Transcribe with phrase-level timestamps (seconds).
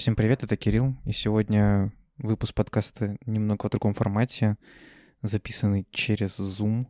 [0.00, 4.56] Всем привет, это Кирилл, и сегодня выпуск подкаста немного в другом формате,
[5.20, 6.86] записанный через Zoom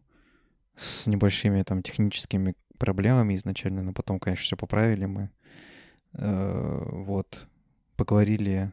[0.76, 5.28] с небольшими там техническими проблемами изначально, но потом, конечно, все поправили мы.
[6.12, 7.48] Э, вот,
[7.96, 8.70] поговорили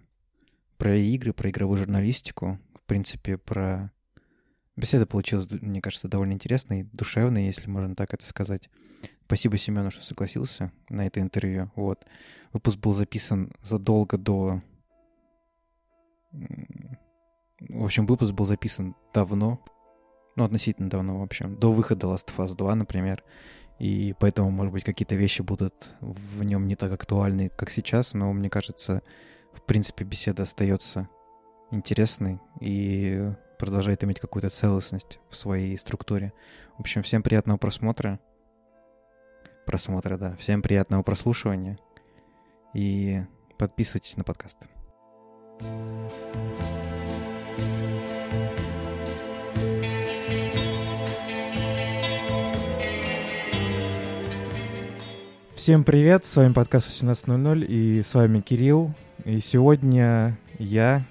[0.78, 3.92] про игры, про игровую журналистику, в принципе, про...
[4.78, 8.70] Беседа получилась, мне кажется, довольно интересной, душевной, если можно так это сказать.
[9.26, 11.72] Спасибо Семену, что согласился на это интервью.
[11.76, 12.06] Вот.
[12.54, 14.62] Выпуск был записан задолго до...
[16.32, 19.66] В общем, выпуск был записан давно.
[20.36, 21.56] Ну, относительно давно, в общем.
[21.56, 23.24] До выхода Last of Us 2, например.
[23.80, 28.14] И поэтому, может быть, какие-то вещи будут в нем не так актуальны, как сейчас.
[28.14, 29.02] Но мне кажется,
[29.54, 31.10] в принципе, беседа остается
[31.72, 36.34] интересной и продолжает иметь какую-то целостность в своей структуре.
[36.78, 38.20] В общем, всем приятного просмотра
[39.68, 40.36] просмотра, да.
[40.38, 41.78] Всем приятного прослушивания
[42.74, 43.22] и
[43.60, 44.58] подписывайтесь на подкаст.
[55.54, 58.94] Всем привет, с вами подкаст 18.00 и с вами Кирилл.
[59.26, 61.04] И сегодня я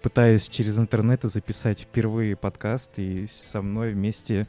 [0.00, 4.48] пытаюсь через интернет записать впервые подкаст, и со мной вместе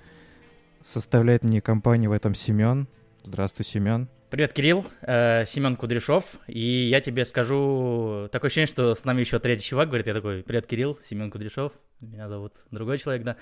[0.81, 2.87] составляет мне компанию в этом Семен.
[3.23, 4.09] Здравствуй, Семен.
[4.31, 4.85] Привет, Кирилл.
[5.01, 6.39] Э, Семен Кудряшов.
[6.47, 8.29] И я тебе скажу...
[8.31, 10.07] Такое ощущение, что с нами еще третий чувак говорит.
[10.07, 11.73] Я такой, привет, Кирилл, Семен Кудряшов.
[11.99, 13.35] Меня зовут другой человек, да.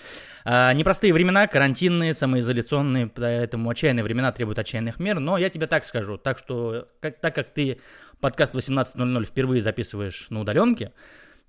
[0.46, 5.20] А, непростые времена, карантинные, самоизоляционные, поэтому отчаянные времена требуют отчаянных мер.
[5.20, 6.18] Но я тебе так скажу.
[6.18, 7.80] Так что, как, так как ты
[8.20, 10.92] подкаст 18.00 впервые записываешь на удаленке,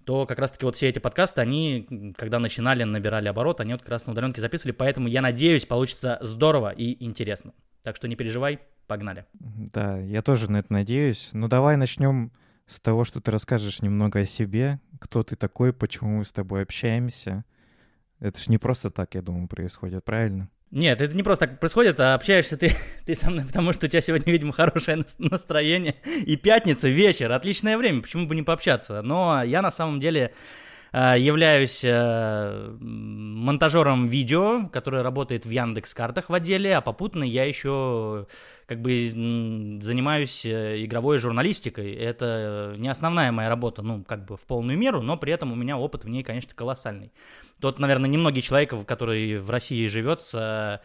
[0.05, 3.91] то как раз-таки вот все эти подкасты, они, когда начинали, набирали оборот, они вот как
[3.91, 7.53] раз на удаленке записывали, поэтому я надеюсь, получится здорово и интересно.
[7.83, 9.27] Так что не переживай, погнали.
[9.33, 11.31] Да, я тоже на это надеюсь.
[11.33, 12.33] Ну давай начнем
[12.67, 16.63] с того, что ты расскажешь немного о себе, кто ты такой, почему мы с тобой
[16.63, 17.45] общаемся.
[18.19, 20.51] Это же не просто так, я думаю, происходит, правильно?
[20.71, 22.73] Нет, это не просто так происходит, а общаешься ты,
[23.05, 25.97] ты со мной, потому что у тебя сегодня, видимо, хорошее настроение.
[26.27, 29.03] И пятница, вечер, отличное время, почему бы не пообщаться.
[29.03, 30.33] Но я на самом деле
[30.93, 38.27] являюсь э, монтажером видео, который работает в Яндекс Картах в отделе, а попутно я еще
[38.67, 41.93] как бы занимаюсь э, игровой журналистикой.
[41.93, 45.57] Это не основная моя работа, ну, как бы в полную меру, но при этом у
[45.57, 47.13] меня опыт в ней, конечно, колоссальный.
[47.61, 50.81] Тот, наверное, немногие человек, который в России живет с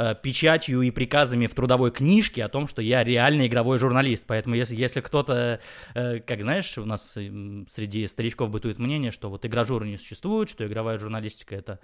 [0.00, 4.24] Э, печатью и приказами в трудовой книжке о том, что я реальный игровой журналист.
[4.26, 5.60] Поэтому если, если кто-то,
[5.94, 10.66] э, как знаешь, у нас среди старичков бытует мнение, что вот игражуры не существует, что
[10.66, 11.80] игровая журналистика это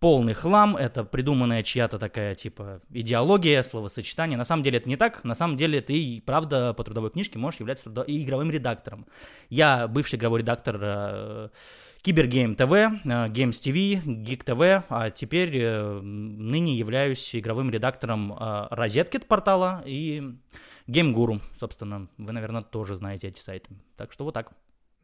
[0.00, 4.36] полный хлам, это придуманная чья-то такая, типа, идеология, словосочетание.
[4.36, 5.24] На самом деле это не так.
[5.24, 8.02] На самом деле ты, правда, по трудовой книжке можешь являться трудо...
[8.02, 9.06] и игровым редактором.
[9.48, 11.48] Я бывший игровой редактор э,
[12.02, 12.72] Кибергейм ТВ,
[13.04, 20.22] Games TV, Geek TV, а теперь э, ныне являюсь игровым редактором э, Розеткет портала и
[20.86, 22.08] GameGuru, собственно.
[22.16, 23.70] Вы, наверное, тоже знаете эти сайты.
[23.96, 24.52] Так что вот так.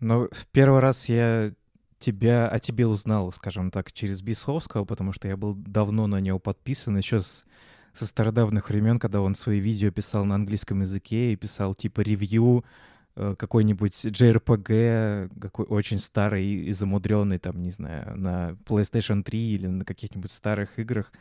[0.01, 1.53] Ну, в первый раз я
[1.99, 6.39] тебя, о тебе узнал, скажем так, через Бисовского, потому что я был давно на него
[6.39, 7.45] подписан, еще с,
[7.93, 12.65] со стародавних времен, когда он свои видео писал на английском языке и писал типа review
[13.17, 19.85] какой-нибудь JRPG, какой очень старый и замудренный, там, не знаю, на PlayStation 3 или на
[19.85, 21.13] каких-нибудь старых играх.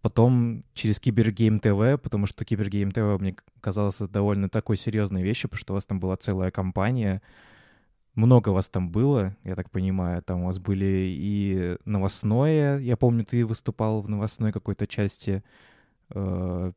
[0.00, 5.58] Потом через Cybergame TV, потому что Cybergame TV мне казалось довольно такой серьезной вещью, потому
[5.58, 7.22] что у вас там была целая компания,
[8.14, 13.24] много вас там было, я так понимаю, там у вас были и новостное, я помню,
[13.24, 15.42] ты выступал в новостной какой-то части
[16.10, 16.72] э,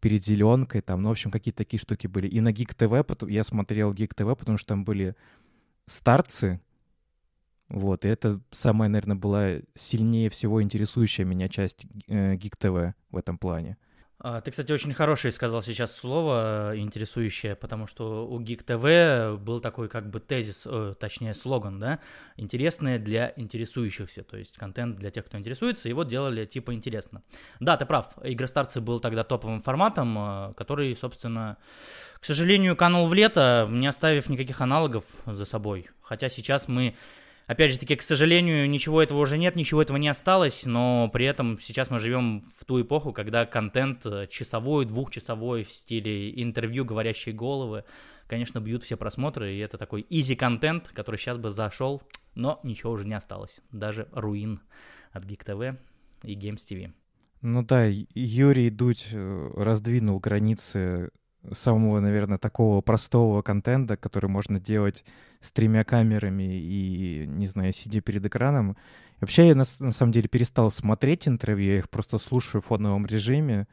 [0.00, 2.26] перед зеленкой, там, ну, в общем, какие-то такие штуки были.
[2.26, 5.14] И на TV, потом, я смотрел Geek TV, потому что там были
[5.86, 6.60] старцы,
[7.68, 13.16] вот, и это самая, наверное, была сильнее всего интересующая меня часть э, Geek TV в
[13.16, 13.76] этом плане.
[14.22, 19.38] А, ты, кстати, очень хорошее сказал сейчас слово, э, интересующее, потому что у Geek TV
[19.38, 22.00] был такой как бы тезис, э, точнее слоган, да,
[22.36, 27.22] интересное для интересующихся, то есть контент для тех, кто интересуется, вот делали типа интересно.
[27.60, 31.56] Да, ты прав, Игростарцы был тогда топовым форматом, э, который, собственно,
[32.20, 36.94] к сожалению, канул в лето, не оставив никаких аналогов за собой, хотя сейчас мы
[37.50, 41.26] Опять же таки, к сожалению, ничего этого уже нет, ничего этого не осталось, но при
[41.26, 46.84] этом сейчас мы живем в ту эпоху, когда контент э, часовой, двухчасовой в стиле интервью,
[46.84, 47.82] говорящие головы,
[48.28, 52.00] конечно, бьют все просмотры, и это такой изи контент, который сейчас бы зашел,
[52.36, 53.60] но ничего уже не осталось.
[53.72, 54.60] Даже руин
[55.10, 55.76] от Geek TV
[56.22, 56.92] и Games TV.
[57.40, 61.10] Ну да, Юрий Дудь э, раздвинул границы
[61.50, 65.04] самого, наверное, такого простого контента, который можно делать
[65.40, 68.76] с тремя камерами и, не знаю, сидя перед экраном.
[69.20, 73.06] Вообще я на, на самом деле перестал смотреть интервью, я их просто слушаю в фоновом
[73.06, 73.66] режиме,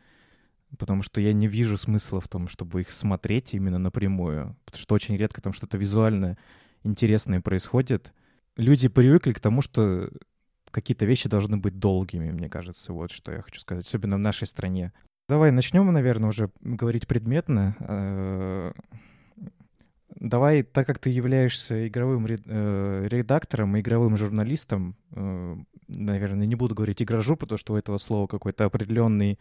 [0.77, 4.95] потому что я не вижу смысла в том, чтобы их смотреть именно напрямую, потому что
[4.95, 6.37] очень редко там что-то визуально
[6.83, 8.13] интересное происходит.
[8.57, 10.09] Люди привыкли к тому, что
[10.71, 14.47] какие-то вещи должны быть долгими, мне кажется, вот что я хочу сказать, особенно в нашей
[14.47, 14.91] стране.
[15.29, 18.73] Давай начнем, наверное, уже говорить предметно.
[20.19, 25.55] Э, давай, так как ты являешься игровым э, редактором и игровым журналистом, э,
[25.87, 29.39] наверное, не буду говорить игражу, потому что у этого слова какой-то определенный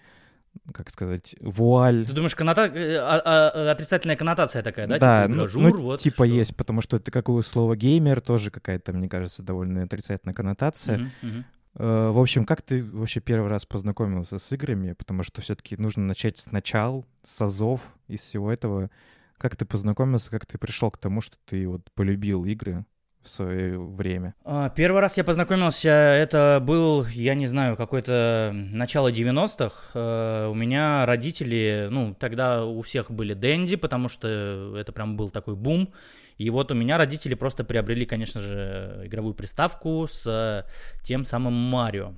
[0.73, 2.07] как сказать, вуаль.
[2.07, 2.65] Ты думаешь, коннота...
[2.65, 4.99] а, а, отрицательная коннотация такая, да?
[4.99, 6.35] Да, типа, ну, жур, ну, вот типа что.
[6.35, 10.99] есть, потому что это как у слова геймер тоже какая-то, мне кажется, довольно отрицательная коннотация.
[10.99, 11.45] Uh-huh, uh-huh.
[11.79, 14.93] Э, в общем, как ты вообще первый раз познакомился с играми?
[14.93, 18.91] Потому что все-таки нужно начать сначала, с азов, из всего этого.
[19.39, 22.85] Как ты познакомился, как ты пришел к тому, что ты вот полюбил игры?
[23.27, 24.35] в свое время?
[24.45, 29.91] А, первый раз я познакомился, это был, я не знаю, какое-то начало 90-х.
[29.95, 35.31] Э, у меня родители, ну, тогда у всех были Дэнди, потому что это прям был
[35.31, 35.93] такой бум.
[36.39, 40.65] И вот у меня родители просто приобрели, конечно же, игровую приставку с
[41.03, 42.15] тем самым Марио.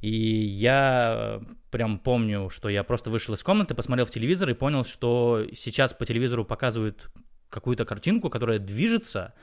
[0.00, 1.40] И я
[1.70, 5.92] прям помню, что я просто вышел из комнаты, посмотрел в телевизор и понял, что сейчас
[5.92, 7.10] по телевизору показывают
[7.50, 9.34] какую-то картинку, которая движется,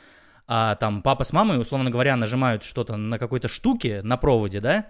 [0.48, 4.88] а там папа с мамой, условно говоря, нажимают что-то на какой-то штуке на проводе, да,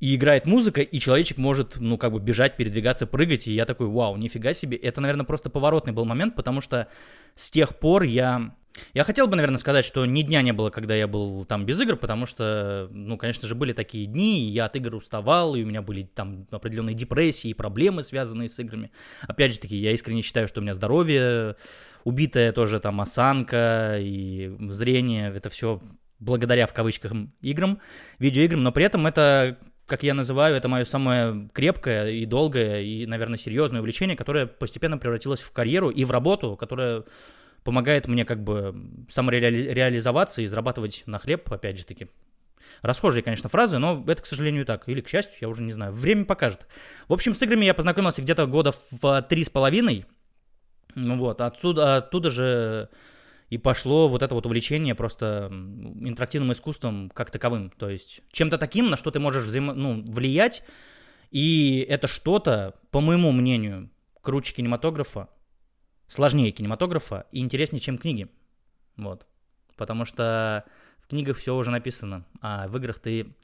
[0.00, 3.86] и играет музыка, и человечек может, ну, как бы бежать, передвигаться, прыгать, и я такой,
[3.88, 4.76] вау, нифига себе.
[4.76, 6.88] Это, наверное, просто поворотный был момент, потому что
[7.34, 8.54] с тех пор я
[8.92, 11.80] я хотел бы, наверное, сказать, что ни дня не было, когда я был там без
[11.80, 15.62] игр, потому что, ну, конечно же, были такие дни, и я от игр уставал, и
[15.62, 18.90] у меня были там определенные депрессии и проблемы, связанные с играми.
[19.22, 21.56] Опять же таки, я искренне считаю, что у меня здоровье
[22.04, 25.80] убитая тоже там осанка и зрение, это все
[26.18, 27.80] благодаря, в кавычках, играм,
[28.18, 33.04] видеоиграм, но при этом это как я называю, это мое самое крепкое и долгое и,
[33.04, 37.04] наверное, серьезное увлечение, которое постепенно превратилось в карьеру и в работу, которая
[37.64, 38.74] помогает мне как бы
[39.08, 42.06] самореализоваться и зарабатывать на хлеб, опять же таки.
[42.82, 44.88] Расхожие, конечно, фразы, но это, к сожалению, так.
[44.88, 45.92] Или, к счастью, я уже не знаю.
[45.92, 46.66] Время покажет.
[47.08, 50.04] В общем, с играми я познакомился где-то года в три с половиной.
[50.94, 52.88] Ну вот, отсюда, оттуда же
[53.50, 57.70] и пошло вот это вот увлечение просто интерактивным искусством как таковым.
[57.70, 59.74] То есть чем-то таким, на что ты можешь взаимо...
[59.74, 60.64] ну, влиять,
[61.30, 63.90] и это что-то, по моему мнению,
[64.22, 65.28] круче кинематографа,
[66.14, 68.28] сложнее кинематографа и интереснее, чем книги.
[68.96, 69.26] Вот.
[69.76, 70.64] Потому что
[70.98, 73.34] в книгах все уже написано, а в играх ты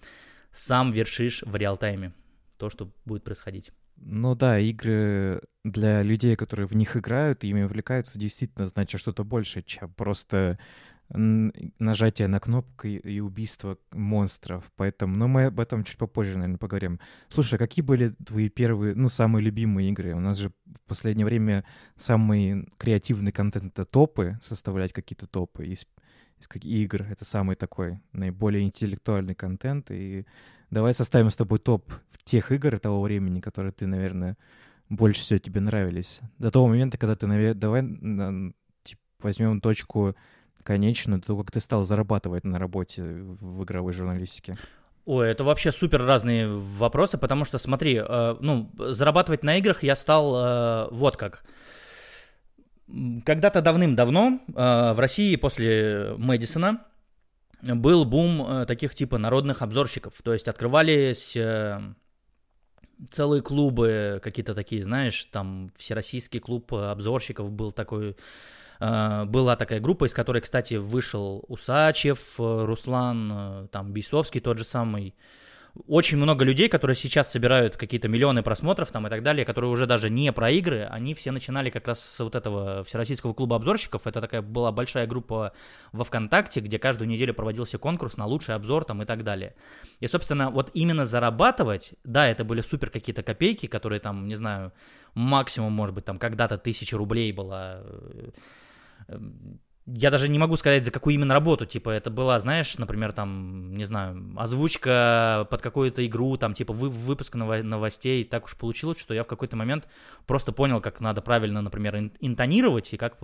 [0.52, 2.12] сам вершишь в реал-тайме
[2.58, 3.72] то, что будет происходить.
[3.96, 9.62] Ну да, игры для людей, которые в них играют, ими увлекаются, действительно значит что-то больше,
[9.62, 10.58] чем просто
[11.12, 14.70] нажатие на кнопку и убийство монстров.
[14.76, 17.00] Поэтому, но мы об этом чуть попозже, наверное, поговорим.
[17.28, 20.14] Слушай, а какие были твои первые, ну, самые любимые игры?
[20.14, 21.64] У нас же в последнее время
[21.96, 25.86] самый креативный контент— это топы, составлять какие-то топы из,
[26.38, 27.02] из игр.
[27.02, 29.90] Это самый такой наиболее интеллектуальный контент.
[29.90, 30.26] И
[30.70, 31.92] давай составим с тобой топ
[32.22, 34.36] тех игр того времени, которые ты, наверное,
[34.88, 36.20] больше всего тебе нравились.
[36.38, 38.54] До того момента, когда ты, наверное, давай
[38.84, 40.14] типа, возьмем точку
[40.70, 44.54] конечную, то как ты стал зарабатывать на работе в игровой журналистике?
[45.04, 49.96] Ой, это вообще супер разные вопросы, потому что, смотри, э, ну, зарабатывать на играх я
[49.96, 51.42] стал э, вот как.
[53.24, 56.84] Когда-то давным-давно э, в России после Мэдисона
[57.62, 61.80] был бум э, таких типа народных обзорщиков, то есть открывались э,
[63.10, 68.14] целые клубы какие-то такие, знаешь, там Всероссийский клуб обзорщиков был такой
[68.80, 74.64] была такая группа, из которой, кстати, вышел Усачев, э, Руслан, э, там, Бейсовский тот же
[74.64, 75.14] самый.
[75.86, 79.86] Очень много людей, которые сейчас собирают какие-то миллионы просмотров там и так далее, которые уже
[79.86, 84.06] даже не про игры, они все начинали как раз с вот этого Всероссийского клуба обзорщиков.
[84.06, 85.52] Это такая была большая группа
[85.92, 89.54] во ВКонтакте, где каждую неделю проводился конкурс на лучший обзор там и так далее.
[90.00, 94.72] И, собственно, вот именно зарабатывать, да, это были супер какие-то копейки, которые там, не знаю,
[95.14, 97.82] максимум, может быть, там когда-то тысяча рублей была
[99.86, 103.74] я даже не могу сказать, за какую именно работу, типа, это была, знаешь, например, там,
[103.74, 109.14] не знаю, озвучка под какую-то игру, там, типа, вы, выпуск новостей, так уж получилось, что
[109.14, 109.88] я в какой-то момент
[110.26, 113.16] просто понял, как надо правильно, например, интонировать и как,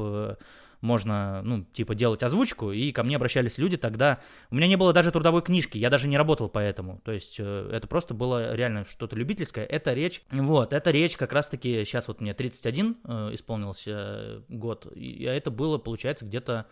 [0.81, 4.21] можно, ну, типа, делать озвучку, и ко мне обращались люди тогда.
[4.51, 7.01] У меня не было даже трудовой книжки, я даже не работал по этому.
[7.05, 9.65] То есть э, это просто было реально что-то любительское.
[9.65, 15.25] Это речь, вот, это речь как раз-таки, сейчас вот мне 31 э, исполнился год, и
[15.25, 16.67] это было, получается, где-то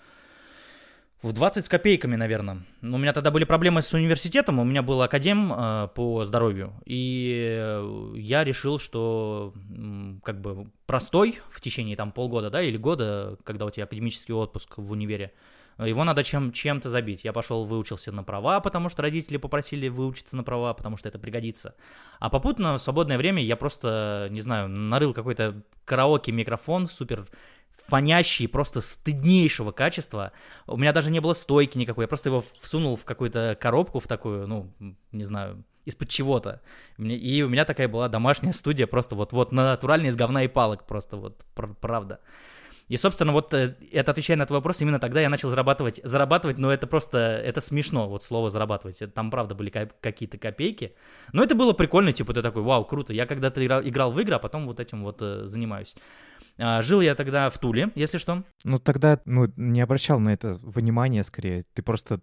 [1.22, 2.64] в 20 с копейками, наверное.
[2.82, 8.12] У меня тогда были проблемы с университетом, у меня был академ э, по здоровью, и
[8.16, 9.54] я решил, что
[10.22, 14.78] как бы простой в течение там полгода, да, или года, когда у тебя академический отпуск
[14.78, 15.32] в универе,
[15.78, 17.24] его надо чем, чем-то забить.
[17.24, 21.18] Я пошел, выучился на права, потому что родители попросили выучиться на права, потому что это
[21.18, 21.74] пригодится.
[22.20, 27.26] А попутно в свободное время я просто, не знаю, нарыл какой-то караоке-микрофон супер
[27.86, 30.32] фонящий, просто стыднейшего качества.
[30.66, 34.06] У меня даже не было стойки никакой, я просто его всунул в какую-то коробку, в
[34.06, 34.72] такую, ну,
[35.12, 36.60] не знаю, из-под чего-то.
[36.98, 41.16] И у меня такая была домашняя студия, просто вот-вот натуральная из говна и палок, просто
[41.16, 41.44] вот
[41.80, 42.20] правда.
[42.88, 46.58] И, собственно, вот э, это отвечая на твой вопрос, именно тогда я начал зарабатывать, зарабатывать,
[46.58, 50.94] но это просто, это смешно, вот слово зарабатывать, там правда были какие-то копейки,
[51.32, 54.34] но это было прикольно, типа ты такой, вау, круто, я когда-то играл, играл в игры,
[54.34, 55.94] а потом вот этим вот э, занимаюсь.
[56.58, 58.44] А, жил я тогда в Туле, если что.
[58.64, 61.64] Ну, тогда, ну, не обращал на это внимания скорее.
[61.74, 62.20] Ты просто,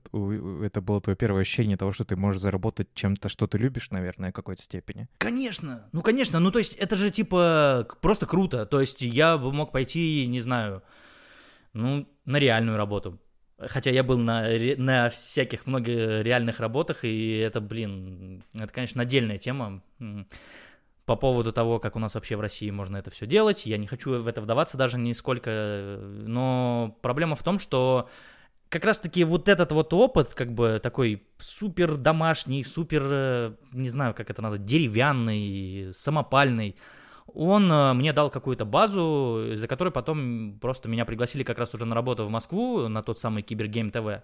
[0.63, 4.31] это было твое первое ощущение того, что ты можешь заработать чем-то, что ты любишь, наверное,
[4.31, 5.07] в какой-то степени.
[5.17, 8.65] Конечно, ну, конечно, ну, то есть это же, типа, просто круто.
[8.65, 10.81] То есть я бы мог пойти, не знаю,
[11.73, 13.19] ну, на реальную работу.
[13.59, 14.47] Хотя я был на,
[14.77, 19.83] на всяких много реальных работах, и это, блин, это, конечно, отдельная тема
[21.11, 23.65] по поводу того, как у нас вообще в России можно это все делать.
[23.65, 28.07] Я не хочу в это вдаваться даже нисколько, но проблема в том, что
[28.69, 34.13] как раз-таки вот этот вот опыт, как бы такой супер домашний, супер, э, не знаю,
[34.13, 36.77] как это назвать, деревянный, самопальный,
[37.33, 41.83] он э, мне дал какую-то базу, за которой потом просто меня пригласили как раз уже
[41.83, 44.23] на работу в Москву, на тот самый Кибергейм ТВ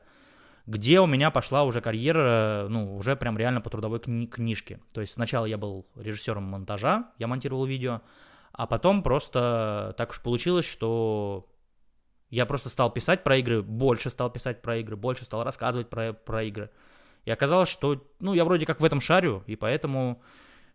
[0.67, 4.81] где у меня пошла уже карьера, ну, уже прям реально по трудовой кни- книжке.
[4.93, 8.01] То есть сначала я был режиссером монтажа, я монтировал видео,
[8.51, 11.50] а потом просто так уж получилось, что
[12.29, 16.12] я просто стал писать про игры, больше стал писать про игры, больше стал рассказывать про,
[16.12, 16.69] про игры.
[17.24, 20.21] И оказалось, что, ну, я вроде как в этом шарю, и поэтому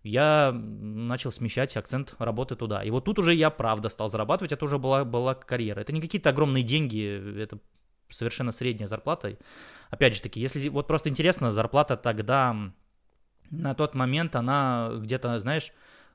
[0.02, 2.82] я начал смещать акцент работы туда.
[2.82, 5.80] И вот тут уже я правда стал зарабатывать, это уже была, была карьера.
[5.80, 7.58] Это не какие-то огромные деньги, это
[8.12, 9.36] совершенно средняя зарплата.
[9.90, 12.56] Опять же таки, если вот просто интересно, зарплата тогда,
[13.50, 15.72] на тот момент она где-то, знаешь,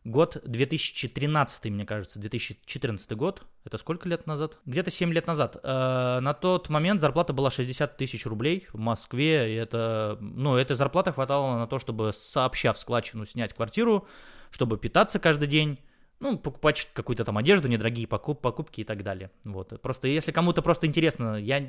[0.08, 4.58] год 2013, мне кажется, 2014 год, это сколько лет назад?
[4.66, 5.58] Где-то 7 лет назад.
[5.64, 10.76] Э, на тот момент зарплата была 60 тысяч рублей в Москве, и это, ну, этой
[10.76, 14.08] зарплаты хватало на то, чтобы сообща в складчину снять квартиру,
[14.52, 15.80] чтобы питаться каждый день,
[16.20, 19.32] ну, покупать какую-то там одежду, недорогие покуп, покупки и так далее.
[19.46, 19.80] Вот.
[19.82, 21.64] Просто если кому-то просто интересно, я,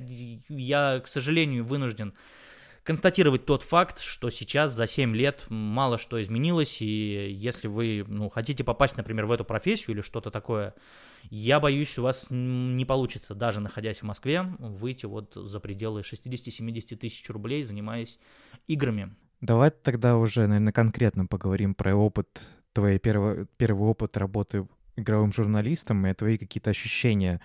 [0.49, 2.15] я, к сожалению, вынужден
[2.89, 8.31] констатировать тот факт, что сейчас за 7 лет мало что изменилось, и если вы ну,
[8.31, 10.75] хотите попасть, например, в эту профессию или что-то такое,
[11.25, 16.97] я боюсь, у вас не получится, даже находясь в Москве, выйти вот за пределы 60-70
[16.97, 18.19] тысяч рублей, занимаясь
[18.67, 19.15] играми.
[19.43, 22.41] Давай тогда уже, наверное, конкретно поговорим про опыт
[22.73, 27.41] твой первый, первый опыт работы игровым журналистом и твои какие-то ощущения.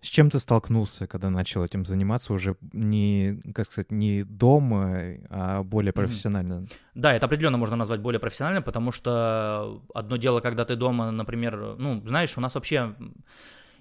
[0.00, 5.00] С чем ты столкнулся, когда начал этим заниматься уже не, как сказать, не дома,
[5.30, 6.54] а более профессионально?
[6.54, 6.72] Mm-hmm.
[6.94, 11.76] Да, это определенно можно назвать более профессионально, потому что одно дело, когда ты дома, например,
[11.78, 12.96] ну, знаешь, у нас вообще...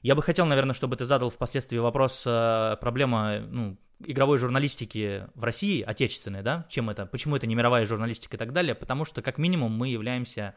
[0.03, 3.77] Я бы хотел, наверное, чтобы ты задал впоследствии вопрос, э, проблема, ну,
[4.07, 8.51] игровой журналистики в России, отечественной, да, чем это, почему это не мировая журналистика и так
[8.51, 10.55] далее, потому что, как минимум, мы являемся,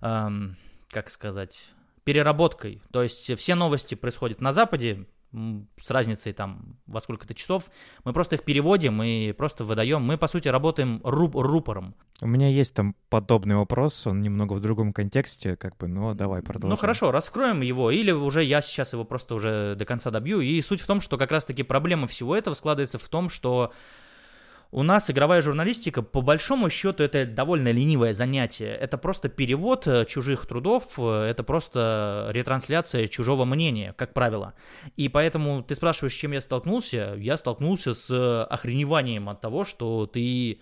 [0.00, 0.56] эм,
[0.90, 1.68] как сказать,
[2.04, 5.06] переработкой, то есть все новости происходят на Западе,
[5.76, 7.70] с разницей там во сколько-то часов.
[8.04, 10.02] Мы просто их переводим и просто выдаем.
[10.02, 11.94] Мы, по сути, работаем руб рупором.
[12.20, 16.42] У меня есть там подобный вопрос, он немного в другом контексте, как бы, но давай
[16.42, 16.70] продолжим.
[16.70, 20.40] Ну хорошо, раскроем его, или уже я сейчас его просто уже до конца добью.
[20.40, 23.72] И суть в том, что как раз-таки проблема всего этого складывается в том, что
[24.70, 28.74] у нас игровая журналистика, по большому счету, это довольно ленивое занятие.
[28.74, 34.54] Это просто перевод э, чужих трудов, э, это просто ретрансляция чужого мнения, как правило.
[34.96, 37.14] И поэтому ты спрашиваешь, с чем я столкнулся?
[37.16, 40.60] Я столкнулся с э, охреневанием от того, что ты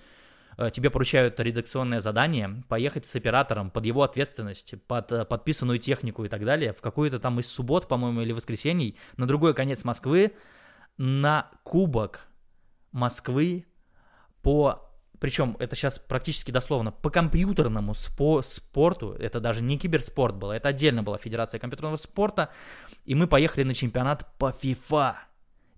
[0.71, 6.45] тебе поручают редакционное задание, поехать с оператором под его ответственность, под подписанную технику и так
[6.45, 10.35] далее, в какую-то там из суббот, по-моему, или воскресений, на другой конец Москвы,
[10.99, 12.29] на кубок
[12.93, 13.65] Москвы
[14.43, 14.89] по
[15.23, 20.71] причем это сейчас практически дословно, по компьютерному спо спорту, это даже не киберспорт было, это
[20.71, 22.49] отдельно была Федерация компьютерного спорта,
[23.05, 25.15] и мы поехали на чемпионат по FIFA.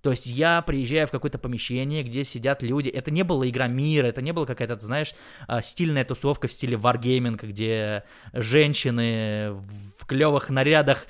[0.00, 2.88] То есть я приезжаю в какое-то помещение, где сидят люди.
[2.88, 5.14] Это не была игра мира, это не была какая-то, знаешь,
[5.47, 9.52] а, стильная тусовка в стиле Wargaming, где женщины
[9.99, 11.06] в клевых нарядах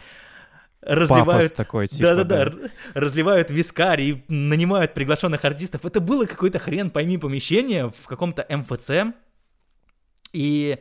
[0.87, 1.55] разливают...
[1.55, 2.53] Такой, типа, Да-да-да,
[2.95, 5.85] разливают вискарь и нанимают приглашенных артистов.
[5.85, 9.15] Это было какой-то хрен пойми помещение в каком-то МФЦ.
[10.33, 10.79] И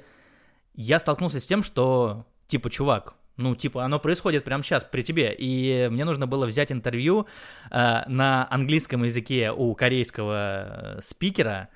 [0.73, 5.35] я столкнулся с тем, что, типа, чувак, ну, типа, оно происходит прямо сейчас при тебе.
[5.37, 7.27] И мне нужно было взять интервью
[7.71, 11.69] э, на английском языке у корейского э, спикера,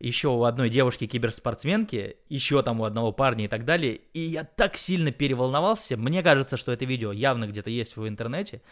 [0.00, 4.00] еще у одной девушки-киберспортсменки, еще там у одного парня и так далее.
[4.14, 5.96] И я так сильно переволновался.
[5.96, 8.62] Мне кажется, что это видео явно где-то есть в интернете.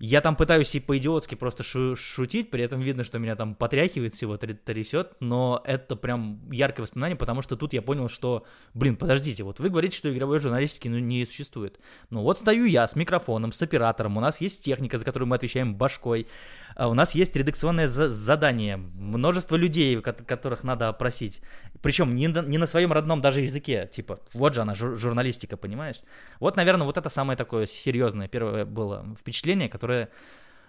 [0.00, 4.12] Я там пытаюсь и по-идиотски просто шу- шутить, при этом видно, что меня там потряхивает
[4.12, 9.42] всего, трясет, но это прям яркое воспоминание, потому что тут я понял, что, блин, подождите,
[9.42, 11.80] вот вы говорите, что игровой журналистики ну, не существует.
[12.10, 15.36] Ну вот стою я с микрофоном, с оператором, у нас есть техника, за которую мы
[15.36, 16.28] отвечаем башкой,
[16.76, 21.40] а у нас есть редакционное за- задание, множество людей, которых надо опросить,
[21.82, 25.56] причем не, на, не на своем родном даже языке, типа, вот же она, жур- журналистика,
[25.56, 26.02] понимаешь?
[26.40, 30.08] Вот, наверное, вот это самое такое серьезное первое было впечатление, которая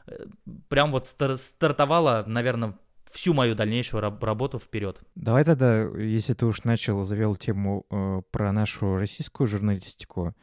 [0.07, 0.25] э,
[0.67, 2.77] прям вот стар- стартовала, наверное,
[3.11, 5.01] всю мою дальнейшую раб- работу вперед.
[5.15, 10.35] Давай тогда, если ты уж начал, завел тему э, про нашу российскую журналистику,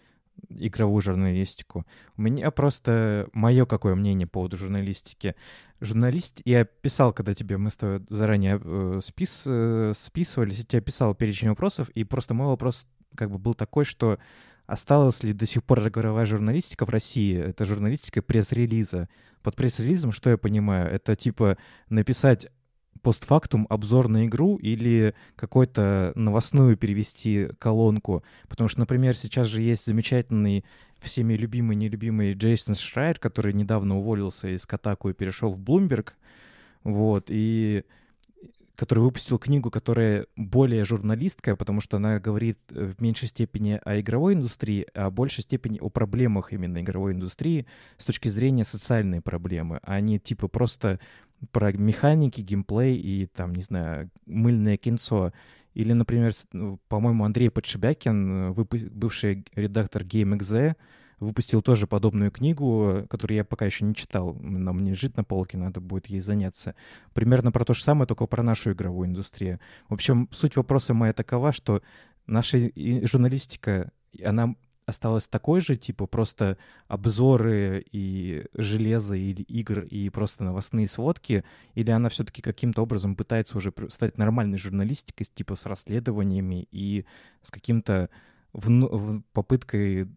[0.49, 1.87] игровую журналистику.
[2.17, 5.37] У меня просто мое какое мнение по поводу журналистики.
[5.81, 10.83] Журналист, я писал, когда тебе мы с тобой заранее э, спис, э, списывались, я тебе
[10.83, 14.19] писал перечень вопросов, и просто мой вопрос как бы был такой, что
[14.67, 17.39] осталась ли до сих пор игровая журналистика в России?
[17.39, 19.09] Это журналистика пресс-релиза.
[19.43, 20.91] Под пресс-релизом что я понимаю?
[20.91, 21.57] Это типа
[21.89, 22.49] написать
[23.03, 28.25] постфактум обзор на игру или какой-то новостную перевести колонку.
[28.49, 30.65] Потому что, например, сейчас же есть замечательный
[30.99, 36.15] всеми любимый, нелюбимый Джейсон Шрайер, который недавно уволился из Катаку и перешел в Bloomberg.
[36.83, 37.85] Вот, и
[38.77, 43.99] который выпустил книгу, которая более журналистская, потому что она говорит э, в меньшей степени о
[43.99, 47.67] игровой индустрии, а в большей степени о проблемах именно игровой индустрии
[47.97, 51.01] с точки зрения социальной проблемы, а не типа просто
[51.51, 55.33] про механики, геймплей и там, не знаю, мыльное кинцо.
[55.75, 60.75] Или, например, ну, по-моему, Андрей Подшибякин, э, бывший редактор GameXZ,
[61.19, 64.37] выпустил тоже подобную книгу, которую я пока еще не читал.
[64.43, 66.75] Она мне лежит на полке, надо будет ей заняться.
[67.15, 69.61] Примерно про то же самое, только про нашу игровую индустрию.
[69.89, 71.83] В общем, суть вопроса моя такова, что
[72.27, 74.55] наша журналистика, она
[74.87, 81.91] осталась такой же, типа просто обзоры и железо или игр и просто новостные сводки, или
[81.91, 87.05] она все-таки каким-то образом пытается уже стать нормальной журналистикой, типа с расследованиями и
[87.43, 88.11] с каким-то
[88.53, 90.09] в, в попыткой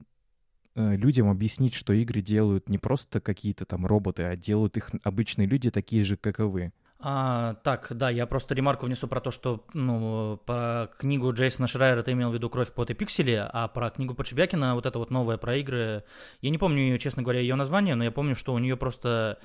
[0.79, 5.69] людям объяснить, что игры делают не просто какие-то там роботы, а делают их обычные люди,
[5.69, 6.71] такие же, как и вы.
[7.01, 12.03] А, так, да, я просто ремарку внесу про то, что, ну, про книгу Джейсона Шрайера
[12.03, 15.09] ты имел в виду «Кровь, пот и пиксели», а про книгу Подшибякина, вот это вот
[15.09, 16.03] новая про игры,
[16.41, 19.39] я не помню, честно говоря, ее название, но я помню, что у нее просто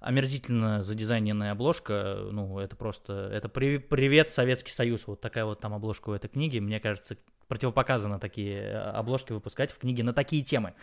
[0.00, 6.10] омерзительно задизайненная обложка, ну, это просто, это привет Советский Союз, вот такая вот там обложка
[6.10, 7.16] у этой книги, мне кажется,
[7.48, 10.74] противопоказано такие э, обложки выпускать в книге на такие темы.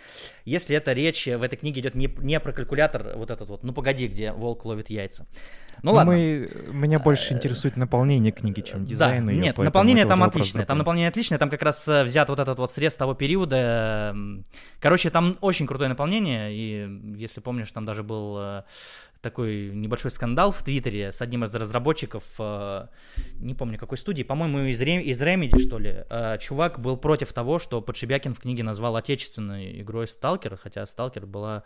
[0.44, 3.72] Если эта речь в этой книге идет не, не про калькулятор, вот этот вот, ну
[3.72, 5.28] погоди, где волк ловит яйца.
[5.84, 6.14] Ну ладно.
[6.14, 9.28] Мы, меня больше э, интересует наполнение книги, чем дизайн.
[9.28, 10.66] Да, ее, нет, наполнение там отличное.
[10.66, 14.16] Там наполнение отличное, там как раз э, взят вот этот вот срез того периода.
[14.80, 18.64] Короче, там очень крутое наполнение, и если помнишь, там даже был
[19.26, 22.24] такой небольшой скандал в Твиттере с одним из разработчиков,
[23.40, 26.06] не помню какой студии, по-моему, из, из Remedy, что ли.
[26.40, 31.64] Чувак был против того, что Подшибякин в книге назвал отечественной игрой Сталкер, хотя Сталкер была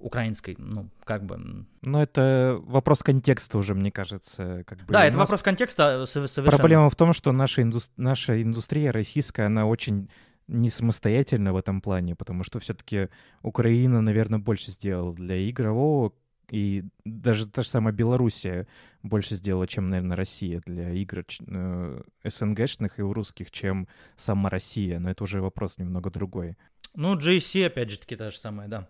[0.00, 1.66] украинской, ну, как бы...
[1.82, 4.64] Ну, это вопрос контекста уже, мне кажется.
[4.66, 4.92] Как бы.
[4.92, 6.56] Да, это вопрос контекста совершенно.
[6.56, 7.78] Проблема в том, что наша, инду...
[7.96, 10.10] наша индустрия российская, она очень
[10.48, 13.08] не самостоятельна в этом плане, потому что все-таки
[13.42, 16.12] Украина, наверное, больше сделала для игрового,
[16.52, 18.66] и даже та же самая Белоруссия
[19.02, 24.98] больше сделала, чем, наверное, Россия для игр э, СНГшных и русских, чем сама Россия.
[24.98, 26.56] Но это уже вопрос немного другой.
[26.94, 28.88] Ну, GC, опять же таки, та же самая, да.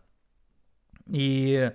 [1.06, 1.70] И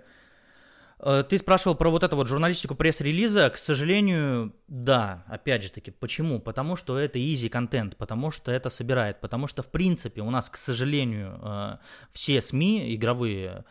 [0.99, 3.49] э, ты спрашивал про вот эту вот журналистику пресс-релиза.
[3.49, 5.91] К сожалению, да, опять же таки.
[5.91, 6.39] Почему?
[6.39, 10.49] Потому что это easy контент, потому что это собирает, потому что, в принципе, у нас,
[10.49, 11.77] к сожалению, э,
[12.11, 13.65] все СМИ игровые,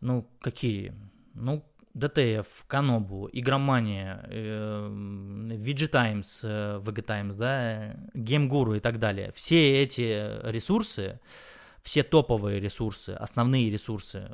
[0.00, 0.94] ну, какие?
[1.34, 9.32] Ну, ДТФ, Канобу, Игромания, э, VG Times, VG Times, да, Game Guru и так далее.
[9.34, 11.20] Все эти ресурсы,
[11.86, 14.28] все топовые ресурсы, основные ресурсы,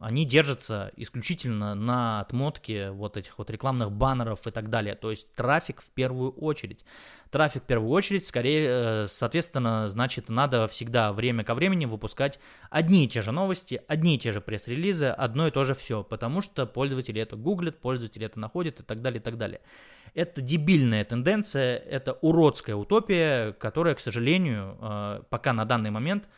[0.00, 4.94] они держатся исключительно на отмотке вот этих вот рекламных баннеров и так далее.
[4.94, 6.84] То есть трафик в первую очередь.
[7.32, 12.38] Трафик в первую очередь, скорее, э, соответственно, значит, надо всегда время ко времени выпускать
[12.70, 16.04] одни и те же новости, одни и те же пресс-релизы, одно и то же все,
[16.04, 19.60] потому что пользователи это гуглят, пользователи это находят и так далее, и так далее.
[20.14, 26.28] Это дебильная тенденция, это уродская утопия, которая, к сожалению, э, пока на данный момент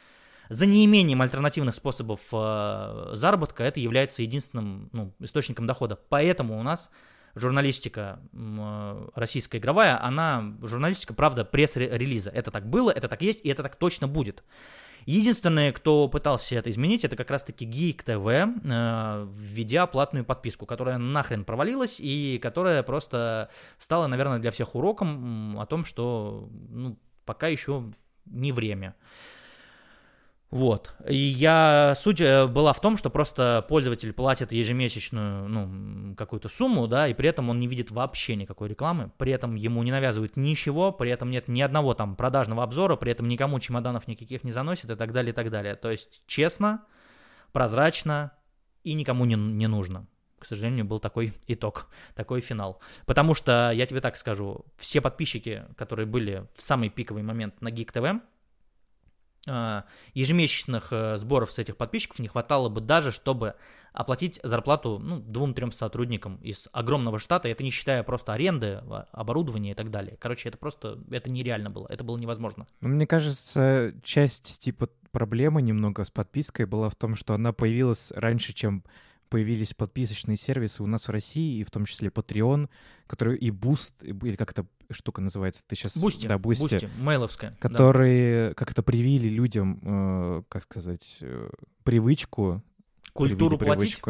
[0.49, 5.99] за неимением альтернативных способов э, заработка это является единственным ну, источником дохода.
[6.09, 6.91] Поэтому у нас
[7.35, 12.31] журналистика э, российская игровая, она журналистика, правда, пресс-релиза.
[12.31, 14.43] Это так было, это так есть, и это так точно будет.
[15.05, 20.99] Единственное, кто пытался это изменить, это как раз-таки Geek TV, э, введя платную подписку, которая
[20.99, 27.47] нахрен провалилась и которая просто стала, наверное, для всех уроком о том, что ну, пока
[27.47, 27.93] еще
[28.25, 28.97] не время.
[30.51, 30.95] Вот.
[31.09, 31.95] И я...
[31.97, 37.15] Суть э, была в том, что просто пользователь платит ежемесячную, ну, какую-то сумму, да, и
[37.15, 41.11] при этом он не видит вообще никакой рекламы, при этом ему не навязывают ничего, при
[41.11, 44.95] этом нет ни одного там продажного обзора, при этом никому чемоданов никаких не заносит и
[44.95, 45.75] так далее, и так далее.
[45.75, 46.85] То есть честно,
[47.53, 48.33] прозрачно
[48.85, 50.07] и никому не, не нужно.
[50.39, 52.81] К сожалению, был такой итог, такой финал.
[53.05, 57.69] Потому что, я тебе так скажу, все подписчики, которые были в самый пиковый момент на
[57.69, 58.21] Geek TV,
[60.15, 63.55] ежемесячных э, сборов с этих подписчиков не хватало бы даже, чтобы
[63.93, 69.71] оплатить зарплату ну, двум-трем сотрудникам из огромного штата, это не считая просто аренды, а, оборудования
[69.71, 70.17] и так далее.
[70.21, 72.67] Короче, это просто, это нереально было, это было невозможно.
[72.81, 78.13] Ну, мне кажется, часть типа проблемы немного с подпиской была в том, что она появилась
[78.15, 78.85] раньше, чем
[79.29, 82.69] появились подписочные сервисы у нас в России, и в том числе Patreon,
[83.07, 85.97] который и Boosty, или как эта штука называется, ты сейчас...
[85.97, 87.57] Boosty, да, Boosty, Boosty мейловская.
[87.61, 88.55] Которые да.
[88.55, 91.51] как-то привили людям, э, как сказать, э,
[91.83, 92.63] привычку...
[93.13, 94.01] Культуру платить?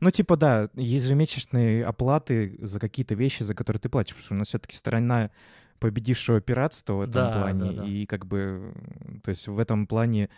[0.00, 4.38] Ну, типа, да, ежемесячные оплаты за какие-то вещи, за которые ты платишь, потому что у
[4.38, 5.30] нас все-таки страна
[5.78, 7.84] победившего пиратства в этом да, плане, да, да.
[7.84, 8.74] и как бы,
[9.24, 10.28] то есть в этом плане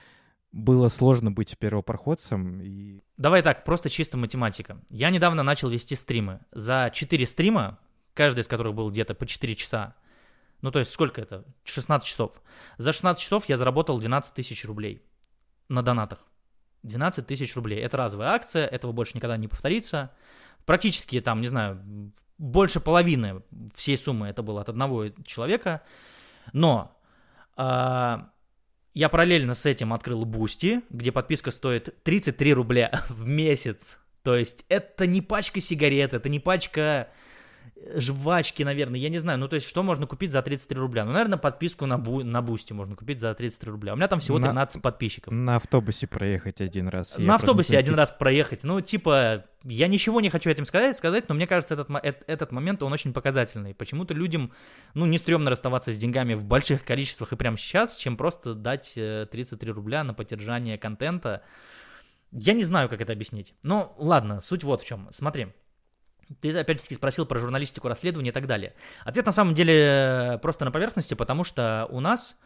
[0.52, 2.60] было сложно быть первопроходцем.
[2.60, 3.02] И...
[3.16, 4.78] Давай так, просто чисто математика.
[4.90, 6.40] Я недавно начал вести стримы.
[6.52, 7.78] За 4 стрима,
[8.14, 9.94] каждый из которых был где-то по 4 часа,
[10.60, 11.44] ну то есть сколько это?
[11.64, 12.40] 16 часов.
[12.76, 15.02] За 16 часов я заработал 12 тысяч рублей
[15.68, 16.20] на донатах.
[16.82, 17.80] 12 тысяч рублей.
[17.80, 20.12] Это разовая акция, этого больше никогда не повторится.
[20.66, 21.82] Практически там, не знаю,
[22.38, 23.42] больше половины
[23.74, 25.82] всей суммы это было от одного человека.
[26.52, 26.96] Но
[27.56, 28.31] а,
[28.94, 33.98] я параллельно с этим открыл Boosty, где подписка стоит 33 рубля в месяц.
[34.22, 37.08] То есть это не пачка сигарет, это не пачка
[37.96, 41.04] жвачки, наверное, я не знаю, ну то есть что можно купить за 33 рубля?
[41.04, 43.92] Ну, наверное, подписку на, бу на Boosty можно купить за 33 рубля.
[43.94, 45.32] У меня там всего 13 на, подписчиков.
[45.32, 47.18] На автобусе проехать один раз.
[47.18, 48.64] На автобусе один раз проехать.
[48.64, 51.88] Ну, типа, я ничего не хочу этим сказать, сказать, но мне кажется, этот,
[52.26, 53.74] этот момент, он очень показательный.
[53.74, 54.52] Почему-то людям,
[54.94, 58.94] ну, не стрёмно расставаться с деньгами в больших количествах и прямо сейчас, чем просто дать
[58.94, 61.42] 33 э, рубля на поддержание контента.
[62.30, 63.54] Я не знаю, как это объяснить.
[63.62, 65.08] Но ладно, суть вот в чем.
[65.10, 65.48] Смотри,
[66.40, 68.74] ты опять-таки спросил про журналистику, расследование и так далее.
[69.04, 72.36] Ответ на самом деле просто на поверхности, потому что у нас,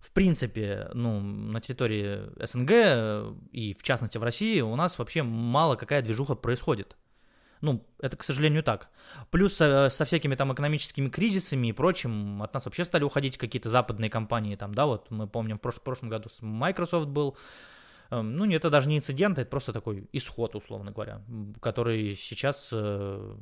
[0.00, 5.76] в принципе, ну, на территории СНГ и в частности в России у нас вообще мало
[5.76, 6.96] какая движуха происходит.
[7.60, 8.90] Ну, это, к сожалению, так.
[9.30, 13.70] Плюс со, со всякими там экономическими кризисами и прочим от нас вообще стали уходить какие-то
[13.70, 17.38] западные компании, там, да, вот мы помним, в прош- прошлом году с Microsoft был,
[18.10, 21.22] ну, это даже не инцидент, это просто такой исход, условно говоря,
[21.60, 23.36] который сейчас э,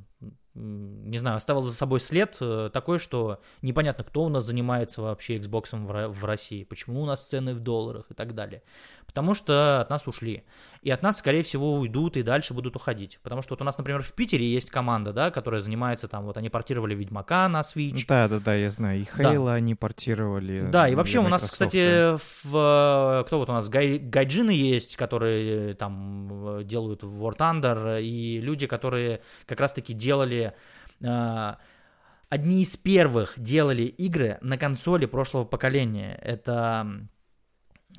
[0.54, 5.38] не знаю, оставил за собой след э, такой, что непонятно, кто у нас занимается вообще
[5.38, 8.62] Xbox в России, почему у нас цены в долларах и так далее.
[9.06, 10.44] Потому что от нас ушли.
[10.82, 13.20] И от нас, скорее всего, уйдут и дальше будут уходить.
[13.22, 16.36] Потому что вот у нас, например, в Питере есть команда, да, которая занимается там, вот
[16.36, 18.04] они портировали Ведьмака на Switch.
[18.08, 19.00] Да, да, да, я знаю.
[19.00, 19.54] И Хейла да.
[19.54, 20.68] они портировали.
[20.72, 25.74] Да, и вообще у нас, кстати, в, кто вот у нас, гай, гайджины есть, которые
[25.74, 30.52] там э, делают War Thunder, и люди, которые как раз-таки делали
[31.00, 31.54] э,
[32.32, 36.18] одни из первых делали игры на консоли прошлого поколения.
[36.22, 37.06] Это,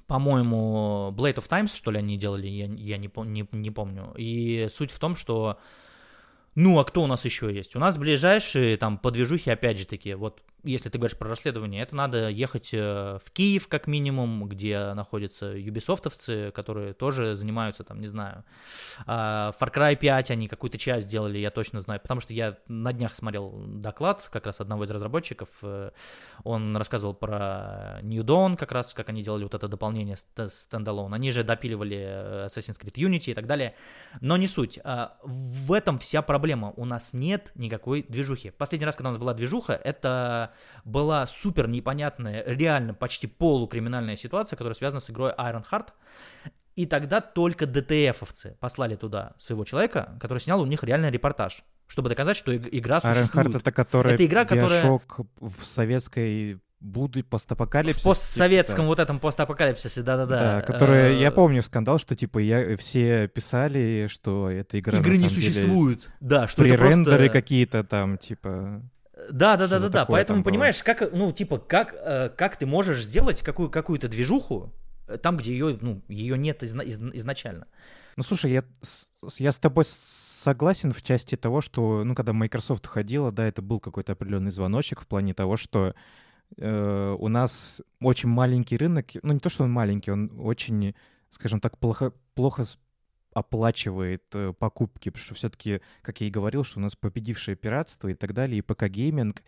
[0.07, 4.13] по-моему, Blade of Times, что ли, они делали, я, я не, не, не помню.
[4.17, 5.59] И суть в том, что
[6.55, 7.75] ну, а кто у нас еще есть?
[7.75, 11.95] У нас ближайшие там подвижухи, опять же таки, вот если ты говоришь про расследование, это
[11.95, 18.07] надо ехать э, в Киев, как минимум, где находятся юбисофтовцы, которые тоже занимаются, там, не
[18.07, 18.45] знаю,
[19.05, 22.93] а, Far Cry 5, они какую-то часть сделали, я точно знаю, потому что я на
[22.93, 25.91] днях смотрел доклад как раз одного из разработчиков, э,
[26.43, 31.31] он рассказывал про New Dawn, как раз, как они делали вот это дополнение стендалон, они
[31.31, 33.75] же допиливали э, Assassin's Creed Unity и так далее,
[34.21, 38.51] но не суть, а, в этом вся проблема, у нас нет никакой движухи.
[38.51, 40.52] Последний раз, когда у нас была движуха, это
[40.85, 45.89] была супер непонятная, реально почти полукриминальная ситуация, которая связана с игрой Iron Heart.
[46.75, 52.09] И тогда только ДТФовцы послали туда своего человека, который снял у них реальный репортаж, чтобы
[52.09, 53.47] доказать, что игра существует.
[53.47, 54.99] Iron Heart это которая это игра, которая...
[55.39, 58.01] в советской буду постапокалипсис.
[58.01, 60.39] В постсоветском типа, вот этом постапокалипсисе, да-да-да.
[60.39, 65.29] Да, который, я помню скандал, что типа я, все писали, что эта игра Игры не
[65.29, 67.29] существует, деле, да, что это просто...
[67.29, 68.81] какие-то там, типа...
[69.31, 70.05] Да, да, да, да, да.
[70.05, 74.73] Поэтому понимаешь, как, ну, типа, как, э, как ты можешь сделать какую, какую-то движуху
[75.07, 77.67] э, там, где ее, ну, ее нет изна- из- изначально.
[78.15, 78.63] Ну, слушай, я,
[79.39, 83.79] я с тобой согласен в части того, что, ну, когда Microsoft уходила, да, это был
[83.79, 85.93] какой-то определенный звоночек в плане того, что
[86.57, 90.93] э, у нас очень маленький рынок, ну, не то, что он маленький, он очень,
[91.29, 92.63] скажем так, плохо, плохо
[93.33, 98.07] оплачивает э, покупки, потому что все-таки, как я и говорил, что у нас победившее пиратство
[98.07, 99.41] и так далее, и ПК-гейминг,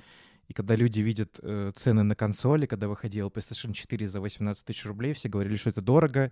[0.48, 4.86] и когда люди видят э, цены на консоли, когда выходил PlayStation 4 за 18 тысяч
[4.86, 6.32] рублей, все говорили, что это дорого,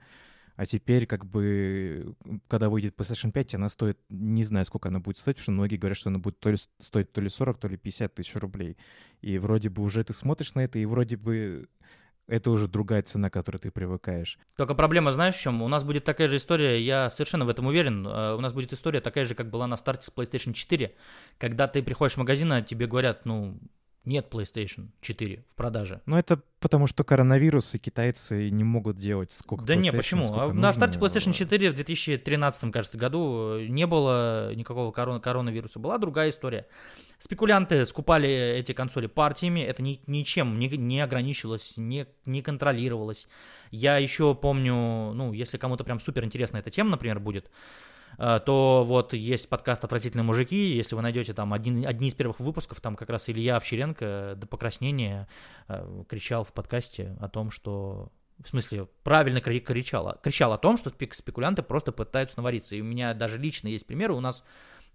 [0.56, 2.16] а теперь, как бы,
[2.48, 5.78] когда выйдет PlayStation 5, она стоит, не знаю, сколько она будет стоить, потому что многие
[5.78, 8.78] говорят, что она будет то ли стоить то ли 40, то ли 50 тысяч рублей.
[9.22, 11.68] И вроде бы уже ты смотришь на это, и вроде бы
[12.28, 14.38] это уже другая цена, к которой ты привыкаешь.
[14.56, 15.62] Только проблема, знаешь, в чем?
[15.62, 18.74] У нас будет такая же история, я совершенно в этом уверен, э, у нас будет
[18.74, 20.94] история такая же, как была на старте с PlayStation 4,
[21.38, 23.58] когда ты приходишь в магазин, а тебе говорят, ну,
[24.06, 26.02] нет PlayStation 4 в продаже.
[26.06, 30.34] Ну, это потому что коронавирус, и китайцы не могут делать сколько Да не, почему?
[30.34, 30.62] А нужно.
[30.62, 35.80] На старте PlayStation 4 в 2013, кажется, году не было никакого корон- коронавируса.
[35.80, 36.68] Была другая история.
[37.18, 43.28] Спекулянты скупали эти консоли партиями, это ни, ничем не, не ограничивалось, не, не контролировалось.
[43.72, 47.50] Я еще помню, ну, если кому-то прям супер интересна эта тема, например, будет, Э,
[48.18, 52.80] то вот есть подкаст «Отвратительные мужики», если вы найдете там один, одни из первых выпусков,
[52.82, 55.28] там как раз Илья Овчаренко до покраснения
[55.68, 58.12] э, кричал в подкасте о том, что
[58.44, 62.76] в смысле, правильно кричал, кричал о том, что спекулянты просто пытаются навариться.
[62.76, 64.14] И у меня даже лично есть примеры.
[64.14, 64.44] У нас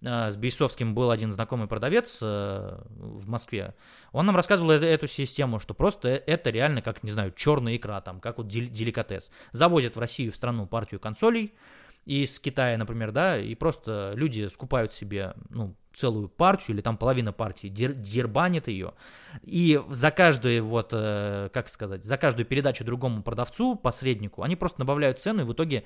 [0.01, 3.75] э, с Бейсовским был один знакомый продавец э, в Москве.
[4.11, 8.19] Он нам рассказывал эту систему, что просто это реально как, не знаю, черная икра, там,
[8.19, 9.31] как вот деликатес.
[9.51, 11.53] Завозят в Россию, в страну партию консолей,
[12.09, 17.31] из Китая, например, да, и просто люди скупают себе, ну, целую партию или там половина
[17.31, 18.93] партии, дер, дербанит ее,
[19.43, 24.79] и за каждую вот, э, как сказать, за каждую передачу другому продавцу, посреднику, они просто
[24.79, 25.83] добавляют цену, и в итоге,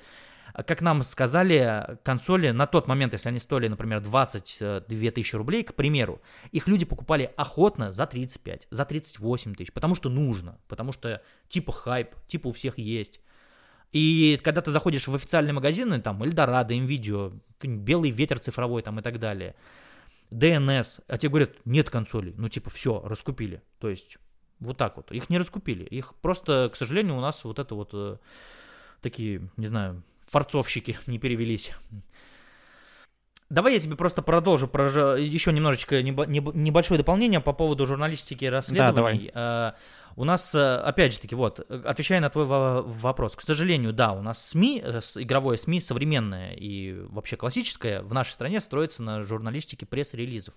[0.66, 5.74] как нам сказали, консоли на тот момент, если они стоили, например, 22 тысячи рублей, к
[5.74, 11.20] примеру, их люди покупали охотно за 35, за 38 тысяч, потому что нужно, потому что
[11.48, 13.20] типа хайп, типа у всех есть,
[13.94, 19.02] и когда ты заходишь в официальные магазины, там, Эльдорадо, Nvidia, Белый ветер цифровой там и
[19.02, 19.54] так далее,
[20.32, 23.62] DNS, а тебе говорят, нет консолей, ну, типа, все, раскупили.
[23.78, 24.18] То есть,
[24.58, 25.12] вот так вот.
[25.12, 25.84] Их не раскупили.
[25.84, 28.16] Их просто, к сожалению, у нас вот это вот э,
[29.00, 31.70] такие, не знаю, форцовщики не перевелись.
[33.48, 39.30] Давай я тебе просто продолжу про еще немножечко небольшое дополнение по поводу журналистики расследований.
[39.32, 39.74] Да, давай.
[40.16, 44.12] Э, у нас, э, опять же таки, вот, отвечая на твой вопрос, к сожалению, да,
[44.12, 49.22] у нас СМИ, э, игровое СМИ современное и вообще классическое в нашей стране строится на
[49.22, 50.54] журналистике пресс-релизов.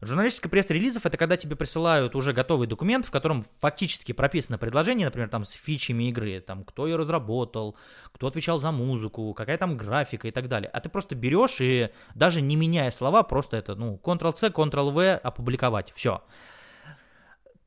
[0.00, 5.28] Журналистика пресс-релизов это когда тебе присылают уже готовый документ, в котором фактически прописано предложение, например,
[5.28, 7.74] там с фичами игры, там кто ее разработал,
[8.12, 10.70] кто отвечал за музыку, какая там графика и так далее.
[10.72, 15.92] А ты просто берешь и даже не меняя слова, просто это, ну, Ctrl-C, Ctrl-V, опубликовать,
[15.92, 16.22] все.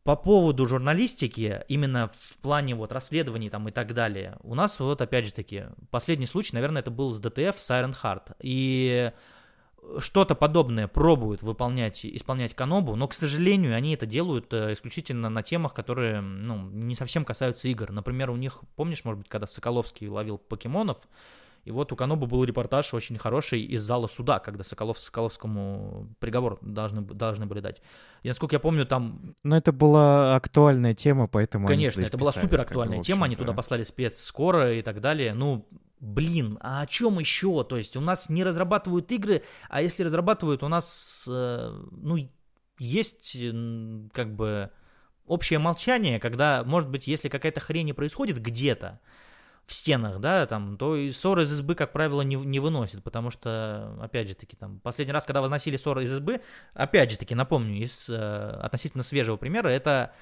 [0.03, 5.01] По поводу журналистики, именно в плане вот расследований там и так далее, у нас вот
[5.01, 8.35] опять же таки, последний случай, наверное, это был с ДТФ, с Iron Heart.
[8.41, 9.11] И
[9.99, 15.43] что-то подобное пробуют выполнять, исполнять Канобу, но, к сожалению, они это делают э, исключительно на
[15.43, 17.91] темах, которые, ну, не совсем касаются игр.
[17.91, 20.97] Например, у них, помнишь, может быть, когда Соколовский ловил покемонов,
[21.63, 26.57] и вот у Канобу был репортаж очень хороший из зала суда, когда Соколов Соколовскому приговор
[26.61, 27.81] должны, должны были дать.
[28.23, 29.35] И насколько я помню, там...
[29.43, 31.67] Но это была актуальная тема, поэтому...
[31.67, 35.33] Конечно, это была супер актуальная тема, они туда послали спецскоро и так далее.
[35.33, 35.67] Ну,
[35.99, 37.63] блин, а о чем еще?
[37.63, 42.17] То есть у нас не разрабатывают игры, а если разрабатывают, у нас, э, ну,
[42.79, 43.37] есть
[44.13, 44.71] как бы
[45.25, 48.99] общее молчание, когда, может быть, если какая-то хрень не происходит где-то,
[49.71, 53.31] в стенах, да, там, то и ссоры из избы, как правило, не, не выносят, потому
[53.31, 56.41] что, опять же таки, там, последний раз, когда возносили ссоры из избы,
[56.73, 60.13] опять же таки, напомню, из э, относительно свежего примера, это,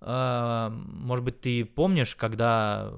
[0.00, 2.94] э, может быть, ты помнишь, когда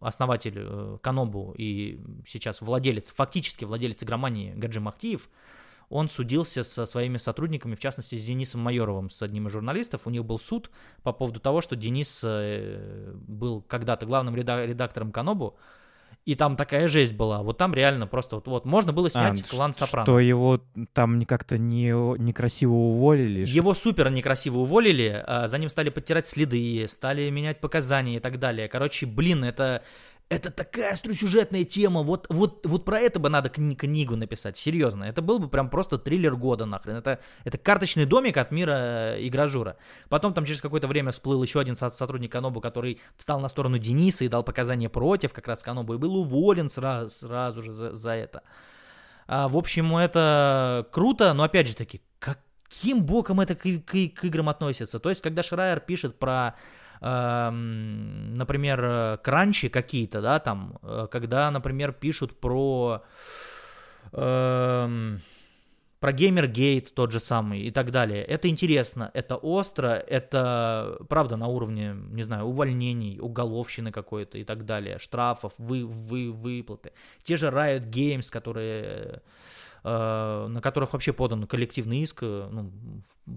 [0.00, 5.28] основатель э, Канобу и сейчас владелец, фактически владелец игромании Гаджи Махтиев,
[5.88, 10.06] он судился со своими сотрудниками, в частности, с Денисом Майоровым, с одним из журналистов.
[10.06, 10.70] У них был суд
[11.02, 15.56] по поводу того, что Денис э, был когда-то главным редактором Канобу,
[16.24, 17.42] и там такая жесть была.
[17.42, 20.06] Вот там реально просто вот, вот можно было снять а, клан Сопрано.
[20.06, 20.60] Что его
[20.94, 23.44] там как-то не, некрасиво уволили?
[23.46, 28.38] Его супер некрасиво уволили, а за ним стали подтирать следы, стали менять показания и так
[28.38, 28.68] далее.
[28.68, 29.82] Короче, блин, это
[30.30, 35.04] это такая остросюжетная тема, вот, вот, вот про это бы надо кни- книгу написать, серьезно.
[35.04, 36.96] Это был бы прям просто триллер года нахрен.
[36.96, 38.72] Это, это карточный домик от мира
[39.16, 39.76] э, игражура.
[40.08, 44.24] Потом там через какое-то время всплыл еще один сотрудник Канобу, который встал на сторону Дениса
[44.24, 48.12] и дал показания против как раз Канобу и был уволен сразу, сразу же за, за
[48.12, 48.42] это.
[49.26, 54.24] А, в общем, это круто, но опять же таки, каким боком это к, к, к
[54.24, 54.98] играм относится?
[54.98, 56.54] То есть, когда Шрайер пишет про
[57.10, 63.02] например, э, кранчи какие-то, да, там, э, когда, например, пишут про
[64.12, 65.20] эм,
[66.04, 68.22] про Геймергейт тот же самый и так далее.
[68.22, 74.66] Это интересно, это остро, это, правда, на уровне, не знаю, увольнений, уголовщины какой-то и так
[74.66, 76.92] далее, штрафов, вы, вы, выплаты.
[77.22, 79.22] Те же Riot Games, которые
[79.84, 82.72] на которых вообще подан коллективный иск э, ну,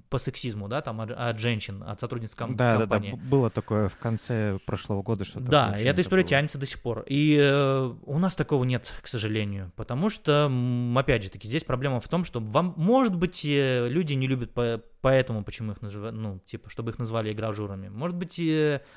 [0.10, 3.12] по сексизму, да, там от, от женщин, от сотрудниц ком- да, компании.
[3.12, 5.46] Да, да, было такое в конце прошлого года что-то.
[5.46, 6.30] Да, и эта история было.
[6.30, 7.04] тянется до сих пор.
[7.08, 10.50] И э, у нас такого нет, к сожалению, потому что,
[10.96, 14.54] опять же таки, здесь проблема в том, что вам, может быть, э, люди не любят
[14.54, 17.90] по поэтому почему их называют, ну, типа, чтобы их назвали игражурами.
[17.90, 18.40] Может быть,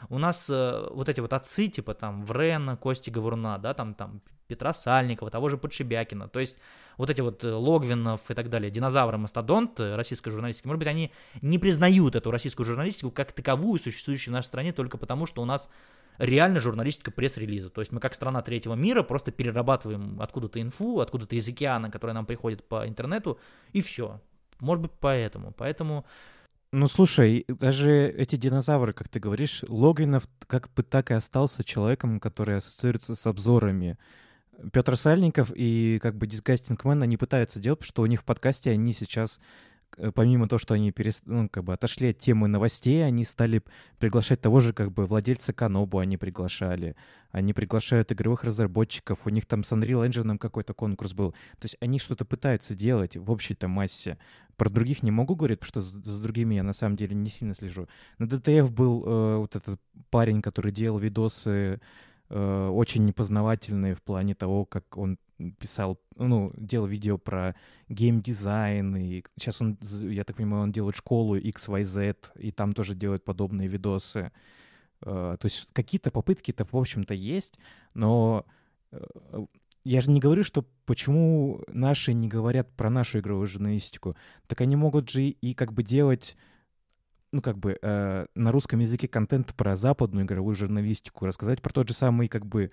[0.09, 4.73] у нас вот эти вот отцы, типа, там, Врена, Кости Говоруна, да, там, там, Петра
[4.73, 6.57] Сальникова, того же Подшибякина, то есть
[6.97, 11.13] вот эти вот э, Логвинов и так далее, динозавры, мастодонты российской журналистики, может быть, они
[11.41, 15.45] не признают эту российскую журналистику как таковую, существующую в нашей стране, только потому, что у
[15.45, 15.71] нас
[16.19, 17.71] реально журналистика пресс-релиза.
[17.71, 22.15] То есть мы как страна третьего мира просто перерабатываем откуда-то инфу, откуда-то из океана, которая
[22.15, 23.39] нам приходит по интернету,
[23.73, 24.21] и все.
[24.61, 25.53] Может быть, поэтому.
[25.57, 26.05] Поэтому
[26.73, 32.21] ну, слушай, даже эти динозавры, как ты говоришь, Логинов как бы так и остался человеком,
[32.21, 33.99] который ассоциируется с обзорами.
[34.73, 38.71] Петр Сальников и как бы Disgusting Man, они пытаются делать, что у них в подкасте
[38.71, 39.41] они сейчас
[39.97, 41.25] э, помимо того, что они перест...
[41.27, 43.63] ну, как бы отошли от темы новостей, они стали
[43.99, 46.95] приглашать того же как бы владельца Канобу они приглашали.
[47.33, 49.27] Они приглашают игровых разработчиков.
[49.27, 51.33] У них там с Unreal Engine какой-то конкурс был.
[51.33, 54.19] То есть они что-то пытаются делать в общей-то массе.
[54.61, 57.31] Про других не могу говорить, потому что с, с другими я на самом деле не
[57.31, 57.89] сильно слежу.
[58.19, 61.81] На DTF был э, вот этот парень, который делал видосы
[62.29, 65.17] э, очень непознавательные в плане того, как он
[65.59, 67.55] писал, ну, делал видео про
[67.89, 73.25] геймдизайн, и сейчас он, я так понимаю, он делает школу XYZ, и там тоже делает
[73.25, 74.31] подобные видосы.
[75.01, 77.59] Э, то есть какие-то попытки-то, в общем-то, есть,
[77.95, 78.45] но
[78.93, 79.01] э,
[79.91, 84.15] я же не говорю, что почему наши не говорят про нашу игровую журналистику.
[84.47, 86.37] Так они могут же и как бы делать
[87.33, 91.89] ну, как бы, э, на русском языке контент про западную игровую журналистику, рассказать про тот
[91.89, 92.71] же самый, как бы,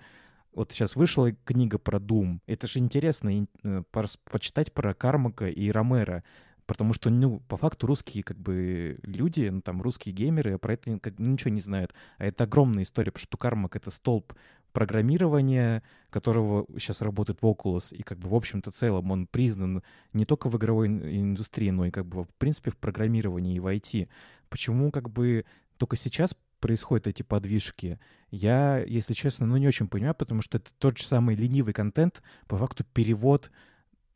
[0.52, 2.38] вот сейчас вышла книга про Doom.
[2.46, 3.82] Это же интересно э,
[4.30, 6.22] почитать про Кармака и Ромера.
[6.66, 10.98] Потому что, ну, по факту русские, как бы, люди, ну, там, русские геймеры про это
[10.98, 11.94] как, ничего не знают.
[12.18, 14.34] А это огромная история, потому что Кармак— это столб
[14.78, 20.24] программирования, которого сейчас работает в Oculus, и как бы в общем-то целом он признан не
[20.24, 24.08] только в игровой индустрии, но и как бы в принципе в программировании и в IT.
[24.48, 25.44] Почему как бы
[25.78, 27.98] только сейчас происходят эти подвижки,
[28.30, 32.22] я, если честно, ну не очень понимаю, потому что это тот же самый ленивый контент,
[32.46, 33.50] по факту перевод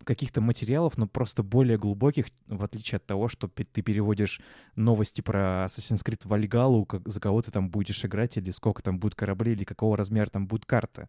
[0.04, 4.40] каких-то материалов, но просто более глубоких, в отличие от того, что ты переводишь
[4.76, 8.98] новости про Assassin's Creed Valhalla, как, за кого ты там будешь играть, или сколько там
[8.98, 11.08] будет кораблей, или какого размера там будет карта.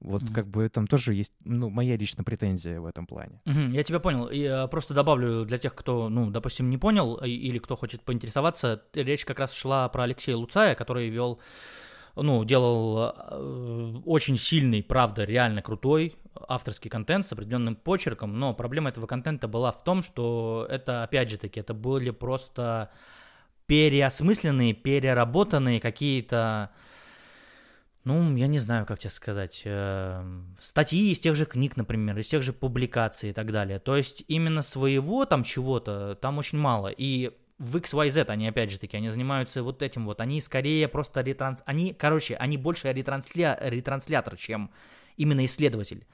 [0.00, 0.34] Вот mm-hmm.
[0.34, 3.40] как бы там тоже есть, ну, моя личная претензия в этом плане.
[3.46, 4.30] Mm-hmm, я тебя понял.
[4.30, 9.24] Я просто добавлю для тех, кто, ну, допустим, не понял или кто хочет поинтересоваться, речь
[9.24, 11.40] как раз шла про Алексея Луцая, который вел
[12.16, 16.16] ну, делал э, очень сильный, правда, реально крутой
[16.48, 21.30] авторский контент с определенным почерком, но проблема этого контента была в том, что это, опять
[21.30, 22.90] же таки, это были просто
[23.66, 26.70] переосмысленные, переработанные какие-то,
[28.04, 32.28] ну, я не знаю, как тебе сказать, э, статьи из тех же книг, например, из
[32.28, 33.78] тех же публикаций и так далее.
[33.78, 36.88] То есть именно своего там чего-то там очень мало.
[36.88, 41.22] И в XYZ, они опять же таки, они занимаются вот этим вот, они скорее просто
[41.22, 41.62] ретранс...
[41.64, 43.58] Они, короче, они больше ретрансля...
[43.60, 44.70] ретранслятор, чем
[45.16, 46.06] именно исследователь.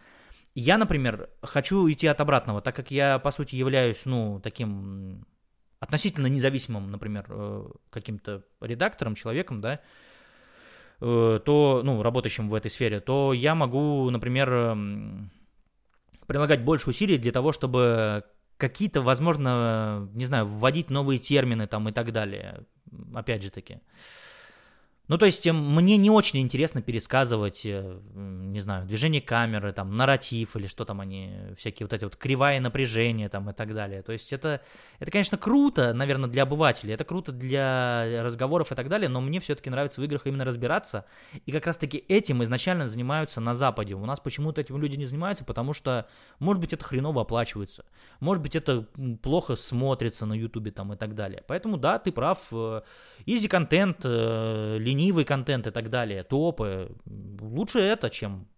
[0.54, 5.24] Я, например, хочу идти от обратного, так как я, по сути, являюсь, ну, таким
[5.80, 9.80] относительно независимым, например, э, каким-то редактором, человеком, да,
[11.00, 15.30] э, то, ну, работающим в этой сфере, то я могу, например, эм,
[16.26, 18.24] прилагать больше усилий для того, чтобы
[18.62, 22.64] какие-то, возможно, не знаю, вводить новые термины там и так далее.
[23.12, 23.80] Опять же таки.
[25.08, 30.54] Ну, то есть мне не очень интересно пересказывать, э, не знаю, движение камеры, там, нарратив
[30.56, 34.02] или что там они, всякие вот эти вот кривая напряжения там и так далее.
[34.02, 34.60] То есть это,
[35.00, 39.40] это, конечно, круто, наверное, для обывателей, это круто для разговоров и так далее, но мне
[39.40, 41.04] все-таки нравится в играх именно разбираться.
[41.46, 43.94] И как раз-таки этим изначально занимаются на Западе.
[43.94, 46.06] У нас почему-то этим люди не занимаются, потому что,
[46.38, 47.84] может быть, это хреново оплачивается,
[48.20, 48.86] может быть, это
[49.20, 51.42] плохо смотрится на Ютубе там и так далее.
[51.48, 52.52] Поэтому, да, ты прав,
[53.26, 56.94] изи-контент, э, ленивый контент и так далее, топы.
[57.40, 58.48] Лучше это, чем...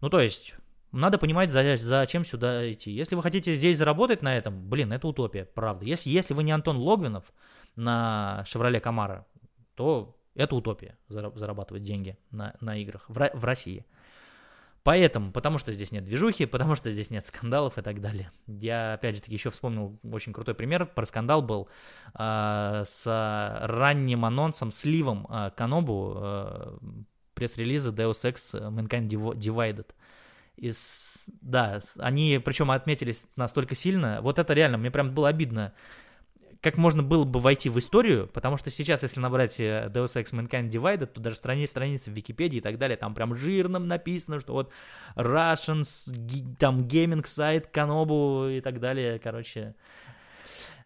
[0.00, 0.54] Ну, то есть,
[0.92, 2.92] надо понимать, за, зачем сюда идти.
[2.92, 5.84] Если вы хотите здесь заработать на этом, блин, это утопия, правда.
[5.84, 7.32] Если, если вы не Антон Логвинов
[7.76, 9.24] на Chevrolet Camaro,
[9.74, 13.84] то это утопия, зарабатывать деньги на, на играх в, в России.
[14.84, 18.30] Поэтому, потому что здесь нет движухи, потому что здесь нет скандалов и так далее.
[18.46, 20.84] Я, опять же таки, еще вспомнил очень крутой пример.
[20.84, 21.70] Про скандал был
[22.14, 26.78] э, с ранним анонсом, сливом э, Канобу э,
[27.32, 29.86] пресс-релиза Deus Ex Mankind Divided.
[30.56, 34.20] И с, да, они причем отметились настолько сильно.
[34.20, 35.72] Вот это реально, мне прям было обидно
[36.64, 40.32] как можно было бы войти в историю, потому что сейчас, если набрать э, Deus Ex
[40.32, 44.40] Mankind Divided, то даже страницы, страницы в Википедии и так далее, там прям жирным написано,
[44.40, 44.72] что вот
[45.14, 46.10] Russians,
[46.58, 49.74] там гейминг сайт, Канобу и так далее, короче,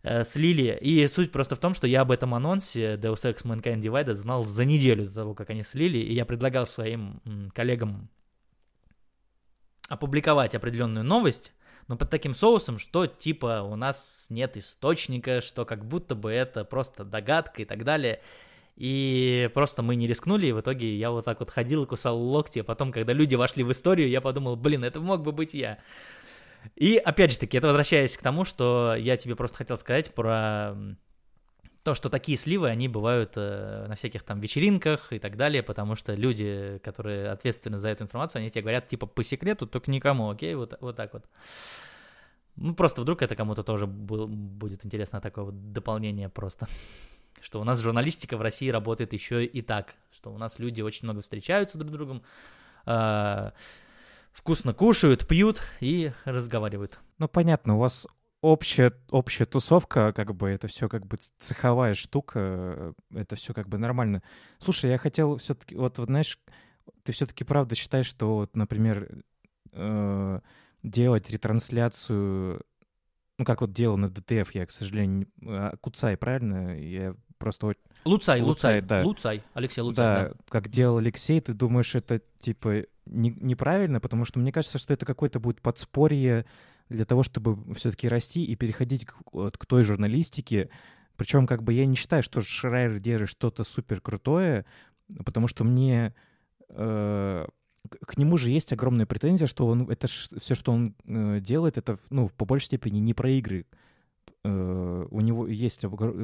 [0.02, 0.76] э, слили.
[0.80, 4.44] И суть просто в том, что я об этом анонсе Deus Ex Mankind Divided знал
[4.44, 7.20] за неделю до того, как они слили, и я предлагал своим
[7.54, 8.10] коллегам
[9.88, 11.52] опубликовать определенную новость,
[11.88, 16.64] но под таким соусом, что типа у нас нет источника, что как будто бы это
[16.64, 18.20] просто догадка и так далее.
[18.76, 22.16] И просто мы не рискнули, и в итоге я вот так вот ходил и кусал
[22.16, 25.52] локти, а потом, когда люди вошли в историю, я подумал, блин, это мог бы быть
[25.52, 25.78] я.
[26.76, 30.76] И опять же таки, это возвращаясь к тому, что я тебе просто хотел сказать про
[31.88, 35.96] то, что такие сливы, они бывают э, на всяких там вечеринках и так далее, потому
[35.96, 40.28] что люди, которые ответственны за эту информацию, они тебе говорят типа по секрету, только никому,
[40.28, 41.24] окей, вот, вот так вот.
[42.56, 46.68] Ну, просто вдруг это кому-то тоже был, будет интересно такое вот дополнение просто.
[47.40, 51.04] Что у нас журналистика в России работает еще и так, что у нас люди очень
[51.04, 52.22] много встречаются друг с другом,
[52.84, 53.50] э,
[54.32, 56.98] вкусно кушают, пьют и разговаривают.
[57.16, 58.06] Ну, понятно, у вас
[58.40, 63.78] общая, общая тусовка, как бы это все как бы цеховая штука, это все как бы
[63.78, 64.22] нормально.
[64.58, 66.38] Слушай, я хотел все-таки, вот, вот знаешь,
[67.02, 69.22] ты все-таки правда считаешь, что, вот, например,
[69.72, 70.40] э,
[70.82, 72.62] делать ретрансляцию,
[73.38, 76.78] ну как вот делал на ДТФ, я, к сожалению, а, Куцай, правильно?
[76.78, 77.74] Я просто...
[78.04, 79.04] Луцай, Луцай, Луцай, да.
[79.04, 80.04] Луцай, Алексей Луцай.
[80.04, 84.78] Да, да, как делал Алексей, ты думаешь, это типа не, неправильно, потому что мне кажется,
[84.78, 86.46] что это какое-то будет подспорье
[86.88, 90.70] для того, чтобы все-таки расти и переходить к, вот, к той журналистике.
[91.16, 94.64] Причем, как бы я не считаю, что Шрайер держит что-то супер крутое,
[95.24, 96.14] потому что мне
[96.70, 97.46] э,
[98.06, 101.98] к нему же есть огромная претензия, что он это все, что он э, делает, это
[102.10, 103.66] ну по большей степени не про игры.
[104.44, 105.80] Э, у него есть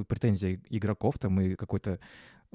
[0.09, 1.99] претензия игроков там и какой-то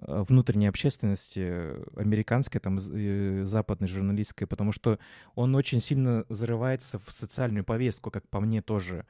[0.01, 4.97] внутренней общественности э, американской, там, э, западной, журналистской, потому что
[5.35, 9.05] он очень сильно зарывается в социальную повестку, как по мне тоже.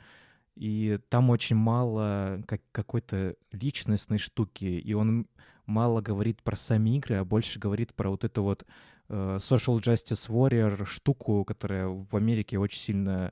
[0.55, 5.27] И там очень мало как, какой-то личностной штуки, и он
[5.65, 8.65] мало говорит про сами игры, а больше говорит про вот эту вот
[9.09, 13.31] э, social justice warrior штуку, которая в Америке очень сильно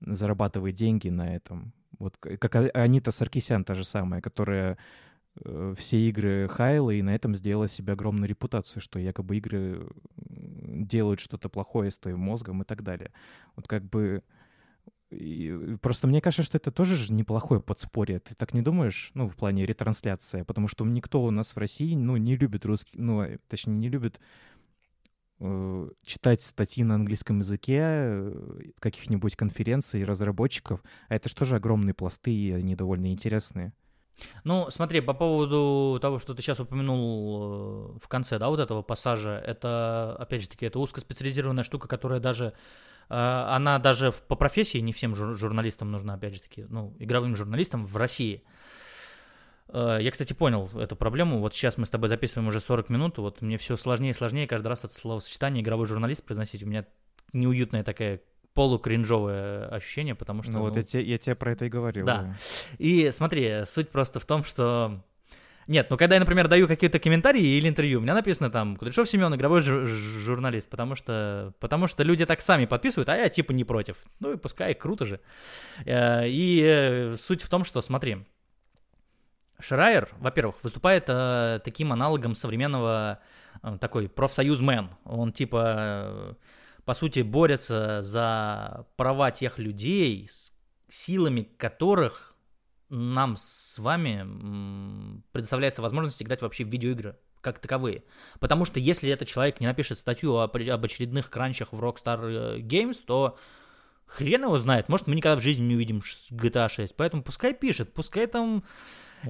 [0.00, 1.72] зарабатывает деньги на этом.
[1.98, 4.76] Вот как Анита Саркисян та же самая, которая Э,
[5.76, 11.48] все игры хайла и на этом сделала себе огромную репутацию, что якобы игры делают что-то
[11.48, 13.12] плохое с твоим мозгом и так далее.
[13.54, 14.22] Вот как бы...
[15.10, 18.18] И просто мне кажется, что это тоже же неплохое подспорье.
[18.18, 19.12] Ты так не думаешь?
[19.14, 20.42] Ну, в плане ретрансляции.
[20.42, 22.98] Потому что никто у нас в России, ну, не любит русский...
[22.98, 24.18] Ну, а, точнее, не любит
[25.38, 30.82] э, читать статьи на английском языке э, каких-нибудь конференций разработчиков.
[31.08, 33.70] А это же тоже огромные пласты, и они довольно интересные.
[34.44, 38.82] Ну, смотри, по поводу того, что ты сейчас упомянул э, в конце, да, вот этого
[38.82, 42.52] пассажа, это, опять же таки, это узкоспециализированная штука, которая даже,
[43.08, 47.84] э, она даже по профессии не всем журналистам нужна, опять же таки, ну, игровым журналистам
[47.84, 48.42] в России.
[49.68, 51.40] Э, я, кстати, понял эту проблему.
[51.40, 53.18] Вот сейчас мы с тобой записываем уже 40 минут.
[53.18, 56.62] Вот мне все сложнее и сложнее каждый раз это словосочетание игровой журналист произносить.
[56.62, 56.86] У меня
[57.32, 58.20] неуютная такая
[58.56, 60.52] полукринжовое ощущение, потому что...
[60.52, 62.06] Ну, ну вот я, те, я тебе про это и говорил.
[62.06, 62.34] Да.
[62.78, 65.04] И смотри, суть просто в том, что...
[65.66, 69.08] Нет, ну когда я, например, даю какие-то комментарии или интервью, у меня написано там Кудряшов
[69.08, 73.64] Семен, игровой журналист, потому что, потому что люди так сами подписывают, а я типа не
[73.64, 74.04] против.
[74.20, 75.20] Ну и пускай, круто же.
[75.84, 78.24] Э, и э, суть в том, что, смотри,
[79.60, 83.18] Шрайер, во-первых, выступает э, таким аналогом современного
[83.62, 84.90] э, такой профсоюзмен.
[85.04, 86.34] Он типа, э,
[86.86, 90.30] по сути, борется за права тех людей,
[90.88, 92.34] силами которых
[92.88, 98.04] нам с вами предоставляется возможность играть вообще в видеоигры как таковые.
[98.38, 102.58] Потому что если этот человек не напишет статью об, об очередных кранчах в Rockstar э,
[102.60, 103.36] Games, то
[104.06, 104.88] хрен его знает.
[104.88, 106.94] Может, мы никогда в жизни не увидим GTA 6.
[106.96, 108.64] Поэтому пускай пишет, пускай там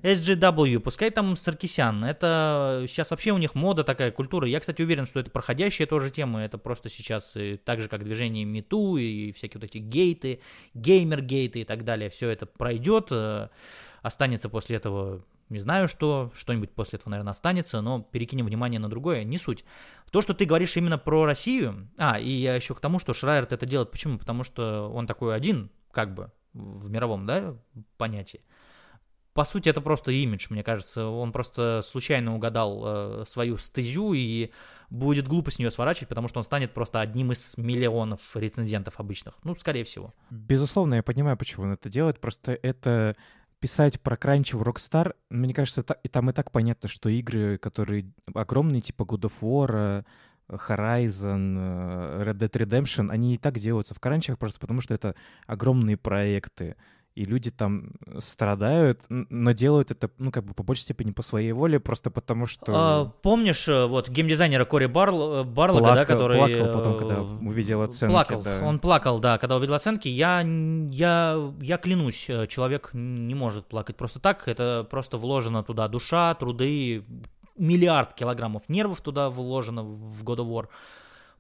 [0.03, 2.05] SGW, пускай там Саркисян.
[2.05, 4.47] Это сейчас вообще у них мода такая, культура.
[4.47, 6.43] Я, кстати, уверен, что это проходящая тоже тема.
[6.43, 7.35] Это просто сейчас
[7.65, 10.41] так же, как движение МИТУ и всякие вот эти гейты,
[10.75, 12.11] геймер-гейты и так далее.
[12.11, 13.09] Все это пройдет.
[13.11, 13.49] Э,
[14.03, 18.89] останется после этого, не знаю что, что-нибудь после этого, наверное, останется, но перекинем внимание на
[18.89, 19.65] другое, не суть.
[20.11, 23.53] То, что ты говоришь именно про Россию, а, и я еще к тому, что Шрайерт
[23.53, 24.19] это делает, почему?
[24.19, 27.57] Потому что он такой один, как бы, в мировом, да,
[27.97, 28.41] понятии
[29.37, 31.07] по сути, это просто имидж, мне кажется.
[31.07, 34.51] Он просто случайно угадал э, свою стезю и
[34.89, 39.35] будет глупо с нее сворачивать, потому что он станет просто одним из миллионов рецензентов обычных.
[39.45, 40.15] Ну, скорее всего.
[40.31, 42.19] Безусловно, я понимаю, почему он это делает.
[42.19, 43.15] Просто это
[43.61, 48.11] писать про кранчи в Rockstar, мне кажется, и там и так понятно, что игры, которые
[48.33, 50.05] огромные, типа God of War,
[50.49, 55.15] Horizon, э, Red Dead Redemption, они и так делаются в кранчах просто потому, что это
[55.47, 56.77] огромные проекты
[57.17, 61.53] и люди там страдают, но делают это, ну, как бы по большей степени по своей
[61.53, 62.73] воле, просто потому что...
[62.75, 66.37] А, помнишь, э, вот, геймдизайнера Кори Барл, э, Барлога, плакал, да, который...
[66.37, 68.61] Плакал потом, когда э, увидел оценки, Плакал, да.
[68.63, 70.09] он плакал, да, когда увидел оценки.
[70.09, 76.35] Я, я, я клянусь, человек не может плакать просто так, это просто вложено туда душа,
[76.35, 77.03] труды,
[77.57, 80.67] миллиард килограммов нервов туда вложено в God of War.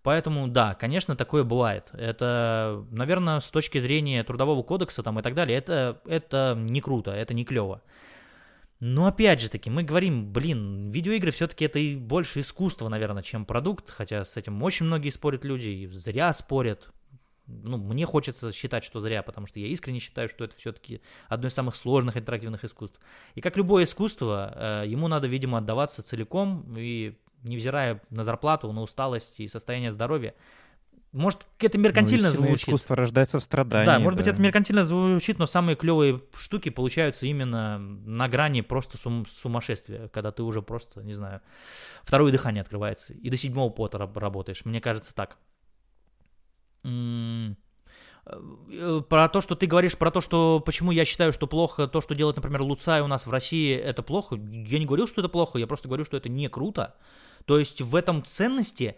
[0.06, 1.88] Поэтому, да, конечно, такое бывает.
[1.92, 7.10] Это, наверное, с точки зрения трудового кодекса там и так далее, это, это не круто,
[7.10, 7.82] это не клево.
[8.78, 13.44] Но опять же таки, мы говорим, блин, видеоигры все-таки это и больше искусство, наверное, чем
[13.44, 16.88] продукт, хотя с этим очень многие спорят люди, и зря спорят.
[17.48, 21.48] Ну, мне хочется считать, что зря, потому что я искренне считаю, что это все-таки одно
[21.48, 23.00] из самых сложных интерактивных искусств.
[23.34, 28.82] И как любое искусство, э, ему надо, видимо, отдаваться целиком и невзирая на зарплату, на
[28.82, 30.34] усталость и состояние здоровья.
[31.12, 32.68] Может, это меркантильно ну, звучит.
[32.68, 33.86] искусство рождается в страдании.
[33.86, 34.24] Да, может да.
[34.24, 40.08] быть, это меркантильно звучит, но самые клевые штуки получаются именно на грани просто сум сумасшествия,
[40.08, 41.40] когда ты уже просто, не знаю,
[42.02, 44.64] второе дыхание открывается, и до седьмого пота работаешь.
[44.64, 45.38] Мне кажется так.
[46.84, 47.65] М Э,
[49.08, 52.14] про то, что ты говоришь, про то, что почему я считаю, что плохо то, что
[52.14, 54.36] делает, например, Луцай у нас в России, это плохо.
[54.36, 56.96] Я не говорил, что это плохо, я просто говорю, что это не круто.
[57.44, 58.96] То есть в этом ценности,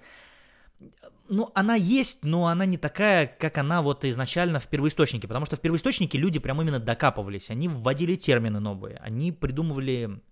[1.28, 5.28] ну, она есть, но она не такая, как она вот изначально в первоисточнике.
[5.28, 7.50] Потому что в первоисточнике люди прям именно докапывались.
[7.50, 10.22] Они вводили термины новые, они придумывали,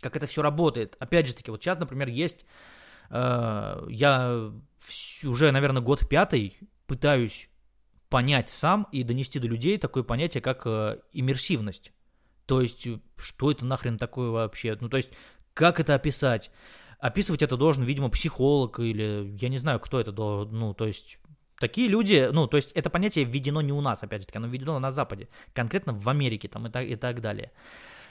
[0.00, 0.96] как это все работает.
[1.00, 2.46] Опять же таки, вот сейчас, например, есть...
[3.10, 4.52] Э, я
[5.24, 6.56] уже, наверное, год пятый
[6.86, 7.48] пытаюсь
[8.12, 11.92] понять сам и донести до людей такое понятие, как э, иммерсивность.
[12.44, 14.76] То есть, э, что это нахрен такое вообще?
[14.82, 15.12] Ну, то есть,
[15.54, 16.50] как это описать?
[16.98, 21.18] Описывать это должен, видимо, психолог или я не знаю, кто это должен, ну, то есть...
[21.58, 24.48] Такие люди, ну, то есть это понятие введено не у нас, опять же таки, оно
[24.48, 27.52] введено на Западе, конкретно в Америке там и так, и так далее.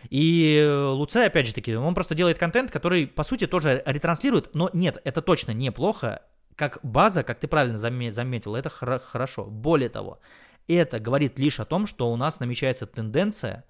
[0.10, 4.56] И э, Луцай, опять же таки, он просто делает контент, который, по сути, тоже ретранслирует,
[4.56, 6.22] но нет, это точно неплохо,
[6.62, 9.46] как база, как ты правильно заметил, это хорошо.
[9.46, 10.20] Более того,
[10.68, 13.64] это говорит лишь о том, что у нас намечается тенденция,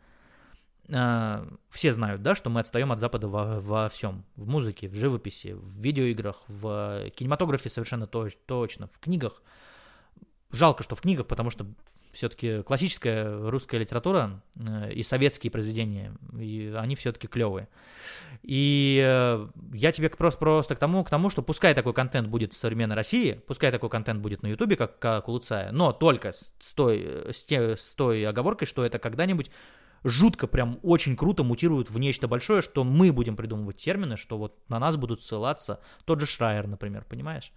[0.90, 4.26] э, все знают, да, что мы отстаем от Запада во, во всем.
[4.36, 9.42] В музыке, в живописи, в видеоиграх, в кинематографе совершенно точ, точно, в книгах.
[10.52, 11.66] Жалко, что в книгах, потому что
[12.12, 17.68] все-таки классическая русская литература э, и советские произведения, и они все-таки клевые.
[18.44, 22.54] И э, я тебе просто, просто к тому, к тому, что пускай такой контент будет
[22.54, 26.34] в современной России, пускай такой контент будет на Ютубе, как, как у Луцая, но только
[26.60, 29.52] с той, с, те, с той оговоркой, что это когда-нибудь
[30.04, 34.54] жутко, прям очень круто мутирует в нечто большое, что мы будем придумывать термины, что вот
[34.70, 37.52] на нас будут ссылаться тот же Шрайер, например, понимаешь?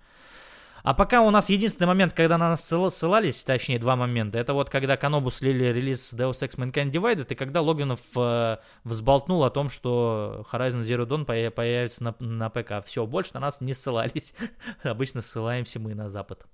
[0.84, 4.68] А пока у нас единственный момент, когда на нас ссылались, точнее два момента, это вот
[4.68, 9.70] когда Канобу слили релиз Deus Ex Mankind Divided, и когда Логинов э, взболтнул о том,
[9.70, 12.84] что Horizon Zero Dawn появится на, на ПК.
[12.84, 14.34] Все, больше на нас не ссылались.
[14.82, 16.46] Обычно ссылаемся мы на Запад.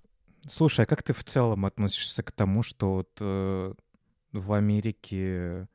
[0.49, 3.75] Слушай, а как ты в целом относишься к тому, что вот э,
[4.31, 5.67] в Америке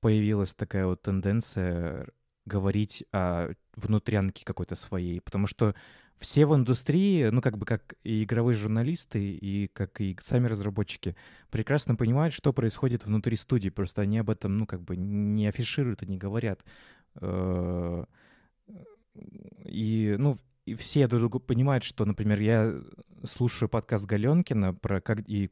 [0.00, 2.08] появилась такая вот тенденция
[2.44, 5.22] говорить о внутрянке какой-то своей?
[5.22, 5.74] Потому что
[6.18, 11.16] все в индустрии, ну, как бы как и игровые журналисты, и как и сами разработчики,
[11.50, 13.68] прекрасно понимают, что происходит внутри студии.
[13.68, 16.64] Просто они об этом, ну, как бы не афишируют и не говорят.
[17.20, 18.04] Э,
[19.64, 22.74] и, ну, и все друг друга понимают, что, например, я
[23.24, 25.48] слушаю подкаст Галенкина про как и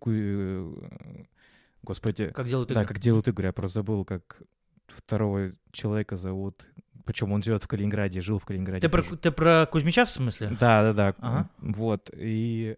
[1.83, 2.83] господи, как делают игры.
[2.83, 3.47] Да, как делают игры.
[3.47, 4.43] Я просто забыл, как
[4.87, 6.69] второго человека зовут
[7.05, 8.81] причем он живет в Калининграде, жил в Калининграде.
[8.81, 10.49] Ты, про, ты про Кузьмича в смысле?
[10.61, 11.15] Да, да, да.
[11.19, 11.51] Ага.
[11.59, 12.11] Вот.
[12.15, 12.77] И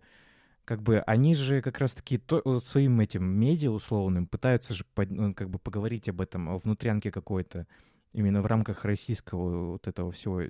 [0.65, 5.33] как бы они же как раз-таки то, своим этим медиа условным пытаются же под, ну,
[5.33, 7.67] как бы поговорить об этом, внутрянке какой-то,
[8.13, 10.43] именно в рамках российского вот этого всего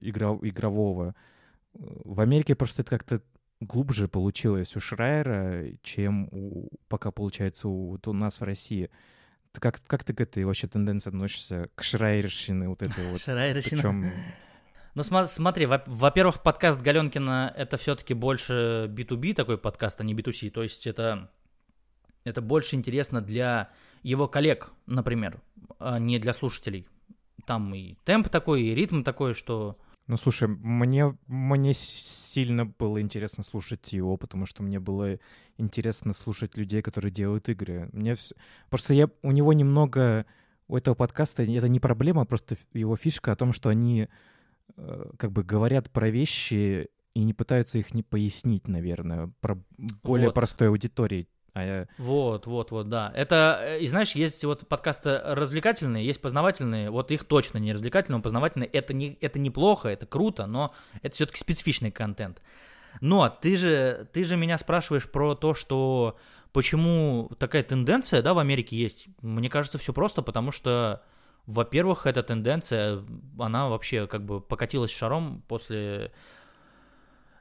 [0.00, 1.14] игра, игрового.
[1.74, 3.22] В Америке просто это как-то
[3.60, 8.88] глубже получилось у Шрайера, чем у, пока получается у, вот у нас в России.
[9.60, 13.20] Как, как ты к этой вообще тенденции относишься, к шрайерщине вот этой вот?
[13.20, 13.82] Шрайерщина.
[13.82, 14.12] Причем...
[14.94, 20.50] Ну смотри, во-первых, подкаст Галенкина это все-таки больше B2B такой подкаст, а не B2C.
[20.50, 21.30] То есть это,
[22.24, 23.70] это больше интересно для
[24.02, 25.40] его коллег, например,
[25.78, 26.88] а не для слушателей.
[27.46, 29.78] Там и темп такой, и ритм такой, что
[30.08, 35.18] ну, слушай, мне, мне сильно было интересно слушать его, потому что мне было
[35.58, 37.90] интересно слушать людей, которые делают игры.
[37.92, 38.34] Мне все...
[38.70, 39.10] Просто я...
[39.22, 40.24] у него немного...
[40.66, 44.08] У этого подкаста это не проблема, а просто его фишка о том, что они
[44.76, 49.62] э, как бы говорят про вещи и не пытаются их не пояснить, наверное, про
[50.02, 50.34] более вот.
[50.34, 51.28] простой аудитории.
[51.54, 51.88] А я...
[51.98, 53.12] Вот, вот, вот, да.
[53.14, 58.18] Это, э, и знаешь, есть вот подкасты развлекательные, есть познавательные, вот их точно не развлекательные,
[58.18, 58.68] но познавательные.
[58.68, 60.72] Это, не, это неплохо, это круто, но
[61.02, 62.40] это все-таки специфичный контент.
[63.00, 66.16] Но ты же, ты же меня спрашиваешь про то, что
[66.52, 69.08] почему такая тенденция, да, в Америке есть.
[69.22, 71.02] Мне кажется, все просто, потому что,
[71.46, 73.04] во-первых, эта тенденция,
[73.38, 76.12] она вообще как бы покатилась шаром после...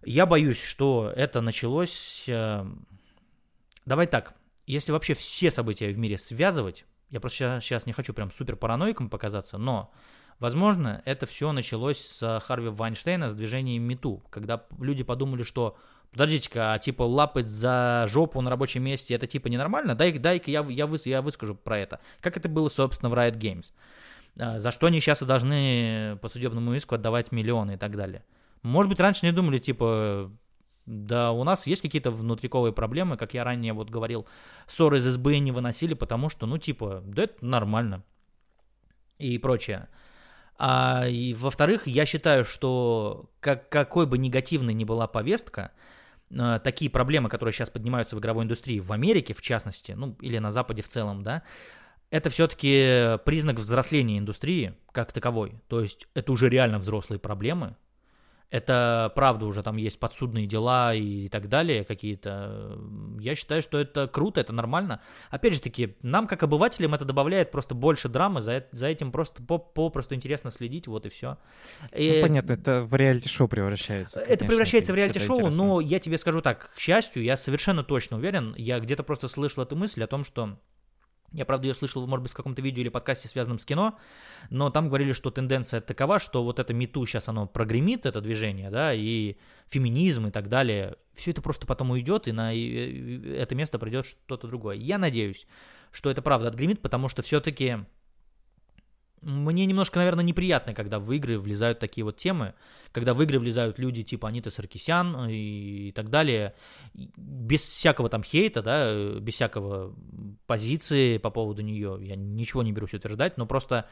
[0.05, 2.65] Я боюсь, что это началось э,
[3.87, 4.33] Давай так,
[4.65, 9.09] если вообще все события в мире связывать, я просто сейчас не хочу прям супер параноиком
[9.09, 9.93] показаться, но,
[10.39, 15.77] возможно, это все началось с Харви Вайнштейна, с движением МИТУ, когда люди подумали, что
[16.11, 19.95] подождите-ка, а типа лапать за жопу на рабочем месте, это типа ненормально?
[19.95, 22.01] Дай-ка дай я, я, выс, я выскажу про это.
[22.19, 23.71] Как это было, собственно, в Riot Games.
[24.37, 28.25] А, за что они сейчас должны по судебному иску отдавать миллионы и так далее.
[28.63, 30.29] Может быть, раньше не думали, типа,
[30.87, 34.25] да, у нас есть какие-то внутриковые проблемы, как я ранее вот говорил,
[34.67, 38.03] ссоры из СБ не выносили, потому что, ну, типа, да это нормально
[39.19, 39.89] и прочее.
[40.57, 45.71] А и, во-вторых, я считаю, что как, какой бы негативной ни была повестка,
[46.31, 50.37] э, такие проблемы, которые сейчас поднимаются в игровой индустрии, в Америке в частности, ну или
[50.37, 51.43] на Западе в целом, да,
[52.11, 55.61] это все-таки признак взросления индустрии как таковой.
[55.67, 57.75] То есть это уже реально взрослые проблемы,
[58.49, 62.79] это правда уже там есть подсудные дела и так далее какие-то.
[63.19, 65.01] Я считаю, что это круто, это нормально.
[65.29, 69.43] Опять же таки, нам как обывателям это добавляет просто больше драмы, за, за этим просто
[69.43, 71.37] попросту интересно следить, вот и все.
[71.93, 72.13] И...
[72.15, 74.19] Ну, понятно, это в реалити-шоу превращается.
[74.19, 78.17] Конечно, это превращается в реалити-шоу, но я тебе скажу так, к счастью, я совершенно точно
[78.17, 80.57] уверен, я где-то просто слышал эту мысль о том, что
[81.31, 83.97] я, правда, ее слышал, может быть, в каком-то видео или подкасте, связанном с кино,
[84.49, 88.69] но там говорили, что тенденция такова, что вот это мету сейчас оно прогремит, это движение,
[88.69, 89.35] да, и
[89.67, 94.47] феминизм и так далее, все это просто потом уйдет, и на это место придет что-то
[94.47, 94.77] другое.
[94.77, 95.47] Я надеюсь,
[95.91, 97.79] что это правда отгремит, потому что все-таки
[99.21, 102.53] мне немножко, наверное, неприятно, когда в игры влезают такие вот темы,
[102.91, 106.53] когда в игры влезают люди типа Анита Саркисян и, и так далее,
[106.93, 109.95] без всякого там хейта, да, без всякого
[110.45, 113.87] позиции по поводу нее, я ничего не берусь утверждать, но просто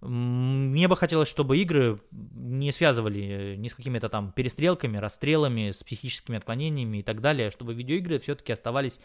[0.00, 6.36] мне бы хотелось, чтобы игры не связывали ни с какими-то там перестрелками, расстрелами, с психическими
[6.36, 9.00] отклонениями и так далее, чтобы видеоигры все-таки оставались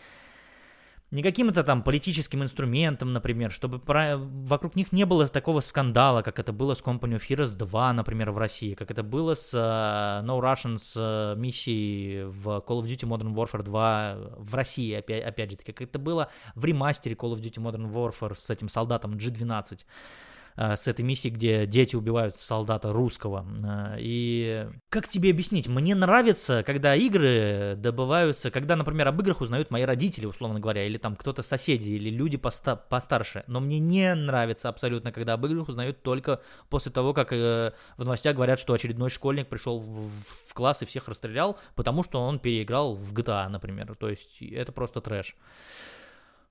[1.12, 4.18] не каким-то там политическим инструментом, например, чтобы про...
[4.18, 8.32] вокруг них не было такого скандала, как это было с Company of Heroes 2, например,
[8.32, 13.08] в России, как это было с uh, No Russians uh, миссией в Call of Duty
[13.08, 17.42] Modern Warfare 2 в России, опять, опять же, как это было в ремастере Call of
[17.42, 19.80] Duty Modern Warfare с этим солдатом G12.
[19.80, 23.46] э, с этой миссии, где дети убивают солдата русского.
[23.64, 25.68] Э, и как тебе объяснить?
[25.68, 30.98] Мне нравится, когда игры добываются, когда, например, об играх узнают мои родители, условно говоря, или
[30.98, 33.44] там кто-то соседи, или люди поста- постарше.
[33.48, 38.04] Но мне не нравится абсолютно, когда об играх узнают только после того, как э, в
[38.04, 40.10] новостях говорят, что очередной школьник пришел в,
[40.50, 43.96] в класс и всех расстрелял, потому что он переиграл в GTA, например.
[43.96, 45.36] То есть это просто трэш.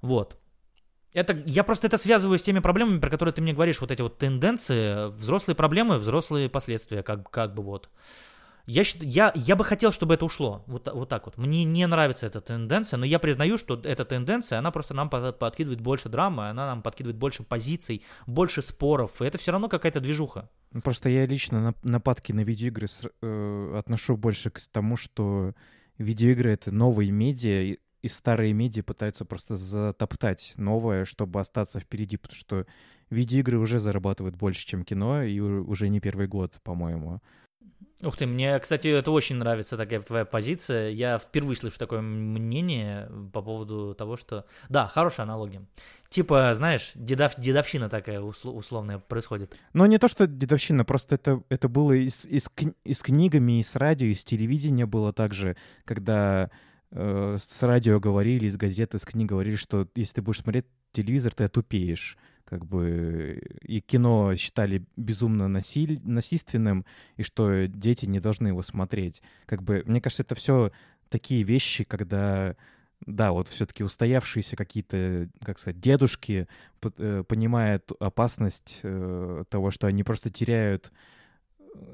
[0.01, 0.38] Вот.
[1.12, 4.02] Это, я просто это связываю с теми проблемами, про которые ты мне говоришь, вот эти
[4.02, 7.90] вот тенденции, взрослые проблемы, взрослые последствия, как, как бы вот.
[8.66, 10.62] Я, я, я бы хотел, чтобы это ушло.
[10.68, 11.36] Вот, вот так вот.
[11.36, 15.80] Мне не нравится эта тенденция, но я признаю, что эта тенденция, она просто нам подкидывает
[15.80, 19.20] больше драмы, она нам подкидывает больше позиций, больше споров.
[19.20, 20.48] И это все равно какая-то движуха.
[20.84, 22.86] Просто я лично нападки на видеоигры
[23.22, 25.54] э, отношу больше к тому, что
[25.98, 32.36] видеоигры— это новые медиа, и старые медиа пытаются просто затоптать новое, чтобы остаться впереди, потому
[32.36, 32.64] что
[33.11, 37.20] видеоигры уже зарабатывают больше, чем кино, и уже не первый год, по-моему.
[38.03, 40.88] Ух ты, мне, кстати, это очень нравится такая твоя позиция.
[40.88, 44.46] Я впервые слышу такое мнение по поводу того, что...
[44.70, 45.66] Да, хорошая аналогия.
[46.09, 49.55] Типа, знаешь, дедов, дедовщина такая условная происходит.
[49.74, 52.51] Но не то, что дедовщина, просто это, это было и с, и, с,
[52.84, 56.51] и с книгами, и с радио, и с телевидения было также, когда
[56.93, 61.34] э, с радио говорили, из газеты, с книг говорили, что если ты будешь смотреть телевизор,
[61.34, 62.16] ты отупеешь
[62.51, 66.01] как бы и кино считали безумно насиль...
[66.03, 66.84] насильственным,
[67.16, 69.22] и что дети не должны его смотреть.
[69.47, 70.72] Как бы, мне кажется, это все
[71.09, 72.57] такие вещи, когда
[73.07, 76.49] да, вот все-таки устоявшиеся какие-то, как сказать, дедушки
[76.82, 80.93] э, понимают опасность э, того, что они просто теряют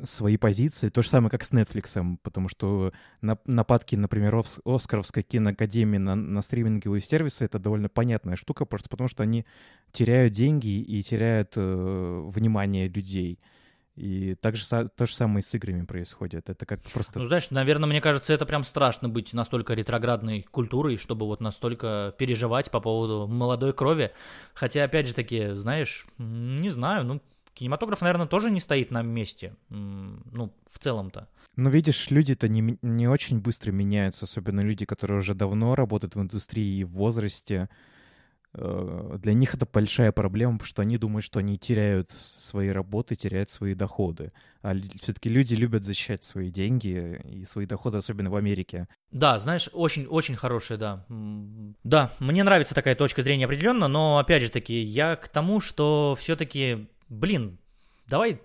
[0.02, 0.88] свои позиции.
[0.88, 7.00] То же самое, как с Netflix, потому что нападки, например, Оскаровской киноакадемии на, на стриминговые
[7.00, 9.44] сервисы— это довольно понятная штука, просто потому что они
[9.92, 13.38] теряют деньги и теряют э, внимание людей.
[13.96, 16.50] И так же, то же самое с играми происходит.
[16.50, 17.18] Это как просто...
[17.18, 22.14] Ну, знаешь, наверное, мне кажется, это прям страшно быть настолько ретроградной культурой, чтобы вот настолько
[22.18, 24.12] переживать по поводу молодой крови.
[24.52, 27.22] Хотя, опять же таки, знаешь, не знаю, ну,
[27.56, 31.26] Кинематограф, наверное, тоже не стоит на месте, ну, в целом-то.
[31.56, 36.20] Ну, видишь, люди-то не, не очень быстро меняются, особенно люди, которые уже давно работают в
[36.20, 37.70] индустрии и в возрасте.
[38.52, 43.16] Э, для них это большая проблема, потому что они думают, что они теряют свои работы,
[43.16, 44.32] теряют свои доходы.
[44.60, 48.86] А все-таки люди любят защищать свои деньги и свои доходы, особенно в Америке.
[49.10, 51.06] Да, знаешь, очень-очень хорошая, да.
[51.84, 56.14] Да, мне нравится такая точка зрения определенно, но опять же таки, я к тому, что
[56.18, 57.58] все-таки блин,
[58.06, 58.40] давай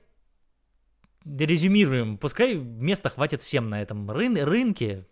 [1.26, 5.06] резюмируем, пускай места хватит всем на этом рын- рынке.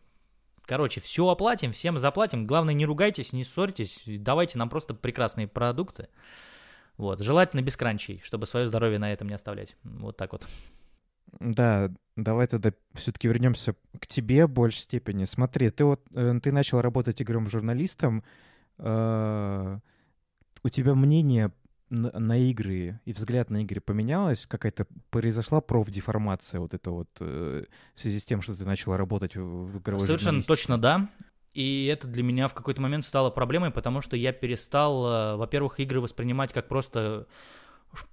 [0.66, 2.46] Короче, все оплатим, всем заплатим.
[2.46, 4.04] Главное, не ругайтесь, не ссорьтесь.
[4.06, 6.10] Давайте нам просто прекрасные продукты.
[6.98, 9.78] Вот, желательно без кранчей, чтобы свое здоровье на этом не оставлять.
[9.84, 10.46] Вот так вот.
[11.40, 15.26] Да, давай тогда все-таки вернемся к тебе в большей степени.
[15.26, 18.24] Смотри, ты вот э, ты начал работать игровым журналистом.
[18.78, 19.80] Э,
[20.62, 21.52] у тебя мнение
[21.90, 24.46] на, на игры и взгляд на игры поменялось?
[24.46, 27.66] Какая-то произошла профдеформация вот это вот э,
[27.96, 31.10] в связи с тем, что ты начала работать в, в игровой Совершенно точно, да.
[31.54, 35.80] И это для меня в какой-то момент стало проблемой, потому что я перестал, э, во-первых,
[35.80, 37.28] игры воспринимать как просто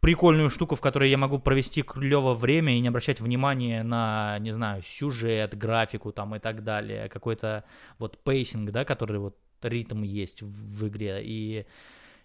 [0.00, 4.50] прикольную штуку, в которой я могу провести клево время и не обращать внимания на, не
[4.50, 7.64] знаю, сюжет, графику там и так далее, какой-то
[7.98, 11.20] вот pacing, да, который вот ритм есть в, в игре.
[11.22, 11.66] И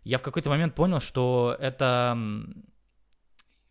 [0.03, 2.17] я в какой-то момент понял, что это,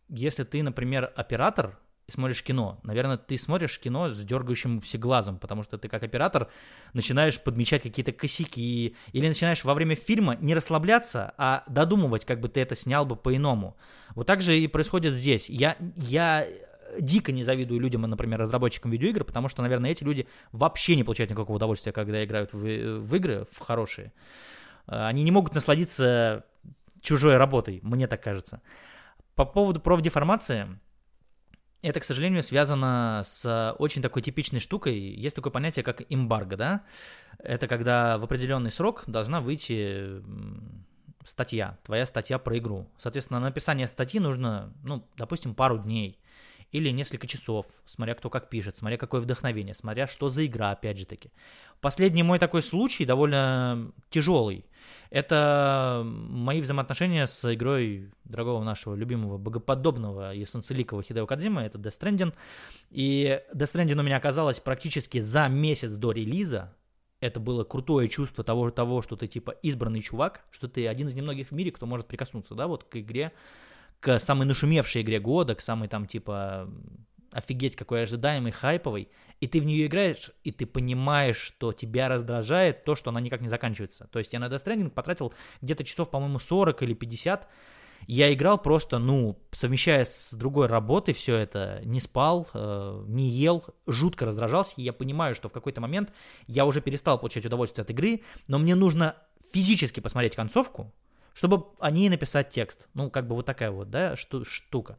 [0.09, 5.63] если ты, например, оператор и смотришь кино, наверное, ты смотришь кино с дергающимся глазом, потому
[5.63, 6.49] что ты как оператор
[6.93, 12.49] начинаешь подмечать какие-то косяки, или начинаешь во время фильма не расслабляться, а додумывать, как бы
[12.49, 13.77] ты это снял бы по-иному.
[14.15, 15.49] Вот так же и происходит здесь.
[15.49, 16.47] Я, я
[16.99, 21.31] дико не завидую людям, например, разработчикам видеоигр, потому что, наверное, эти люди вообще не получают
[21.31, 22.59] никакого удовольствия, когда играют в,
[22.99, 24.13] в игры, в хорошие.
[24.91, 26.45] Э, они не могут насладиться
[27.01, 28.61] чужой работой, мне так кажется.
[29.35, 30.79] По поводу профдеформации,
[31.83, 34.99] это, к сожалению, связано с очень такой типичной штукой.
[34.99, 36.85] Есть такое понятие, как эмбарго, да?
[37.39, 40.23] Это когда в определенный срок должна выйти
[41.25, 42.91] статья, твоя статья про игру.
[42.99, 46.19] Соответственно, на написание статьи нужно, ну, допустим, пару дней
[46.71, 50.99] или несколько часов, смотря кто как пишет, смотря какое вдохновение, смотря что за игра, опять
[50.99, 51.33] же таки.
[51.81, 54.67] Последний мой такой случай довольно тяжелый.
[55.11, 62.01] Это мои взаимоотношения с игрой дорогого нашего любимого богоподобного и солнцеликого Хидео Кадзима, это Death
[62.01, 62.35] Stranding.
[62.91, 66.73] И Death Stranding у меня оказалось практически за месяц до релиза,
[67.21, 71.15] это было крутое чувство того, того, что ты типа избранный чувак, что ты один из
[71.15, 73.33] немногих в мире, кто может прикоснуться, да, вот к игре,
[74.01, 76.71] к самой нашумевшей игре года, к самой там типа
[77.33, 79.09] офигеть какой ожидаемый, хайповый,
[79.41, 83.41] и ты в нее играешь, и ты понимаешь, что тебя раздражает то, что она никак
[83.41, 84.09] не заканчивается.
[84.11, 87.49] То есть я на Death Stranding потратил где-то часов, по-моему, 40 или 50,
[88.07, 93.65] я играл просто, ну, совмещая с другой работой все это, не спал, э, не ел,
[93.87, 96.13] жутко раздражался, и я понимаю, что в какой-то момент
[96.47, 99.17] я уже перестал получать удовольствие от игры, но мне нужно
[99.53, 100.93] физически посмотреть концовку,
[101.35, 102.89] чтобы о ней написать текст.
[102.95, 104.99] Ну, как бы вот такая вот, да, шту штука.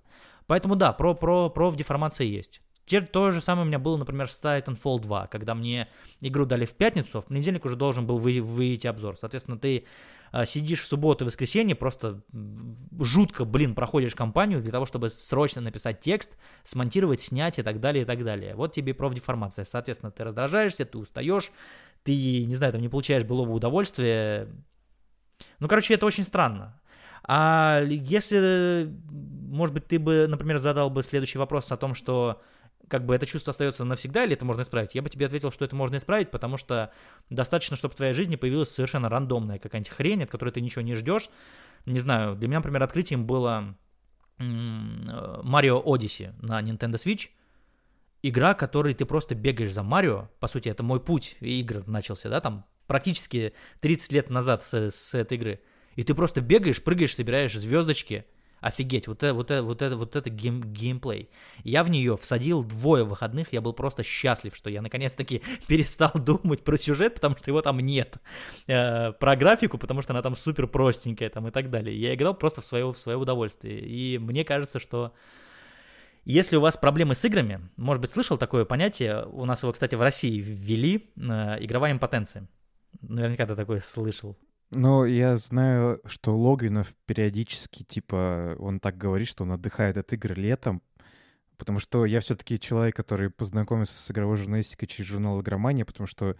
[0.52, 2.62] Поэтому да, про, про, про деформации есть.
[2.86, 5.88] Те, то же самое у меня было, например, с Titanfall 2, когда мне
[6.20, 9.16] игру дали в пятницу, в понедельник уже должен был вы, выйти обзор.
[9.16, 9.86] Соответственно, ты
[10.34, 12.22] э, сидишь в субботу и воскресенье, просто
[13.00, 18.02] жутко, блин, проходишь кампанию для того, чтобы срочно написать текст, смонтировать, снять и так далее,
[18.02, 18.54] и так далее.
[18.54, 19.64] Вот тебе профдеформация.
[19.64, 21.50] Соответственно, ты раздражаешься, ты устаешь,
[22.04, 24.50] ты, не знаю, там не получаешь былого удовольствия.
[25.60, 26.81] Ну, короче, это очень странно.
[27.34, 32.42] А если, может быть, ты бы, например, задал бы следующий вопрос о том, что
[32.90, 35.64] как бы это чувство остается навсегда или это можно исправить, я бы тебе ответил, что
[35.64, 36.92] это можно исправить, потому что
[37.30, 40.94] достаточно, чтобы в твоей жизни появилась совершенно рандомная какая-нибудь хрень, от которой ты ничего не
[40.94, 41.30] ждешь.
[41.86, 43.78] Не знаю, для меня, например, открытием было
[44.38, 47.30] Mario Odyssey на Nintendo Switch.
[48.24, 52.42] Игра, которой ты просто бегаешь за Марио, по сути, это мой путь игр начался, да,
[52.42, 55.62] там практически 30 лет назад с, с этой игры.
[55.96, 58.26] И ты просто бегаешь, прыгаешь, собираешь звездочки,
[58.62, 61.32] Офигеть, вот это, вот это, вот это, вот это гейм, геймплей.
[61.64, 66.64] Я в нее всадил двое выходных, я был просто счастлив, что я наконец-таки перестал думать
[66.64, 68.18] про сюжет, потому что его там нет.
[68.68, 72.00] Э, про графику, потому что она там супер простенькая там и так далее.
[72.00, 73.80] Я играл просто в свое, в свое удовольствие.
[73.80, 75.12] И мне кажется, что
[76.24, 79.96] если у вас проблемы с играми, может быть, слышал такое понятие, у нас его, кстати,
[79.96, 82.48] в России ввели, э, игровая импотенция.
[83.02, 84.38] Наверняка ты такое слышал.
[84.72, 90.34] Но я знаю, что Логвинов периодически, типа, он так говорит, что он отдыхает от игр
[90.34, 90.82] летом,
[91.58, 96.38] потому что я все-таки человек, который познакомился с игровой журналистикой через журнал «Игромания», потому что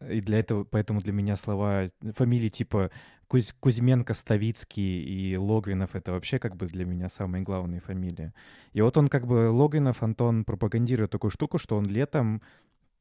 [0.00, 2.90] э, и для этого, поэтому для меня слова, фамилии типа
[3.28, 8.32] Куз, Кузьменко, Ставицкий и Логвинов— это вообще как бы для меня самые главные фамилии.
[8.72, 12.42] И вот он как бы, Логвинов, Антон, пропагандирует такую штуку, что он летом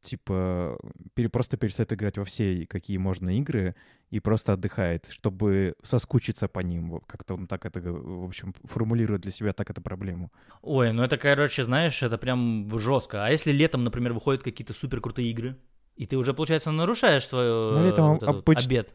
[0.02, 0.78] типа
[1.14, 3.74] пере, просто перестает играть во все, какие можно игры,
[4.10, 7.02] и просто отдыхает, чтобы соскучиться по ним.
[7.08, 10.32] Как-то он так это, в общем, формулирует для себя так эту проблему.
[10.62, 13.26] Ой, ну это, короче, знаешь, это прям жестко.
[13.26, 15.58] А если летом, например, выходят какие-то супер крутые игры,
[15.96, 18.66] и ты уже, получается, нарушаешь свой ну, летом вот обыч...
[18.66, 18.94] обед.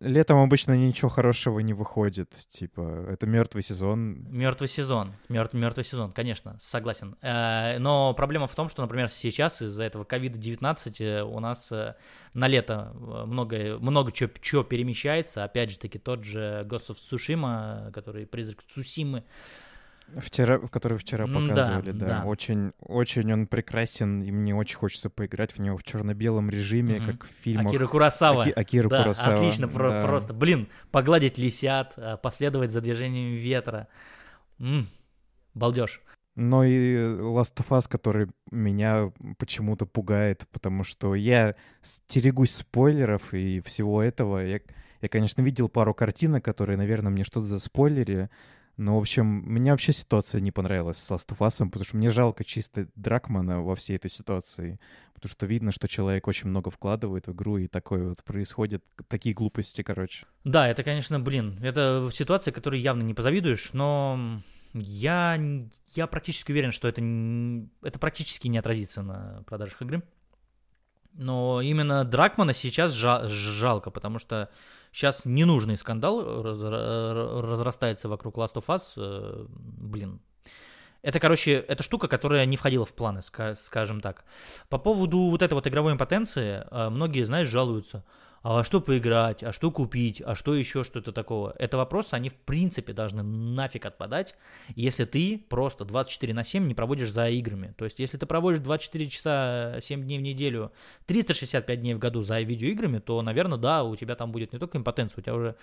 [0.00, 2.32] Летом обычно ничего хорошего не выходит.
[2.48, 4.24] Типа, это мертвый сезон.
[4.30, 5.12] Мертвый сезон.
[5.28, 7.16] Мертв, мертвый сезон, конечно, согласен.
[7.20, 11.96] Э, но проблема в том, что, например, сейчас из-за этого ковида-19 э, у нас э,
[12.32, 15.44] на лето много, много чего, чего перемещается.
[15.44, 19.22] Опять же таки, тот же Ghost of Tsushima, который призрак Цусимы,
[20.18, 22.20] Вчера, который вчера показывали, да, да.
[22.20, 22.24] да.
[22.24, 27.06] Очень, очень он прекрасен, и мне очень хочется поиграть в него в черно-белом режиме, угу.
[27.06, 27.68] как в фильмах.
[27.68, 28.42] Акира Курасава.
[28.42, 29.34] Аки, Акира да, Курасава.
[29.34, 29.72] Отлично, да.
[29.72, 33.88] Про- просто, блин, погладить лисят, а, последовать за движением ветра.
[34.58, 34.88] М-м,
[35.54, 36.00] балдеж.
[36.36, 43.60] Но и Last of Us, который меня почему-то пугает, потому что я стерегусь спойлеров и
[43.60, 44.38] всего этого.
[44.38, 44.60] Я,
[45.00, 48.30] я конечно, видел пару картинок, которые, наверное, мне что-то заспойлерили,
[48.80, 52.08] ну, в общем, мне вообще ситуация не понравилась с Last of Us, потому что мне
[52.08, 54.78] жалко чисто Дракмана во всей этой ситуации,
[55.12, 59.34] потому что видно, что человек очень много вкладывает в игру, и такое вот происходит, такие
[59.34, 60.24] глупости, короче.
[60.44, 64.40] Да, это, конечно, блин, это ситуация, которой явно не позавидуешь, но
[64.72, 65.38] я,
[65.94, 67.02] я практически уверен, что это,
[67.86, 70.02] это практически не отразится на продажах игры.
[71.12, 74.48] Но именно Дракмана сейчас жал, жалко, потому что
[74.92, 78.92] сейчас ненужный скандал раз, разрастается вокруг Last of Us.
[78.96, 80.20] Э, блин.
[81.02, 84.24] Это, короче, это штука, которая не входила в планы, скажем так.
[84.68, 88.04] По поводу вот этой вот игровой импотенции, э, многие, знаешь, жалуются–
[88.42, 91.54] а что поиграть, а что купить, а что еще что-то такого.
[91.58, 94.34] Это вопросы, они в принципе должны нафиг отпадать,
[94.74, 97.74] если ты просто 24 на 7 не проводишь за играми.
[97.76, 100.72] То есть, если ты проводишь 24 часа 7 дней в неделю,
[101.06, 104.78] 365 дней в году за видеоиграми, то, наверное, да, у тебя там будет не только
[104.78, 105.56] импотенция, у тебя уже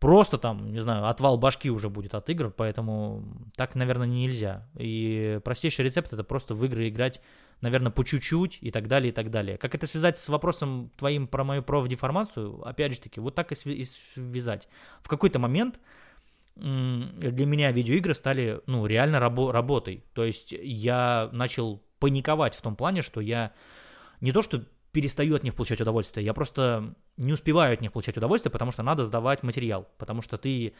[0.00, 4.66] просто там, не знаю, отвал башки уже будет от игр, поэтому так, наверное, нельзя.
[4.78, 7.20] И простейший рецепт это просто в игры играть
[7.60, 9.58] наверное, по чуть-чуть и так далее, и так далее.
[9.58, 12.62] Как это связать с вопросом твоим про мою профдеформацию?
[12.66, 14.68] Опять же таки, вот так и связать.
[15.02, 15.80] В какой-то момент
[16.56, 20.04] для меня видеоигры стали, ну, реально рабо- работой.
[20.12, 23.52] То есть я начал паниковать в том плане, что я
[24.20, 24.64] не то что
[24.98, 26.26] перестаю от них получать удовольствие.
[26.26, 29.86] Я просто не успеваю от них получать удовольствие, потому что надо сдавать материал.
[29.96, 30.72] Потому что ты,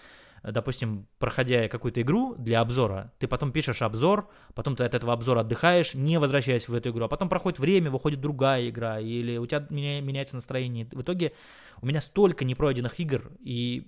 [0.43, 5.43] допустим, проходя какую-то игру для обзора, ты потом пишешь обзор, потом ты от этого обзора
[5.43, 9.47] отдыхаешь, не возвращаясь в эту игру, а потом проходит время, выходит другая игра, или у
[9.47, 10.89] тебя меняется настроение.
[10.91, 11.33] В итоге
[11.81, 13.87] у меня столько непройденных игр, и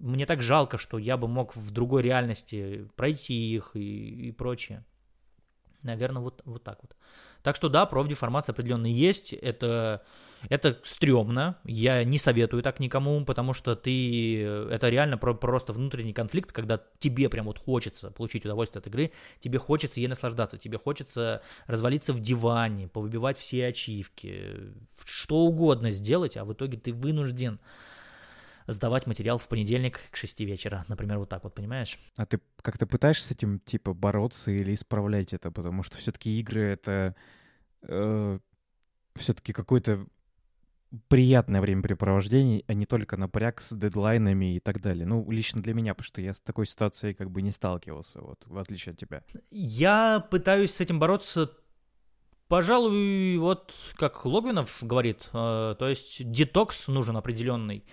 [0.00, 4.84] мне так жалко, что я бы мог в другой реальности пройти их и, и прочее.
[5.82, 6.96] Наверное, вот, вот так вот.
[7.42, 9.32] Так что да, профдеформация определенно есть.
[9.32, 10.02] Это,
[10.48, 11.56] это стрёмно.
[11.64, 14.42] Я не советую так никому, потому что ты...
[14.42, 19.12] Это реально про, просто внутренний конфликт, когда тебе прям вот хочется получить удовольствие от игры,
[19.38, 24.74] тебе хочется ей наслаждаться, тебе хочется развалиться в диване, повыбивать все ачивки,
[25.04, 27.60] что угодно сделать, а в итоге ты вынужден
[28.68, 31.98] сдавать материал в понедельник к 6 вечера, например, вот так вот, понимаешь?
[32.16, 35.50] А ты как-то пытаешься с этим, типа, бороться или исправлять это?
[35.50, 37.16] Потому что все-таки игры— это
[37.82, 38.38] э,
[39.16, 40.06] все-таки какое-то
[41.08, 45.06] приятное времяпрепровождение, а не только напряг с дедлайнами и так далее.
[45.06, 48.42] Ну, лично для меня, потому что я с такой ситуацией как бы не сталкивался, вот,
[48.46, 49.22] в отличие от тебя.
[49.50, 51.50] Я пытаюсь с этим бороться
[52.48, 57.84] Пожалуй, вот как Логвинов говорит, э, то есть детокс нужен определенный.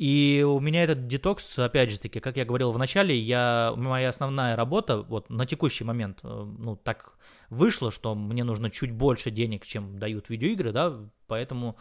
[0.00, 4.08] И у меня этот детокс, опять же таки, как я говорил в начале, я, моя
[4.08, 6.26] основная работа, вот на текущий момент, э,
[6.58, 7.18] ну, так
[7.50, 10.96] вышло, что мне нужно чуть больше денег, чем дают видеоигры, да,
[11.26, 11.76] поэтому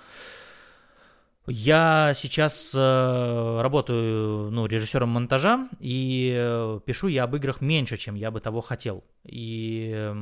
[1.47, 8.15] я сейчас э, работаю, ну, режиссером монтажа, и э, пишу я об играх меньше, чем
[8.15, 9.05] я бы того хотел.
[9.23, 10.13] И э,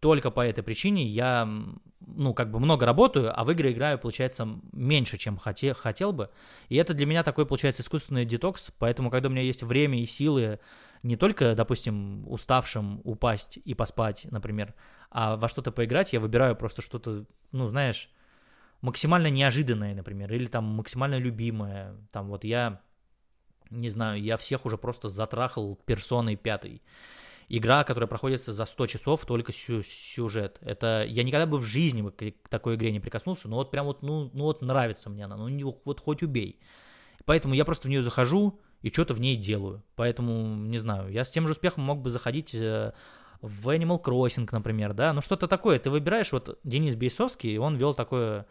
[0.00, 1.48] только по этой причине я
[2.00, 6.30] ну, как бы много работаю, а в игры играю, получается, меньше, чем хоте, хотел бы.
[6.68, 10.06] И это для меня такой, получается, искусственный детокс, поэтому, когда у меня есть время и
[10.06, 10.60] силы
[11.02, 14.74] не только, допустим, уставшим упасть и поспать, например,
[15.10, 18.10] а во что-то поиграть, я выбираю просто что-то, ну, знаешь,
[18.80, 21.96] максимально неожиданное, например, или там максимально любимое.
[22.10, 22.80] Там вот я,
[23.70, 26.82] не знаю, я всех уже просто затрахал персоной пятой
[27.48, 30.58] игра, которая проходится за 100 часов, только сю сюжет.
[30.60, 33.86] Это я никогда бы в жизни бы к такой игре не прикоснулся, но вот прям
[33.86, 36.60] вот, ну, ну вот нравится мне она, ну вот хоть убей.
[37.24, 39.82] Поэтому я просто в нее захожу и что-то в ней делаю.
[39.96, 42.92] Поэтому, не знаю, я с тем же успехом мог бы заходить э,
[43.40, 45.78] в Animal Crossing, например, да, ну что-то такое.
[45.78, 48.46] Ты выбираешь, вот Денис Бейсовский, он вел такое,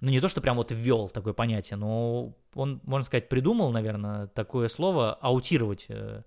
[0.00, 4.26] ну не то, что прям вот ввел такое понятие, но он, можно сказать, придумал, наверное,
[4.28, 5.86] такое слово аутировать.
[5.88, 6.22] Э,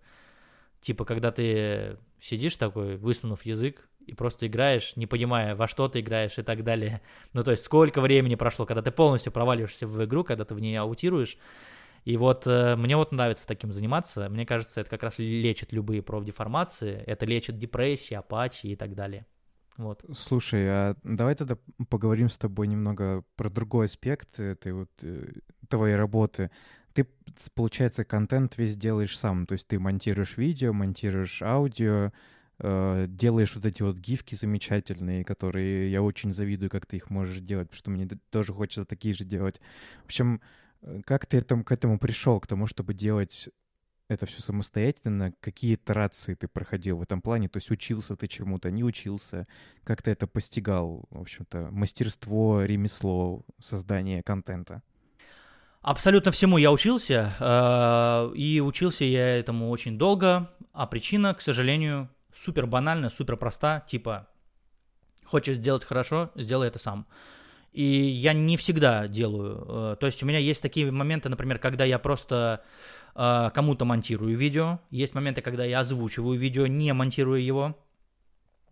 [0.81, 5.99] типа, когда ты сидишь такой, высунув язык, и просто играешь, не понимая, во что ты
[5.99, 7.01] играешь и так далее.
[7.33, 10.59] Ну, то есть, сколько времени прошло, когда ты полностью проваливаешься в игру, когда ты в
[10.59, 11.37] ней аутируешь.
[12.03, 14.27] И вот э, мне вот нравится таким заниматься.
[14.29, 17.03] Мне кажется, это как раз лечит любые профдеформации.
[17.05, 19.25] Это лечит депрессии, апатии и так далее.
[19.77, 20.03] Вот.
[20.13, 21.57] Слушай, а давай тогда
[21.89, 25.31] поговорим с тобой немного про другой аспект этой вот э,
[25.69, 26.51] твоей работы
[26.93, 27.07] ты,
[27.53, 32.11] получается, контент весь делаешь сам, то есть ты монтируешь видео, монтируешь аудио,
[32.59, 37.39] э, делаешь вот эти вот гифки замечательные, которые я очень завидую, как ты их можешь
[37.39, 39.59] делать, потому что мне тоже хочется такие же делать.
[40.03, 40.41] В общем,
[40.81, 43.49] э, как ты этому, к этому пришел, к тому, чтобы делать
[44.11, 45.33] это все самостоятельно?
[45.39, 47.47] Какие итерации ты проходил в этом плане?
[47.47, 49.47] То есть учился ты чему-то, не учился?
[49.83, 54.83] Как ты это постигал, в общем-то, мастерство, ремесло создания контента?
[55.81, 62.07] Абсолютно всему я учился, э, и учился я этому очень долго, а причина, к сожалению,
[62.31, 64.27] супер банальна, супер проста, типа,
[65.25, 67.07] хочешь сделать хорошо, сделай это сам.
[67.71, 69.65] И я не всегда делаю.
[69.67, 72.63] Э, то есть у меня есть такие моменты, например, когда я просто
[73.15, 77.75] э, кому-то монтирую видео, есть моменты, когда я озвучиваю видео, не монтируя его,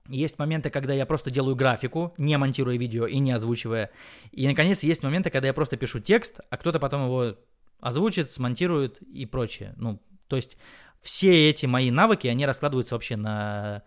[0.10, 3.92] есть моменты, когда я просто делаю графику, не монтируя видео и не озвучивая.
[4.32, 7.36] И, наконец, есть моменты, когда я просто пишу текст, а кто-то потом его
[7.80, 9.74] озвучит, смонтирует и прочее.
[9.78, 10.58] Ну, то есть
[11.02, 13.84] все эти мои навыки, они раскладываются вообще на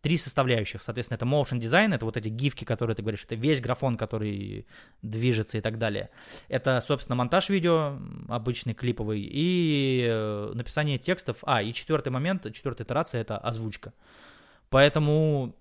[0.00, 0.82] три составляющих.
[0.82, 4.66] Соответственно, это motion design, это вот эти гифки, которые ты говоришь, это весь графон, который
[5.02, 6.08] движется и так далее.
[6.48, 7.98] Это, собственно, монтаж видео,
[8.28, 11.38] обычный клиповый, и э, написание текстов.
[11.42, 13.92] А, и четвертый момент, четвертая итерация, это озвучка.
[14.70, 15.54] Поэтому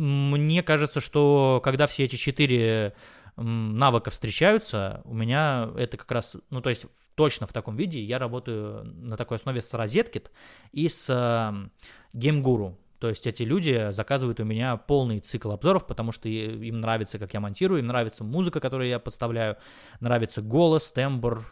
[0.00, 2.94] мне кажется, что когда все эти четыре
[3.36, 8.18] навыка встречаются, у меня это как раз, ну то есть точно в таком виде я
[8.18, 10.30] работаю на такой основе с Rosetkit
[10.72, 12.76] и с Game Guru.
[12.98, 17.32] То есть эти люди заказывают у меня полный цикл обзоров, потому что им нравится, как
[17.34, 19.56] я монтирую, им нравится музыка, которую я подставляю,
[20.00, 21.46] нравится голос, тембр,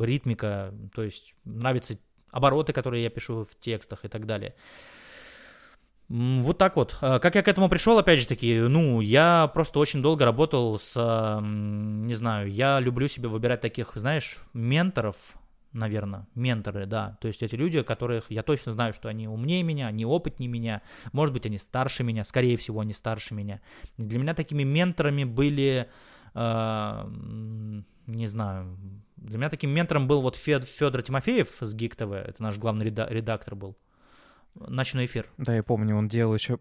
[0.00, 1.98] ритмика, то есть нравятся
[2.30, 4.54] обороты, которые я пишу в текстах и так далее.
[6.08, 6.96] Вот так вот.
[7.00, 10.78] А, как я к этому пришел, опять же таки, ну, я просто очень долго работал
[10.78, 10.94] с,
[11.42, 15.16] не знаю, я люблю себе выбирать таких, знаешь, менторов,
[15.72, 17.18] наверное, менторы, да.
[17.20, 20.82] То есть эти люди, которых я точно знаю, что они умнее меня, они опытнее меня,
[21.12, 23.60] может быть, они старше меня, скорее всего, они старше меня.
[23.98, 25.88] Для меня такими менторами были,
[26.34, 27.10] э,
[28.06, 28.78] не знаю,
[29.16, 32.84] для меня таким ментором был вот Фед, Федор Тимофеев с Geek TV, это наш главный
[32.84, 33.76] редактор был.
[34.60, 35.26] Ночной эфир.
[35.38, 36.58] Да, я помню, он делал еще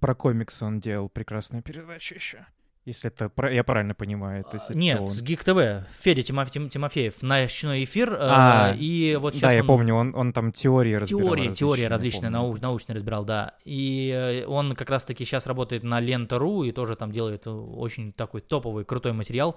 [0.00, 2.46] про комиксы, он делал прекрасную передачу еще.
[2.86, 4.44] Если это я правильно понимаю.
[4.44, 5.08] То есть Нет, он...
[5.08, 5.58] с Гик ТВ.
[5.90, 6.52] Федя Тимоф...
[6.52, 7.20] Тимофеев.
[7.20, 8.12] Ночной эфир.
[8.12, 9.54] Э, а, э, и вот сейчас Да, он...
[9.54, 11.34] я помню, он, он там теории разбирал.
[11.34, 12.56] Теории, теории различные, нау...
[12.56, 13.56] научные разбирал, да.
[13.64, 18.40] И э, он как раз-таки сейчас работает на Лента.ру и тоже там делает очень такой
[18.40, 19.56] топовый, крутой материал.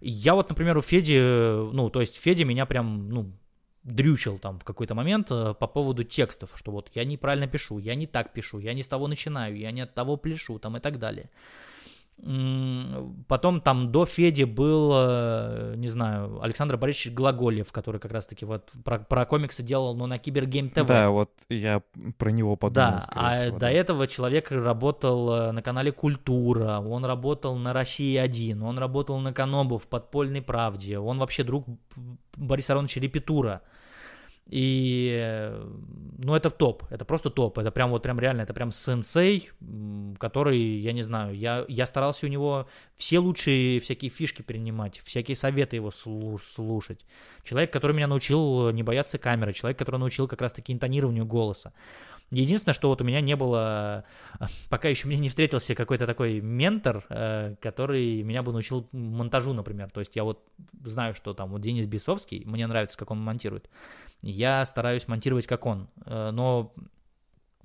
[0.00, 3.32] Я вот, например, у Феди, ну, то есть Федя меня прям, ну,
[3.92, 8.06] дрючил там в какой-то момент по поводу текстов, что вот я неправильно пишу, я не
[8.06, 10.98] так пишу, я не с того начинаю, я не от того пляшу там и так
[10.98, 11.30] далее.
[13.28, 18.72] Потом там до Феди был, э, не знаю, Александр Борисович Глаголев, который как раз-таки вот
[18.84, 20.84] про, про комиксы делал, но на Кибергейм ТВ.
[20.86, 21.80] Да, вот я
[22.16, 22.90] про него подумал.
[22.90, 23.70] Да, а всего, до да.
[23.70, 29.32] этого человек работал э, на канале Культура, он работал на России 1, он работал на
[29.32, 31.66] Канобу в Подпольной Правде, он вообще друг
[32.36, 33.62] Бориса Ароновича Репетура.
[34.48, 35.52] И,
[36.16, 39.50] ну, это топ, это просто топ, это прям вот прям реально, это прям сенсей,
[40.18, 45.36] который, я не знаю, я, я старался у него все лучшие всякие фишки принимать, всякие
[45.36, 47.04] советы его слушать.
[47.44, 51.74] Человек, который меня научил не бояться камеры, человек, который научил как раз-таки интонированию голоса.
[52.30, 54.04] Единственное, что вот у меня не было,
[54.68, 59.90] пока еще мне не встретился какой-то такой ментор, э, который меня бы научил монтажу, например.
[59.90, 60.46] То есть я вот
[60.84, 63.70] знаю, что там вот Денис Бесовский, мне нравится, как он монтирует.
[64.20, 65.88] Я стараюсь монтировать, как он.
[66.04, 66.74] Э, но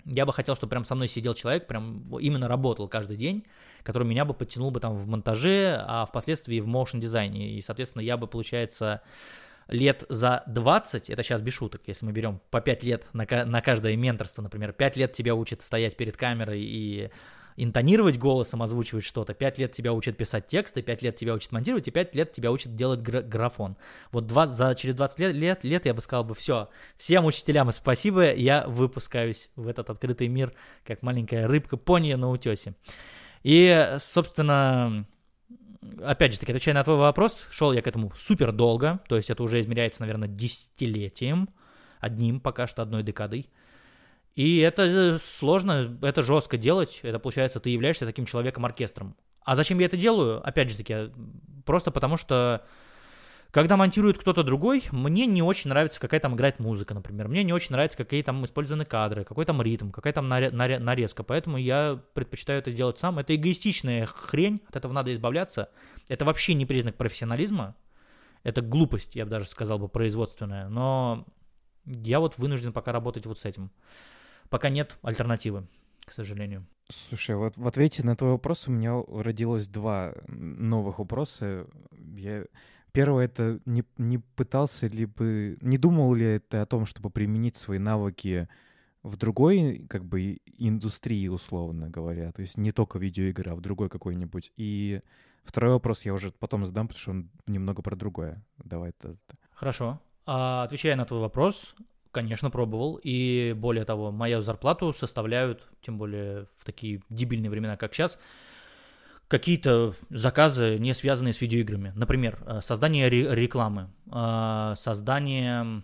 [0.05, 3.45] я бы хотел, чтобы прям со мной сидел человек, прям именно работал каждый день,
[3.84, 7.51] который меня бы подтянул бы там в монтаже, а впоследствии в моушен дизайне.
[7.51, 9.01] И, соответственно, я бы, получается,
[9.68, 13.61] лет за 20, это сейчас без шуток, если мы берем по 5 лет на, на
[13.61, 17.09] каждое менторство, например, 5 лет тебя учат стоять перед камерой и
[17.55, 21.88] интонировать голосом, озвучивать что-то, 5 лет тебя учат писать тексты, 5 лет тебя учат монтировать,
[21.88, 23.78] и 5 лет тебя учат делать гра- графон.
[24.11, 27.72] Вот 20, за, через 20 лет, лет, лет я бы сказал бы, все, всем учителям
[27.72, 30.53] спасибо, я выпускаюсь в этот открытый мир,
[30.84, 32.76] как маленькая рыбка пони на утесе.
[33.43, 35.05] И, собственно,
[36.03, 39.29] опять же таки, отвечая на твой вопрос, шел я к этому супер долго, то есть
[39.29, 41.49] это уже измеряется, наверное, десятилетием,
[41.99, 43.49] одним пока что, одной декадой.
[44.36, 49.15] И это э, сложно, это жестко делать, это получается, ты являешься таким человеком-оркестром.
[49.43, 50.45] А зачем я это делаю?
[50.47, 51.11] Опять же таки,
[51.65, 52.65] просто потому что
[53.54, 57.28] когда монтирует кто-то другой, мне не очень нравится, какая там играет музыка, например.
[57.28, 61.22] Мне не очень нравится, какие там использованы кадры, какой там ритм, какая там нарезка.
[61.22, 63.20] Поэтому я предпочитаю это делать сам.
[63.20, 65.70] Это эгоистичная хрень, от этого надо избавляться.
[66.08, 67.76] Это вообще не признак профессионализма.
[68.41, 70.68] Это глупость, я бы даже сказал бы, производственная.
[70.68, 71.28] Но
[71.86, 73.70] я вот вынужден пока работать вот с этим.
[74.49, 75.68] Пока нет альтернативы,
[76.06, 76.66] к сожалению.
[76.89, 81.68] Слушай, вот в ответе на твой вопрос у меня родилось два новых вопроса.
[82.16, 82.45] Я
[82.94, 87.58] Первое, это не, не пытался ли бы, не думал ли ты о том, чтобы применить
[87.58, 88.48] свои навыки
[89.02, 93.89] в другой, как бы, индустрии, условно говоря, то есть не только видеоигры, а в другой
[93.89, 94.52] какой-нибудь.
[94.58, 95.02] И
[95.44, 98.46] второй вопрос я уже потом задам, потому что он немного про другое.
[98.64, 99.18] Давай это.
[99.52, 100.00] Хорошо.
[100.28, 101.76] А, отвечая на твой вопрос,
[102.12, 103.00] конечно, пробовал.
[103.04, 108.20] И более того, мою зарплату составляют, тем более в такие дебильные времена, как сейчас,
[109.34, 111.91] какие-то заказы, не связанные с видеоиграми.
[111.95, 115.81] Например, э, создание рекламы, э, создание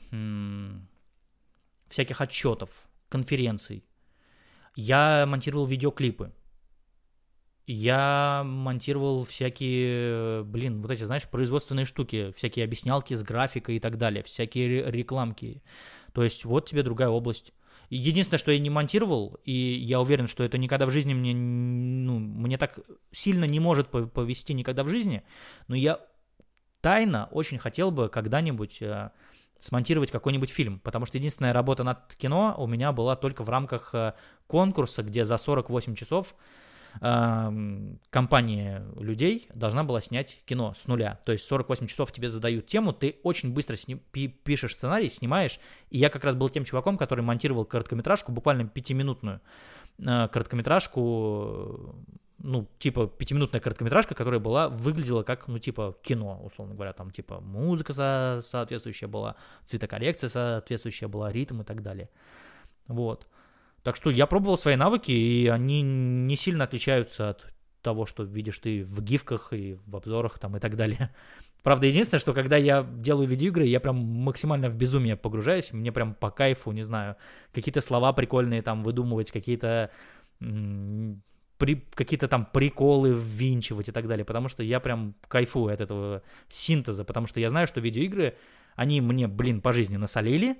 [1.88, 3.84] всяких отчетов, конференций.
[4.76, 6.32] Я монтировал видеоклипы.
[7.66, 13.98] Я монтировал всякие, блин, вот эти, знаешь, производственные штуки, всякие объяснялки с графикой и так
[13.98, 15.64] далее, всякие рекламки.
[16.14, 17.52] То есть вот тебе другая область.
[17.90, 22.20] Единственное, что я не монтировал, и я уверен, что это никогда в жизни мне, ну,
[22.20, 22.80] мне так
[23.12, 25.24] сильно не может повести никогда в жизни,
[25.68, 26.00] но я
[26.82, 29.10] тайно очень хотел бы когда-нибудь э,
[29.60, 33.94] смонтировать какой-нибудь фильм, потому что единственная работа над кино у меня была только в рамках
[33.94, 34.14] э,
[34.48, 36.36] конкурса, где за 48 часов
[37.00, 41.20] компания людей должна была снять кино с нуля.
[41.26, 45.60] То есть 48 часов тебе задают тему, ты очень быстро сни- пишешь сценарий, снимаешь.
[45.90, 49.42] И я как раз был тем чуваком, который монтировал короткометражку, буквально пятиминутную
[50.00, 51.96] э, короткометражку,
[52.42, 57.42] ну, типа, пятиминутная короткометражка, которая была, выглядела как, ну, типа, кино, условно говоря, там, типа,
[57.42, 59.36] музыка со- соответствующая была,
[59.66, 62.10] цветокоррекция соответствующая была, ритм и так далее.
[62.88, 63.28] Вот.
[63.84, 68.60] Так что я пробовал свои навыки, и они не сильно отличаются от того, что видишь
[68.60, 71.14] ты в гифках и в обзорах там и так далее.
[71.64, 76.14] Правда, единственное, что когда я делаю видеоигры, я прям максимально в безумие погружаюсь, мне прям
[76.14, 77.16] по кайфу, не знаю,
[77.54, 79.92] какие-то слова прикольные там выдумывать, какие-то
[80.40, 86.24] при, какие-то там приколы ввинчивать и так далее, потому что я прям кайфую от этого
[86.48, 88.38] синтеза, потому что я знаю, что видеоигры,
[88.76, 90.58] они мне, блин, по жизни насолили,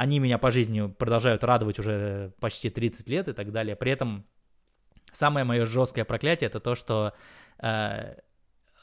[0.00, 3.76] они меня по жизни продолжают радовать уже почти 30 лет и так далее.
[3.76, 4.24] При этом
[5.12, 7.12] самое мое жесткое проклятие это то, что
[7.62, 8.14] э,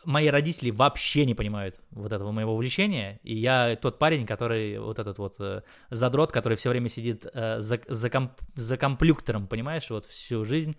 [0.05, 4.99] мои родители вообще не понимают вот этого моего увлечения, и я тот парень, который, вот
[4.99, 9.89] этот вот э, задрот, который все время сидит э, за, за, комп, за комплюктором, понимаешь,
[9.89, 10.77] вот всю жизнь,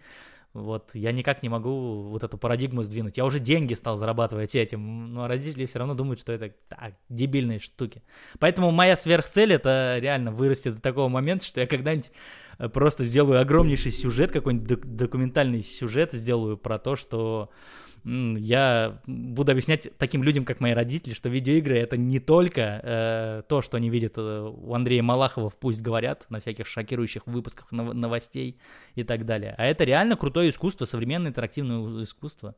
[0.62, 3.16] вот я никак не могу вот эту парадигму сдвинуть.
[3.16, 7.58] Я уже деньги стал зарабатывать этим, но родители все равно думают, что это так, дебильные
[7.58, 8.02] штуки.
[8.38, 12.10] Поэтому моя сверхцель это реально вырасти до такого момента, что я когда-нибудь
[12.58, 17.50] э, просто сделаю огромнейший сюжет, какой-нибудь документальный сюжет сделаю про то, что
[18.04, 23.62] я буду объяснять таким людям, как мои родители, что видеоигры это не только э, то,
[23.62, 28.58] что они видят э, у Андрея Малахова «Пусть говорят» на всяких шокирующих выпусках нов- новостей
[28.94, 32.54] и так далее, а это реально крутое искусство, современное интерактивное искусство.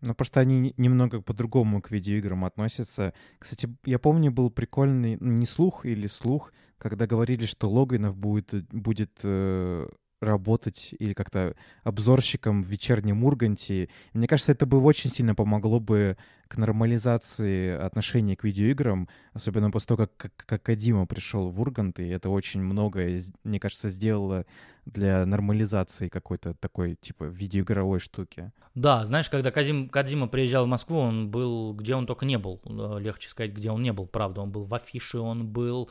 [0.00, 3.14] Ну, просто они немного по-другому к видеоиграм относятся.
[3.38, 8.66] Кстати, я помню, был прикольный, ну, не слух или слух, когда говорили, что Логвинов будет,
[8.72, 9.88] будет э,
[10.24, 13.88] работать или как-то обзорщиком в вечернем Урганте.
[14.12, 16.16] Мне кажется, это бы очень сильно помогло бы
[16.48, 21.98] к нормализации отношений к видеоиграм, особенно после того, как, как, как Кадима пришел в Ургант,
[22.00, 24.46] и это очень многое, мне кажется, сделало
[24.86, 28.52] для нормализации какой-то такой, типа, видеоигровой штуки.
[28.74, 32.60] Да, знаешь, когда Кадим, Кадима приезжал в Москву, он был, где он только не был,
[32.64, 35.88] э, легче сказать, где он не был, правда, он был в Афише, он был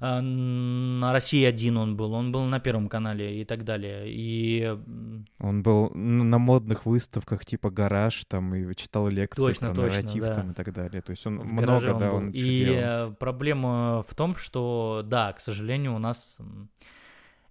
[0.00, 4.04] на России один он был, он был на Первом канале и так далее.
[4.06, 4.76] И...
[5.38, 10.24] Он был на модных выставках типа «Гараж», там, и читал лекции точно, про точно, нарратив
[10.24, 10.34] да.
[10.34, 11.02] там и так далее.
[11.02, 12.16] То есть он в много, он да, был.
[12.16, 13.12] он И делал.
[13.12, 16.38] проблема в том, что, да, к сожалению, у нас...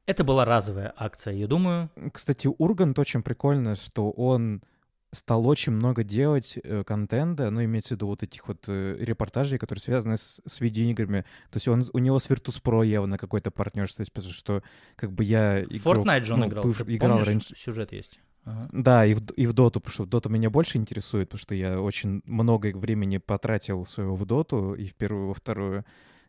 [0.08, 1.92] Это была разовая акция, я думаю.
[2.12, 4.64] Кстати, Ургант очень прикольно, что он
[5.12, 9.58] стал очень много делать э, контента, ну, имеется в виду вот этих вот э, репортажей,
[9.58, 11.22] которые связаны с, с видеоиграми.
[11.50, 14.64] То есть он, у него с Virtus.pro явно какое-то партнерство есть, потому что
[14.96, 15.64] как бы я...
[15.64, 17.56] Играл, Fortnite же он ну, играл, пыв, играл Помнишь, раньше.
[17.56, 18.20] сюжет есть.
[18.46, 18.70] Ага.
[18.72, 21.82] Да, и в, и в доту, потому что дота меня больше интересует, потому что я
[21.82, 25.86] очень много времени потратил своего в доту, и в первую, во вторую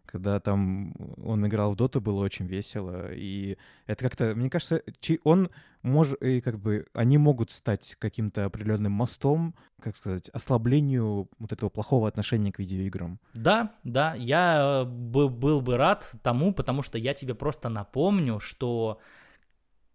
[0.07, 0.93] когда там
[1.23, 3.13] он играл в доту, было очень весело.
[3.13, 4.83] И это как-то, мне кажется,
[5.23, 5.51] он
[5.83, 11.71] может, и как бы, они могут стать каким-то определенным мостом, как сказать, ослаблению вот этого
[11.71, 13.19] плохого отношения к видеоиграм.
[13.35, 19.01] Да, да, я э, был бы рад тому, потому что я тебе просто напомню, что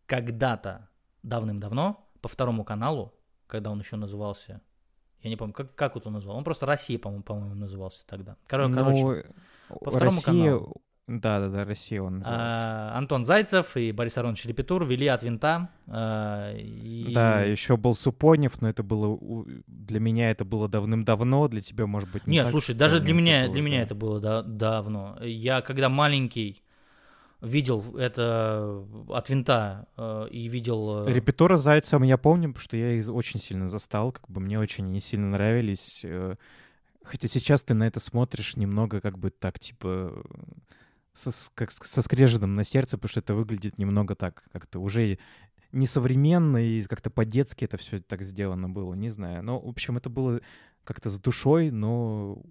[0.06, 0.90] когда-то,
[1.24, 3.14] давным-давно, по второму каналу,
[3.48, 4.62] когда он еще назывался
[5.26, 6.38] я не помню, как, как вот он назвал.
[6.38, 8.34] Он просто Россия, по-моему, по-моему, назывался тогда.
[8.34, 9.34] Ну, короче,
[9.70, 10.24] по второму Россия...
[10.24, 10.82] каналу.
[11.08, 12.44] Да, да, да, Россия он назывался.
[12.44, 15.70] А, Антон Зайцев и Борис Аронович Репетур вели от винта.
[15.88, 17.12] А, и...
[17.14, 19.20] Да, еще был Супонев, но это было
[19.68, 23.44] для меня это было давным-давно, для тебя, может быть, не Нет, слушай, даже для меня,
[23.44, 23.66] было, для да.
[23.68, 25.20] меня это было да, давно.
[25.22, 26.64] Я когда маленький
[27.42, 31.08] видел это от винта э, и видел...
[31.08, 34.60] Э, Репетора Зайцем я помню, потому что я их очень сильно застал, как бы мне
[34.60, 36.02] очень не сильно нравились.
[36.04, 36.36] Э,
[37.04, 40.24] хотя сейчас ты на это смотришь немного как бы так, типа,
[41.18, 45.18] со, как, со скрежетом на сердце, потому что это выглядит немного так, как-то уже
[45.72, 49.44] несовременно и как-то по-детски это все так сделано было, не знаю.
[49.44, 50.42] Но, в общем, это было
[50.84, 52.42] как-то с душой, но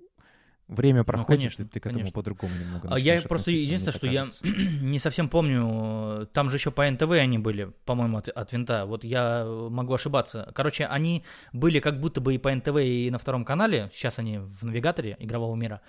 [0.66, 4.06] Время ну, проходит, ну, конечно, ты к этому по-другому немного а Я просто единственное, что
[4.10, 4.46] кажется.
[4.46, 8.86] я не совсем помню, там же еще по НТВ они были, по-моему, от, от винта.
[8.86, 10.50] Вот я могу ошибаться.
[10.54, 11.22] Короче, они
[11.52, 13.90] были как будто бы и по НТВ, и на втором канале.
[13.92, 15.82] Сейчас они в навигаторе игрового мира.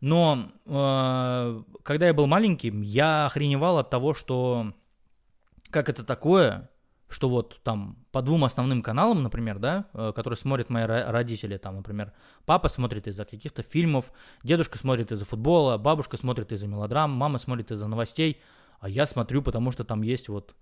[0.00, 4.72] Но э, когда я был маленьким, я охреневал от того, что
[5.70, 6.70] как это такое,
[7.08, 11.76] что вот там по двум основным каналам, например, да, э, которые смотрят мои родители, там,
[11.76, 12.12] например,
[12.44, 14.12] папа смотрит из-за каких-то фильмов,
[14.42, 18.40] дедушка смотрит из-за футбола, бабушка смотрит из-за мелодрам, мама смотрит из-за новостей,
[18.80, 20.54] а я смотрю, потому что там есть вот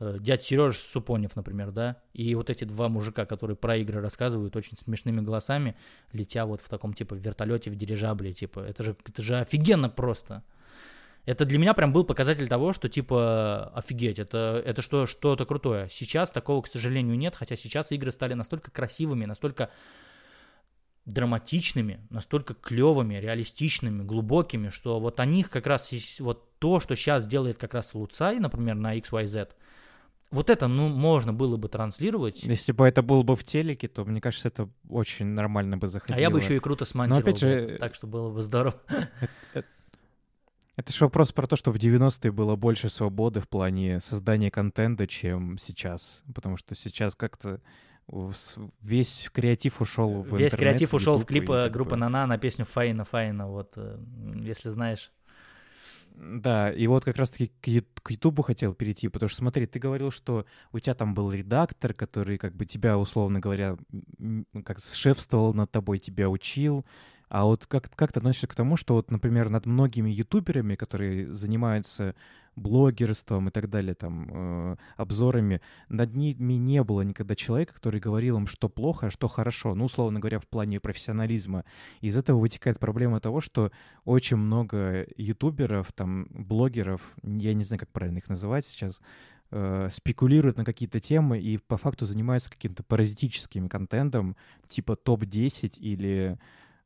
[0.00, 4.76] дядь Сереж Супонев, например, да, и вот эти два мужика, которые про игры рассказывают очень
[4.76, 5.74] смешными голосами,
[6.12, 10.44] летя вот в таком, типа, вертолете, в дирижабле, типа, это же, это же офигенно просто.
[11.26, 15.86] Это для меня прям был показатель того, что типа офигеть, это, это что, что-то крутое.
[15.90, 19.68] Сейчас такого, к сожалению, нет, хотя сейчас игры стали настолько красивыми, настолько
[21.04, 27.26] драматичными, настолько клевыми, реалистичными, глубокими, что вот о них как раз вот то, что сейчас
[27.26, 29.50] делает как раз Луцай, например, на XYZ,
[30.30, 32.42] вот это, ну, можно было бы транслировать.
[32.42, 36.18] Если бы это было бы в телеке, то, мне кажется, это очень нормально бы заходило.
[36.18, 37.24] А я бы еще и круто смонтировал.
[37.24, 37.76] Но опять же...
[37.78, 38.80] Так что было бы здорово.
[39.54, 39.66] Это,
[40.76, 45.08] это же вопрос про то, что в 90-е было больше свободы в плане создания контента,
[45.08, 46.22] чем сейчас.
[46.32, 47.60] Потому что сейчас как-то
[48.80, 53.04] весь креатив ушел в Весь креатив ушел в клип э, группы Нана на песню Фаина
[53.04, 53.98] Фаина, вот, э,
[54.36, 55.10] если знаешь.
[56.20, 60.46] Да, и вот как раз-таки к Ютубу хотел перейти, потому что смотри, ты говорил, что
[60.72, 63.76] у тебя там был редактор, который как бы тебя, условно говоря,
[64.64, 66.84] как шефствовал над тобой, тебя учил,
[67.28, 71.32] а вот как, как ты относишься к тому, что вот, например, над многими ютуберами, которые
[71.32, 72.16] занимаются
[72.58, 78.36] блогерством и так далее, там, э, обзорами, над ними не было никогда человека, который говорил
[78.36, 81.64] им, что плохо, а что хорошо, ну, условно говоря, в плане профессионализма.
[82.00, 83.70] Из этого вытекает проблема того, что
[84.04, 89.00] очень много ютуберов, там, блогеров, я не знаю, как правильно их называть сейчас,
[89.50, 94.36] э, спекулируют на какие-то темы и по факту занимаются каким-то паразитическим контентом,
[94.68, 96.38] типа топ-10 или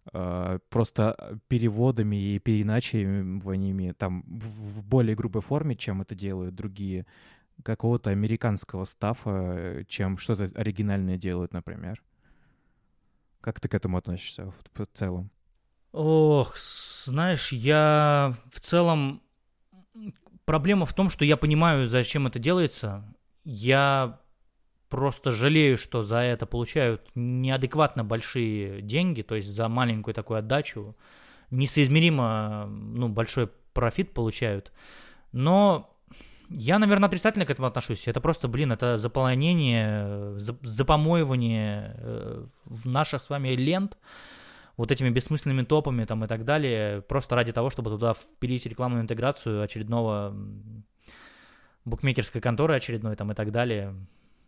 [0.05, 7.07] просто переводами и переиначиваниями там в более грубой форме, чем это делают другие,
[7.63, 12.03] какого-то американского стафа, чем что-то оригинальное делают, например.
[13.41, 15.31] Как ты к этому относишься в, в целом?
[15.93, 19.23] Ох, знаешь, я в целом...
[20.45, 23.05] Проблема в том, что я понимаю, зачем это делается.
[23.45, 24.21] Я
[24.93, 30.95] просто жалею, что за это получают неадекватно большие деньги, то есть за маленькую такую отдачу
[31.51, 34.71] несоизмеримо ну, большой профит получают.
[35.33, 35.97] Но
[36.51, 38.07] я, наверное, отрицательно к этому отношусь.
[38.07, 43.97] Это просто, блин, это заполнение, запомоивание э, в наших с вами лент
[44.77, 49.01] вот этими бессмысленными топами там и так далее, просто ради того, чтобы туда впилить рекламную
[49.01, 50.37] интеграцию очередного
[51.87, 53.95] букмекерской конторы очередной там и так далее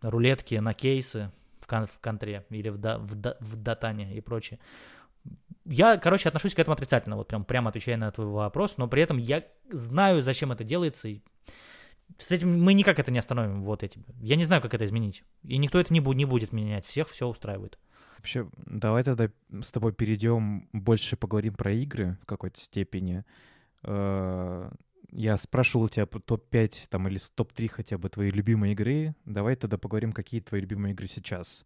[0.01, 4.21] рулетки на кейсы в, кон в контре или в, да в, да в датане и
[4.21, 4.59] прочее.
[5.65, 9.01] Я, короче, отношусь к этому отрицательно, вот прям прямо отвечая на твой вопрос, но при
[9.01, 11.21] этом я знаю, зачем это делается, и
[12.17, 13.99] с этим мы никак это не остановим, вот эти.
[14.21, 15.23] Я не знаю, как это изменить.
[15.43, 17.79] И никто это не, бу- не будет менять, всех все устраивает.
[18.17, 19.29] Вообще, давай тогда
[19.61, 23.25] с тобой перейдем, больше поговорим про игры в какой-то степени.
[25.15, 29.15] Э, я спрашивал тебя топ-5 там, или топ-3 хотя бы твои любимые игры.
[29.25, 31.65] Давай тогда поговорим, какие твои любимые игры сейчас.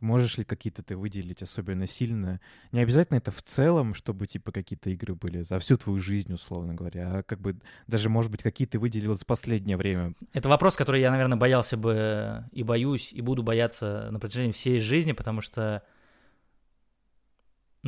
[0.00, 2.40] Можешь ли какие-то ты выделить особенно сильно?
[2.70, 6.74] Не обязательно это в целом, чтобы типа какие-то игры были за всю твою жизнь, условно
[6.74, 7.56] говоря, а как бы
[7.88, 10.14] даже, может быть, какие ты выделил за последнее время.
[10.32, 14.78] Это вопрос, который я, наверное, боялся бы и боюсь, и буду бояться на протяжении всей
[14.78, 15.82] жизни, потому что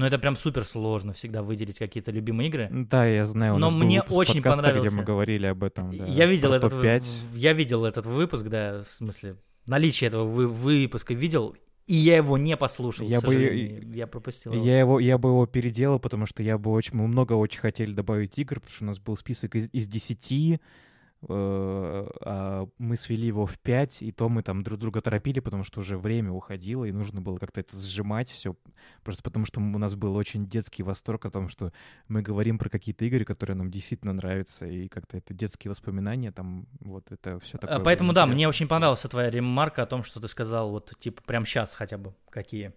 [0.00, 2.68] но это прям супер сложно всегда выделить какие-то любимые игры.
[2.70, 3.56] Да, я знаю.
[3.56, 4.88] У Но мне очень подкаста, понравился.
[4.88, 5.94] где мы говорили об этом.
[5.94, 6.72] Да, я видел этот.
[6.72, 9.36] В, я видел этот выпуск, да, в смысле
[9.66, 11.54] наличие этого вы, выпуска видел,
[11.86, 13.06] и я его не послушал.
[13.06, 13.34] Я бы,
[13.94, 14.54] я пропустил.
[14.54, 14.64] Его.
[14.64, 17.92] Я его, я бы его переделал, потому что я бы очень, мы много очень хотели
[17.92, 20.58] добавить игр, потому что у нас был список из, из 10 Э,
[21.28, 25.80] а мы свели его в 5, и то мы там друг друга торопили, потому что
[25.80, 28.56] уже время уходило, и нужно было как-то это сжимать все,
[29.02, 31.72] просто потому что у нас был очень детский восторг о том, что
[32.08, 36.66] мы говорим про какие-то игры, которые нам действительно нравятся, и как-то это детские воспоминания, там
[36.80, 37.76] вот это все такое.
[37.76, 41.22] А, поэтому да, мне очень понравилась твоя ремарка о том, что ты сказал, вот типа
[41.22, 42.72] прям сейчас хотя бы какие.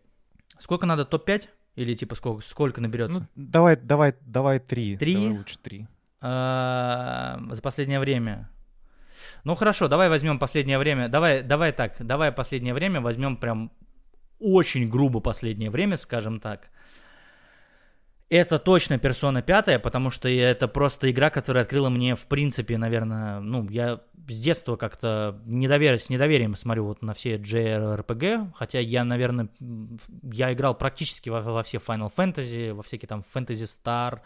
[0.60, 1.48] Сколько надо, топ-5?
[1.76, 3.22] Или типа сколько, сколько наберется?
[3.22, 4.96] Ну, давай, давай, давай три.
[4.98, 5.16] Три?
[5.16, 5.88] Давай лучше три.
[6.26, 8.50] А, за последнее время.
[9.44, 11.10] Ну хорошо, давай возьмем последнее время.
[11.10, 13.74] Давай, давай так, давай последнее время возьмем прям
[14.40, 16.70] очень грубо последнее время, скажем так.
[18.30, 23.42] Это точно персона пятая, потому что это просто игра, которая открыла мне, в принципе, наверное,
[23.42, 26.00] ну, я с детства как-то недовер...
[26.00, 29.50] с недоверием смотрю вот на все JRPG, хотя я, наверное,
[30.24, 34.22] я играл практически во, во все Final Fantasy, во всякие там Fantasy Star,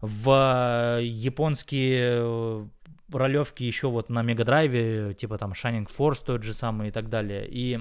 [0.00, 2.66] в э, японские э,
[3.12, 7.46] ролевки еще вот на Мегадрайве, типа там Shining Force тот же самый и так далее,
[7.48, 7.78] и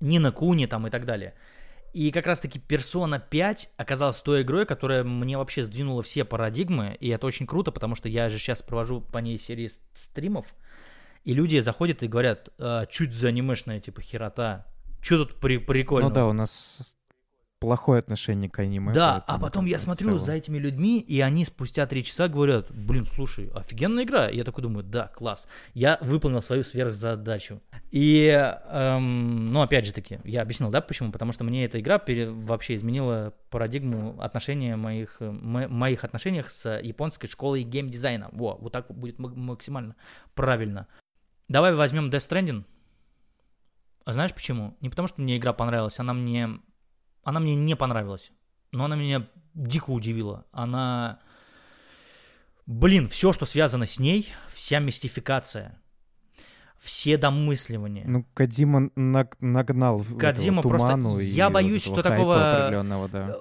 [0.00, 1.34] Нина Куни там и так далее.
[1.92, 7.08] И как раз-таки Persona 5 оказалась той игрой, которая мне вообще сдвинула все парадигмы, и
[7.08, 10.54] это очень круто, потому что я же сейчас провожу по ней серии стримов,
[11.24, 14.66] и люди заходят и говорят, а, чуть за анимешная, типа, херота,
[15.00, 16.08] что тут при прикольно?
[16.08, 16.97] Ну да, у нас
[17.58, 18.92] плохое отношение к аниме.
[18.92, 23.06] Да, а потом я смотрю за этими людьми, и они спустя три часа говорят, блин,
[23.06, 24.28] слушай, офигенная игра.
[24.28, 25.48] Я такой думаю, да, класс.
[25.74, 27.60] Я выполнил свою сверхзадачу.
[27.90, 31.10] И, эм, ну, опять же таки, я объяснил, да, почему?
[31.10, 36.50] Потому что мне эта игра пере, вообще изменила парадигму отношения моих, э, мо, моих отношениях
[36.50, 38.28] с японской школой геймдизайна.
[38.32, 39.96] Во, вот так будет максимально
[40.34, 40.86] правильно.
[41.48, 42.64] Давай возьмем Death Stranding.
[44.04, 44.76] А знаешь почему?
[44.80, 46.48] Не потому, что мне игра понравилась, она мне
[47.28, 48.32] она мне не понравилась,
[48.72, 50.46] но она меня дико удивила.
[50.50, 51.18] Она...
[52.64, 55.78] Блин, все, что связано с ней, вся мистификация,
[56.78, 58.06] все домысливания.
[58.06, 60.96] Ну, Кадима нагнал Кадима просто...
[61.20, 62.70] Я боюсь, вот что такого...
[63.12, 63.28] Да.
[63.28, 63.34] Э,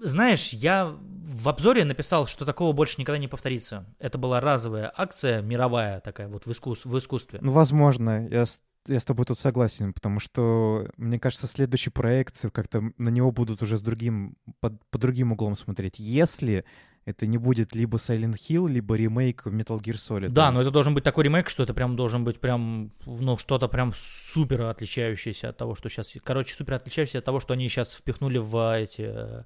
[0.00, 3.86] знаешь, я в обзоре написал, что такого больше никогда не повторится.
[3.98, 6.84] Это была разовая акция, мировая такая вот в, искус...
[6.84, 7.38] в искусстве.
[7.40, 8.28] Ну, возможно.
[8.28, 8.44] Я
[8.88, 13.62] я с тобой тут согласен, потому что, мне кажется, следующий проект, как-то на него будут
[13.62, 15.98] уже с другим, под, по другим углом смотреть.
[15.98, 16.64] Если
[17.04, 20.28] это не будет либо Silent Hill, либо ремейк в Metal Gear Solid.
[20.28, 23.68] Да, но это должен быть такой ремейк, что это прям должен быть прям, ну, что-то
[23.68, 26.14] прям супер отличающееся от того, что сейчас...
[26.22, 29.44] Короче, супер отличающееся от того, что они сейчас впихнули в эти э,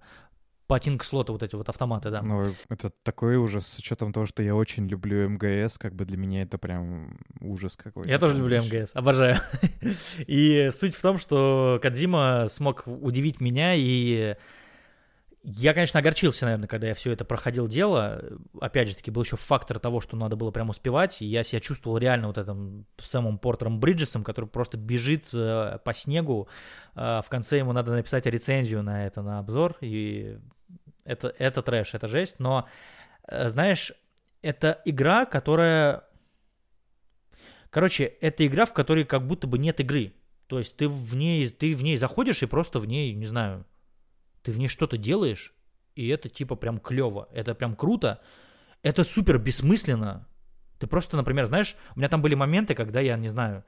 [0.66, 2.22] патинг слота, вот эти вот автоматы, да.
[2.22, 6.16] Ну, это такой ужас, с учетом того, что я очень люблю МГС, как бы для
[6.16, 8.08] меня это прям ужас какой-то.
[8.08, 9.36] Я тоже люблю МГС, обожаю.
[10.26, 14.36] И суть в том, что Кадзима смог удивить меня, и
[15.46, 18.24] я, конечно, огорчился, наверное, когда я все это проходил дело.
[18.62, 21.60] Опять же таки, был еще фактор того, что надо было прям успевать, и я себя
[21.60, 26.48] чувствовал реально вот этим самым Портером Бриджесом, который просто бежит э, по снегу.
[26.96, 30.38] Э, в конце ему надо написать рецензию на это, на обзор, и
[31.04, 32.68] это, это трэш, это жесть, но,
[33.28, 33.92] э, знаешь,
[34.42, 36.04] это игра, которая...
[37.70, 40.12] Короче, это игра, в которой как будто бы нет игры.
[40.46, 43.66] То есть ты в ней, ты в ней заходишь и просто в ней, не знаю,
[44.42, 45.54] ты в ней что-то делаешь,
[45.94, 48.20] и это типа прям клево, это прям круто,
[48.82, 50.28] это супер бессмысленно.
[50.78, 53.64] Ты просто, например, знаешь, у меня там были моменты, когда я, не знаю,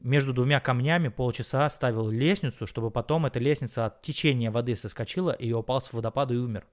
[0.00, 5.52] между двумя камнями полчаса ставил лестницу, чтобы потом эта лестница от течения воды соскочила, и
[5.52, 6.66] упал с водопада и умер.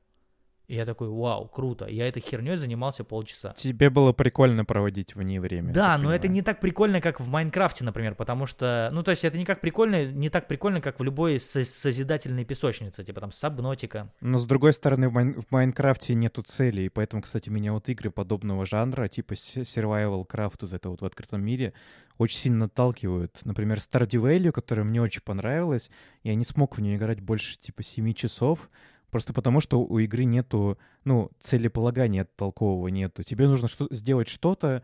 [0.71, 1.85] И я такой, вау, круто.
[1.85, 3.53] Я этой херней занимался полчаса.
[3.57, 5.73] Тебе было прикольно проводить в ней время.
[5.73, 9.25] Да, но это не так прикольно, как в Майнкрафте, например, потому что, ну, то есть
[9.25, 14.13] это не как прикольно, не так прикольно, как в любой созидательной песочнице, типа там Subnautica.
[14.21, 15.41] Но с другой стороны, в, Майн...
[15.41, 20.59] в Майнкрафте нету цели, и поэтому, кстати, меня вот игры подобного жанра, типа Survival Craft,
[20.61, 21.73] вот это вот в открытом мире,
[22.17, 23.41] очень сильно отталкивают.
[23.43, 25.91] Например, Stardew Valley, которая мне очень понравилась,
[26.23, 28.69] я не смог в нее играть больше типа 7 часов,
[29.11, 33.23] Просто потому, что у игры нету, ну, целеполагания толкового нету.
[33.23, 34.83] Тебе нужно что сделать что-то,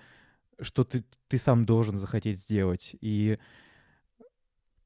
[0.59, 2.95] что ты, ты сам должен захотеть сделать.
[2.99, 3.37] И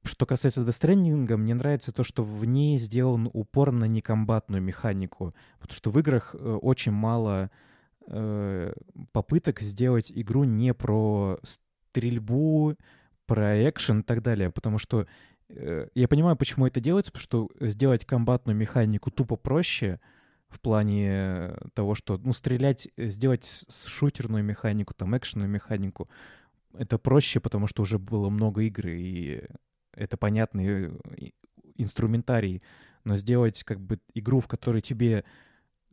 [0.03, 5.33] что касается Stranding, мне нравится то, что в ней сделан упор на некомбатную механику.
[5.59, 7.49] Потому что в играх э, очень мало
[8.07, 8.73] э,
[9.11, 12.75] попыток сделать игру не про стрельбу,
[13.25, 14.51] про экшен и так далее.
[14.51, 15.07] Потому что
[15.95, 19.99] я понимаю, почему это делается, потому что сделать комбатную механику тупо проще
[20.51, 26.09] в плане того, что, ну, стрелять, э, сделать шутерную механику, там, экшенную механику,
[26.73, 29.43] это проще, потому что уже было много игр, и
[29.93, 30.91] это понятный э,
[31.77, 32.61] инструментарий.
[33.03, 35.23] Но сделать, как бы, игру, в которой тебе,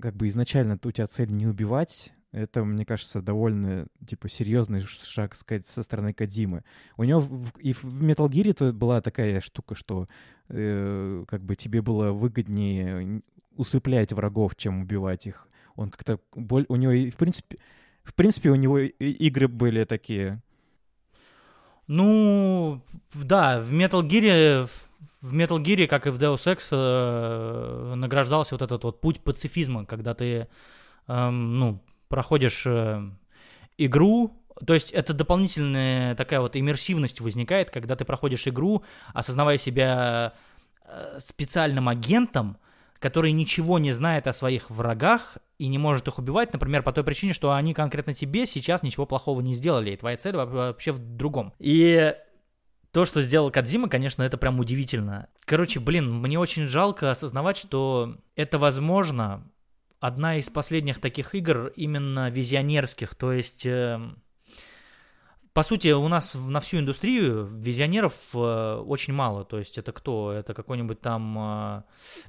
[0.00, 5.34] как бы, изначально у тебя цель не убивать, это, мне кажется, довольно, типа, серьезный шаг,
[5.34, 6.62] сказать, со стороны Кадимы.
[6.96, 10.08] У него в, и в Metal Gear то была такая штука, что
[10.48, 13.22] э, как бы тебе было выгоднее
[13.56, 15.48] усыплять врагов, чем убивать их.
[15.74, 16.20] Он как-то...
[16.34, 16.66] Боль...
[16.68, 17.58] У него, в принципе,
[18.08, 20.42] в принципе, у него игры были такие...
[21.86, 22.82] Ну,
[23.14, 24.68] да, в Metal Gear,
[25.22, 29.86] в Metal Gear, как и в Deus Ex, э, награждался вот этот вот путь пацифизма,
[29.86, 30.48] когда ты,
[31.06, 33.02] э, ну, проходишь э,
[33.76, 40.34] игру, то есть это дополнительная такая вот иммерсивность возникает, когда ты проходишь игру, осознавая себя
[40.84, 42.58] э, специальным агентом,
[42.98, 47.04] который ничего не знает о своих врагах и не может их убивать, например, по той
[47.04, 50.98] причине, что они конкретно тебе сейчас ничего плохого не сделали, и твоя цель вообще в
[50.98, 51.52] другом.
[51.58, 52.14] И
[52.92, 55.28] то, что сделал Кадзима, конечно, это прям удивительно.
[55.44, 59.48] Короче, блин, мне очень жалко осознавать, что это возможно,
[60.00, 63.66] одна из последних таких игр именно визионерских, то есть...
[63.66, 64.00] Э,
[65.58, 69.44] по сути, у нас на всю индустрию визионеров э, очень мало.
[69.44, 70.30] То есть это кто?
[70.30, 71.82] Это какой-нибудь там э,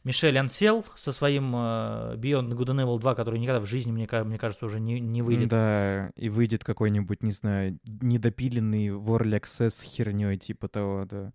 [0.04, 4.10] Мишель Ансел со своим э, Beyond Good and Evil 2, который никогда в жизни, мне,
[4.24, 5.50] мне кажется, уже не, не выйдет.
[5.50, 11.32] Да, и выйдет какой-нибудь, не знаю, недопиленный War Access херней типа того, да.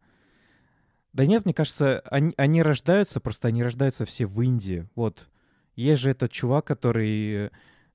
[1.12, 4.88] Да нет, мне кажется, они, они рождаются, просто они рождаются все в Индии.
[4.96, 5.28] Вот.
[5.76, 7.50] Есть же этот чувак, который,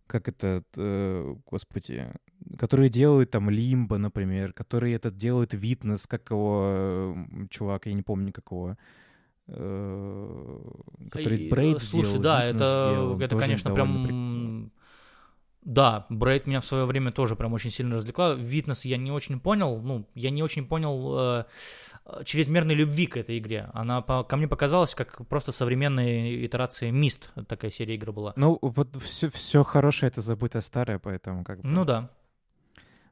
[0.07, 2.11] как этот, э, господи,
[2.57, 7.15] который делает там Лимбо, например, который этот делает Витнес, как его
[7.49, 8.77] чувак, я не помню какого.
[9.47, 10.59] Э,
[11.11, 14.71] который Брейд Слушай, сделал, да, это, сделал, это конечно, прям...
[15.61, 18.33] Да, Брейд меня в свое время тоже прям очень сильно развлекла.
[18.33, 21.45] Витнес я не очень понял, ну, я не очень понял
[22.07, 23.69] э, чрезмерной любви к этой игре.
[23.73, 28.33] Она по, ко мне показалась как просто современная итерация Мист, такая серия игр была.
[28.37, 31.67] Ну, вот все, все хорошее— это забытое старое, поэтому как бы...
[31.67, 32.09] Ну да.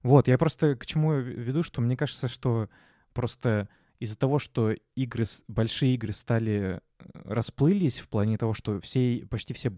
[0.03, 2.69] Вот, я просто к чему веду, что мне кажется, что
[3.13, 3.67] просто
[3.99, 9.53] из-за того, что игры, большие игры стали э, расплылись в плане того, что все, почти
[9.53, 9.73] все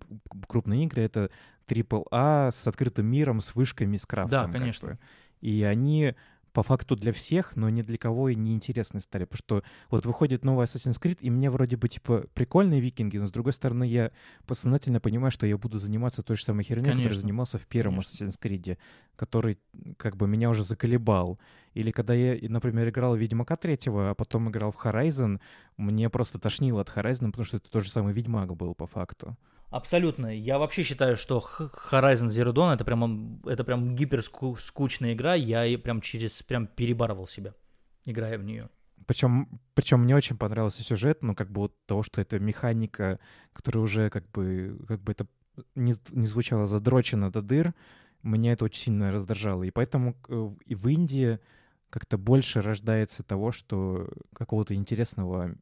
[0.48, 1.32] крупные игры— это
[1.70, 4.52] AAA с открытым миром, с вышками, с крафтом.
[4.52, 4.90] Да, конечно.
[4.90, 5.04] Как бы.
[5.42, 6.16] И они
[6.54, 9.26] по факту для всех, но ни для кого и не интересны стали.
[9.26, 13.28] Потому что вот выходит новый Assassin's Creed, и мне вроде бы типа прикольные викинги, но
[13.28, 14.12] с другой стороны я
[14.46, 18.26] подсознательно понимаю, что я буду заниматься той же самой херней, которой занимался в первом Конечно.
[18.26, 18.78] Assassin's Creed,
[19.16, 19.60] который
[19.98, 21.40] как бы меня уже заколебал.
[21.74, 25.40] Или когда я, например, играл в Ведьмака третьего, а потом играл в Horizon,
[25.78, 29.38] мне просто тошнило от Horizon, потому что это тот же самый Ведьмак был по факту.
[29.70, 30.36] Абсолютно.
[30.36, 31.44] Я вообще считаю, что
[31.92, 35.36] Horizon Zero Dawn это прям, это прям гиперскучная игра.
[35.36, 37.54] Я прям через прям перебарывал себя,
[38.06, 38.70] играя в нее.
[39.06, 43.18] Причем, причем мне очень понравился сюжет, ну, как бы вот того, что это механика,
[43.54, 45.28] которая уже как бы, как бы это
[45.76, 47.74] не, не звучало задрочено до дыр,
[48.24, 49.64] меня это очень сильно раздражало.
[49.64, 51.40] И поэтому э, и в Индии
[51.90, 55.56] как-то больше рождается того, что какого-то интересного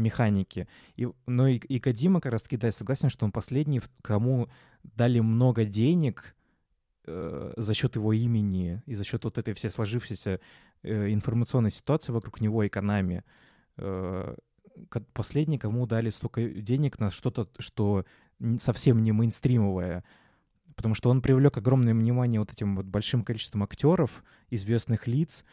[0.00, 0.66] механики.
[0.96, 4.48] И, но и, и Кадима как раз таки, да, согласен, что он последний, кому
[4.82, 6.34] дали много денег
[7.06, 10.40] э, за счет его имени и за счет вот этой всей сложившейся
[10.82, 13.24] э, информационной ситуации вокруг него и Канами.
[13.76, 14.34] Э,
[15.12, 18.04] последний, кому дали столько денег на что-то, что
[18.58, 20.02] совсем не мейнстримовое,
[20.74, 25.44] потому что он привлек огромное внимание вот этим вот большим количеством актеров, известных лиц,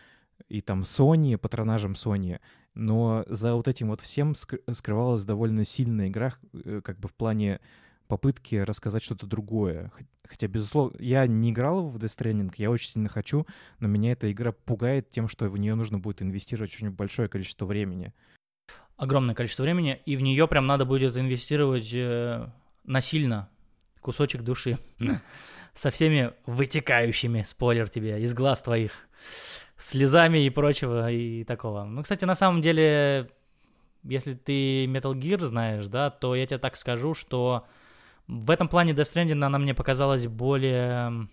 [0.48, 2.40] и там Sony, патронажем Sony,
[2.78, 7.60] но за вот этим вот всем скрывалась довольно сильная игра, э, как бы в плане
[8.08, 9.92] попытки рассказать что-то другое.
[10.24, 13.48] Хотя, безусловно, я не играл в Death Stranding, я очень сильно хочу,
[13.80, 17.66] но меня эта игра пугает тем, что в нее нужно будет инвестировать очень большое количество
[17.66, 18.14] времени.
[18.96, 22.48] Огромное количество времени, и в нее прям надо будет инвестировать э,
[22.84, 23.50] насильно
[24.08, 24.78] кусочек души
[25.74, 28.94] со всеми вытекающими, спойлер тебе, из глаз твоих
[29.76, 31.84] слезами и прочего и такого.
[31.84, 33.30] Ну, кстати, на самом деле,
[34.04, 37.68] если ты Metal Gear знаешь, да, то я тебе так скажу, что
[38.28, 41.28] в этом плане Death Stranding она мне показалась более...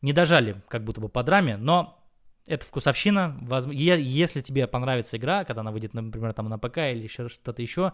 [0.00, 2.02] Не дожали, как будто бы по драме, но
[2.46, 3.38] это вкусовщина.
[3.72, 7.92] Если тебе понравится игра, когда она выйдет, например, там на ПК или еще что-то еще,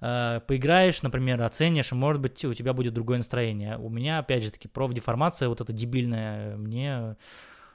[0.00, 3.78] э, поиграешь, например, оценишь, может быть, у тебя будет другое настроение.
[3.78, 7.16] У меня, опять же таки, профдеформация вот эта дебильная, мне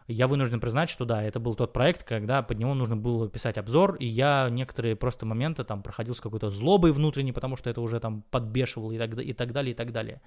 [0.07, 3.57] я вынужден признать, что да, это был тот проект, когда под него нужно было писать
[3.57, 7.81] обзор, и я некоторые просто моменты там проходил с какой-то злобой внутренней, потому что это
[7.81, 10.21] уже там подбешивало и так, и так далее, и так далее.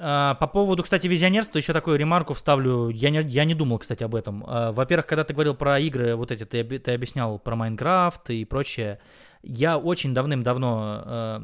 [0.00, 2.88] А, по поводу, кстати, визионерства, еще такую ремарку вставлю.
[2.88, 4.44] Я не, я не думал, кстати, об этом.
[4.46, 8.44] А, во-первых, когда ты говорил про игры, вот эти, ты, ты объяснял про Майнкрафт и
[8.44, 9.00] прочее,
[9.42, 11.40] я очень давным-давно э,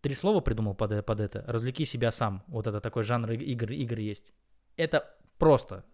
[0.00, 1.44] три слова придумал под, под это.
[1.46, 2.42] Развлеки себя сам.
[2.46, 4.32] Вот это такой жанр игр, игр есть.
[4.76, 5.04] Это
[5.38, 5.84] просто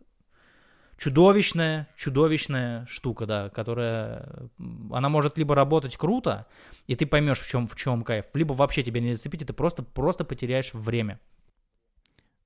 [0.97, 4.51] чудовищная, чудовищная штука, да, которая,
[4.93, 6.47] она может либо работать круто,
[6.87, 9.53] и ты поймешь, в чем, в чем кайф, либо вообще тебя не зацепить, и ты
[9.53, 11.21] просто, просто потеряешь время.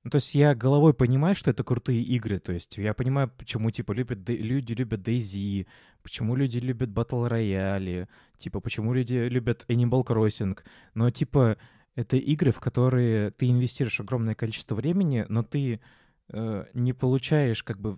[0.03, 3.69] Ну, то есть я головой понимаю, что это крутые игры, то есть я понимаю, почему,
[3.69, 5.67] типа, любят, люди любят DayZ,
[6.01, 8.07] почему люди любят Battle Royale,
[8.37, 10.57] типа, почему люди любят Animal Crossing,
[10.93, 11.57] но, типа,
[11.95, 15.81] это игры, в которые ты инвестируешь огромное количество времени, но ты
[16.29, 17.97] э, не получаешь, как бы,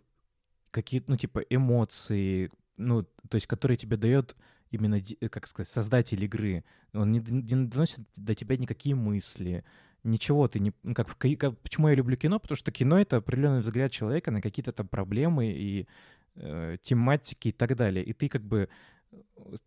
[0.71, 4.35] какие-то, ну, типа, эмоции, ну, то есть, которые тебе дает
[4.71, 4.99] именно,
[5.29, 6.63] как сказать, создатель игры.
[6.93, 9.63] Он не, не доносит до тебя никакие мысли,
[10.03, 10.73] ничего ты не...
[10.83, 12.39] Ну, как, в, как, почему я люблю кино?
[12.39, 15.87] Потому что кино— это определенный взгляд человека на какие-то там проблемы и
[16.35, 18.03] э, тематики и так далее.
[18.03, 18.69] И ты как бы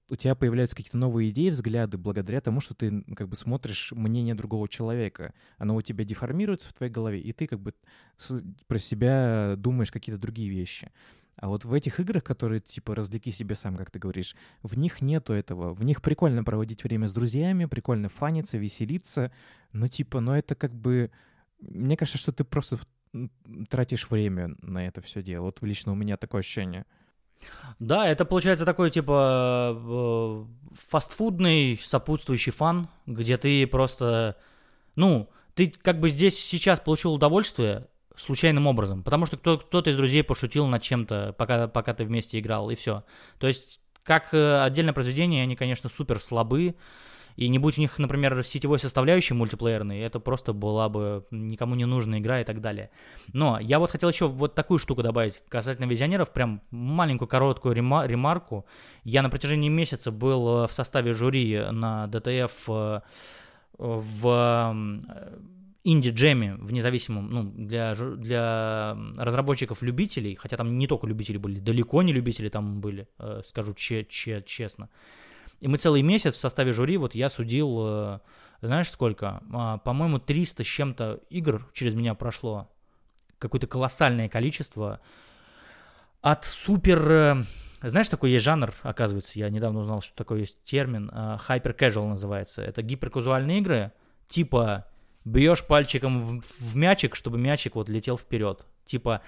[0.09, 4.35] у тебя появляются какие-то новые идеи, взгляды благодаря тому, что ты как бы смотришь мнение
[4.35, 5.35] другого человека.
[5.59, 7.74] Оно у тебя деформируется в твоей голове, и ты как бы
[8.66, 10.90] про себя думаешь какие-то другие вещи.
[11.36, 15.02] А вот в этих играх, которые типа развлеки себе сам, как ты говоришь, в них
[15.02, 15.74] нету этого.
[15.74, 19.32] В них прикольно проводить время с друзьями, прикольно фаниться, веселиться,
[19.73, 21.11] но типа, но это как бы...
[21.61, 22.78] Мне кажется, что ты просто
[23.69, 25.47] тратишь время на это все дело.
[25.47, 26.86] Вот лично у меня такое ощущение.
[27.78, 30.44] Да, это получается такой типа э,
[30.74, 34.36] фастфудный сопутствующий фан, где ты просто,
[34.97, 39.96] ну, ты как бы здесь сейчас получил удовольствие случайным образом, потому что кто, кто-то из
[39.96, 43.04] друзей пошутил над чем-то, пока, пока ты вместе играл, и все.
[43.38, 46.76] То есть, как э, отдельное произведение, они, конечно, супер слабы,
[47.36, 51.84] и не будь у них, например, сетевой составляющей мультиплеерной, это просто была бы никому не
[51.84, 52.90] нужная игра и так далее.
[53.32, 58.06] Но я вот хотел еще вот такую штуку добавить касательно визионеров, прям маленькую короткую рема-
[58.06, 58.66] ремарку.
[59.02, 63.00] Я на протяжении месяца был э, в составе жюри на ДТФ э,
[63.76, 64.74] в
[65.85, 72.12] инди-джеме в независимом, ну, для, для разработчиков-любителей, хотя там не только любители были, далеко не
[72.12, 74.89] любители там были, э, скажу че че честно.
[75.61, 78.19] И мы целый месяц в составе жюри, вот я судил, э,
[78.62, 79.43] знаешь сколько?
[79.52, 82.70] А, по-моему, 300 с чем-то игр через меня прошло.
[83.39, 85.01] Какое-то колоссальное количество.
[86.23, 87.11] От супер...
[87.11, 87.43] Э,
[87.82, 92.62] знаешь, такой есть жанр, оказывается, я недавно узнал, что такой есть термин, casual называется.
[92.62, 93.93] Это гиперказуальные игры,
[94.28, 94.86] типа
[95.24, 98.64] бьешь пальчиком в, в мячик, чтобы мячик вот летел вперед.
[98.84, 99.22] Типа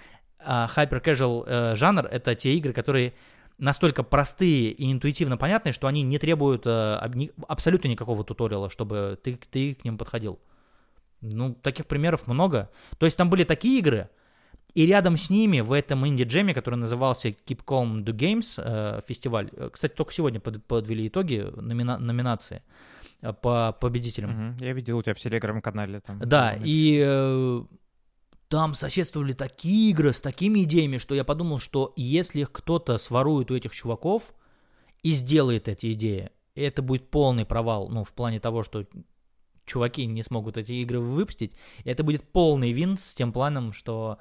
[0.46, 3.14] uh, hyper casual uh, жанр это те игры, которые
[3.58, 9.38] настолько простые и интуитивно понятные, что они не требуют ни, абсолютно никакого туториала, чтобы ты,
[9.50, 10.38] ты к ним подходил.
[11.22, 12.70] Ну, таких примеров много.
[12.98, 14.10] То есть там были такие игры,
[14.74, 19.48] и рядом с ними в этом инди-джеме, который назывался Keep Calm Do Games, э, фестиваль,
[19.52, 22.95] э, кстати, только сегодня под, подвели итоги номина- номинации, Э,
[23.42, 24.50] по победителям.
[24.50, 24.64] Угу.
[24.64, 26.18] Я видел у тебя в телеграм-канале там.
[26.18, 27.60] Да, и э,
[28.48, 33.56] там соседствовали такие игры с такими идеями, что я подумал, что если кто-то сворует у
[33.56, 34.34] этих чуваков
[35.02, 38.84] и сделает эти идеи, это будет полный провал, ну, в плане того, что
[39.64, 41.52] чуваки не смогут эти игры выпустить,
[41.84, 44.18] и это будет полный вин с тем планом, что...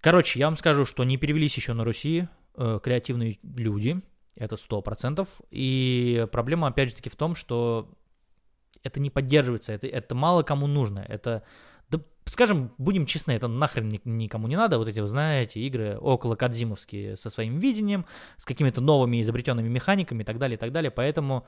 [0.00, 2.26] Короче, я вам скажу, что не перевелись еще на Руси
[2.56, 4.00] э, креативные люди,
[4.40, 5.40] это сто процентов.
[5.50, 7.94] И проблема, опять же таки, в том, что
[8.82, 11.00] это не поддерживается, это, это мало кому нужно.
[11.00, 11.42] Это,
[11.90, 14.78] да, скажем, будем честны, это нахрен никому не надо.
[14.78, 18.06] Вот эти, вы знаете, игры около Кадзимовские со своим видением,
[18.38, 20.90] с какими-то новыми изобретенными механиками и так далее, и так далее.
[20.90, 21.46] Поэтому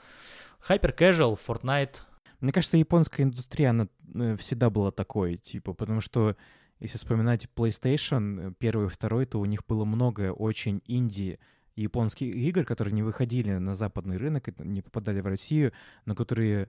[0.69, 1.97] Hyper Casual, Fortnite.
[2.41, 6.37] Мне кажется, японская индустрия, она э, всегда была такой, типа, потому что
[6.79, 11.39] если вспоминать PlayStation, э, первый и второй, то у них было много очень инди
[11.77, 15.73] японских игр, которые не выходили на западный рынок, не попадали в Россию,
[16.05, 16.69] но которые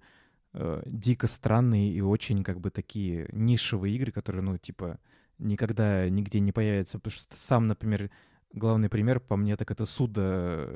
[0.53, 4.99] э, дико странные и очень как бы такие нишевые игры, которые, ну, типа,
[5.39, 6.99] никогда нигде не появятся.
[6.99, 8.09] Потому что сам, например,
[8.51, 10.67] главный пример по мне, так это Суда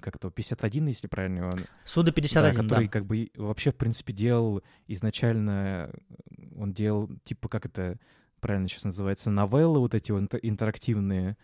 [0.00, 1.60] как то 51, если правильно он.
[1.84, 2.62] Суда 51, да.
[2.62, 2.90] Который да.
[2.90, 5.90] как бы вообще, в принципе, делал изначально,
[6.56, 7.98] он делал, типа, как это
[8.40, 11.36] правильно сейчас называется, новеллы вот эти вот интерактивные.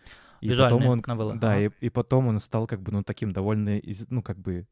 [0.43, 1.35] И потом он, новеллы.
[1.35, 1.61] Да, ага.
[1.61, 4.67] и, и потом он стал как бы, ну, таким довольно, ну, как бы,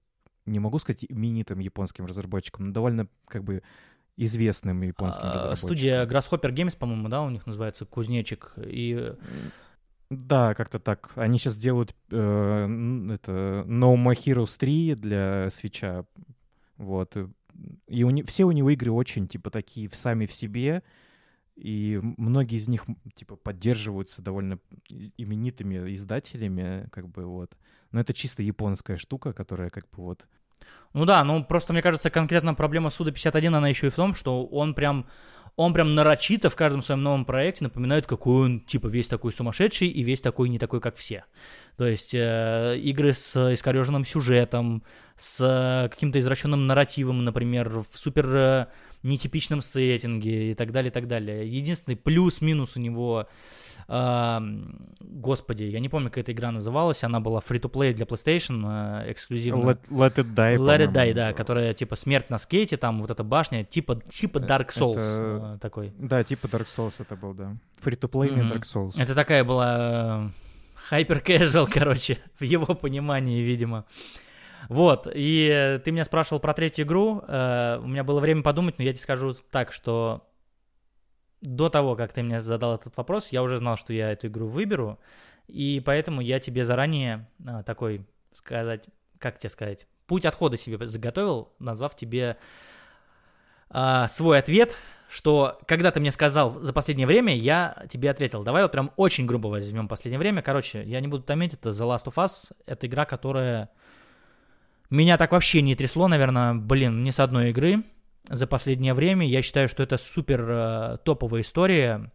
[0.45, 3.61] не могу сказать именитым японским разработчиком, но довольно, как бы,
[4.17, 5.67] известным японским а, разработчиком.
[5.69, 8.53] Студия Grasshopper Games, по-моему, да, у них называется Кузнечик.
[8.57, 9.13] И...
[10.09, 11.11] Да, как-то так.
[11.15, 12.15] Они сейчас делают э,
[13.13, 16.05] это No More Heroes 3 для свеча.
[16.77, 17.15] Вот.
[17.87, 20.83] И у не, все у него игры очень, типа, такие сами в себе,
[21.55, 24.59] и многие из них, типа, поддерживаются довольно
[25.17, 27.57] именитыми издателями, как бы, вот.
[27.91, 30.27] Но это чисто японская штука, которая, как бы, вот...
[30.93, 34.13] Ну да, ну просто, мне кажется, конкретно проблема Суда 51, она еще и в том,
[34.13, 35.07] что он прям
[35.55, 39.89] он прям нарочито в каждом своем новом проекте напоминает, какой он, типа, весь такой сумасшедший
[39.89, 41.25] и весь такой не такой, как все.
[41.77, 44.83] То есть э, игры с искореженным сюжетом,
[45.15, 48.67] с э, каким-то извращенным нарративом, например, в супер э,
[49.03, 51.47] нетипичном сеттинге и так далее, и так далее.
[51.47, 53.27] Единственный плюс-минус у него
[53.87, 59.71] господи, я не помню, как эта игра называлась, она была free-to-play для PlayStation, э, эксклюзивно.
[59.71, 63.11] Let, let It Die, Let It Die, да, которая типа смерть на скейте, там вот
[63.11, 65.59] эта башня, типа, типа э, Dark Souls это...
[65.61, 65.91] такой.
[65.97, 67.57] Да, типа Dark Souls это был, да.
[67.83, 68.53] Free-to-play mm-hmm.
[68.53, 68.93] Dark Souls.
[68.97, 70.31] Это такая была
[70.89, 73.85] hyper casual, короче, в его понимании, видимо.
[74.69, 78.91] Вот, и ты меня спрашивал про третью игру, у меня было время подумать, но я
[78.91, 80.27] тебе скажу так, что
[81.41, 84.47] до того, как ты мне задал этот вопрос, я уже знал, что я эту игру
[84.47, 84.99] выберу,
[85.47, 88.85] и поэтому я тебе заранее а, такой, сказать,
[89.17, 92.37] как тебе сказать, путь отхода себе заготовил, назвав тебе
[93.69, 94.77] а, свой ответ,
[95.09, 98.43] что когда ты мне сказал за последнее время, я тебе ответил.
[98.43, 100.41] Давай вот прям очень грубо возьмем последнее время.
[100.41, 103.69] Короче, я не буду томить, это The Last of Us, это игра, которая
[104.91, 107.83] меня так вообще не трясло, наверное, блин, ни с одной игры
[108.29, 109.27] за последнее время.
[109.27, 112.11] Я считаю, что это супер э, топовая история.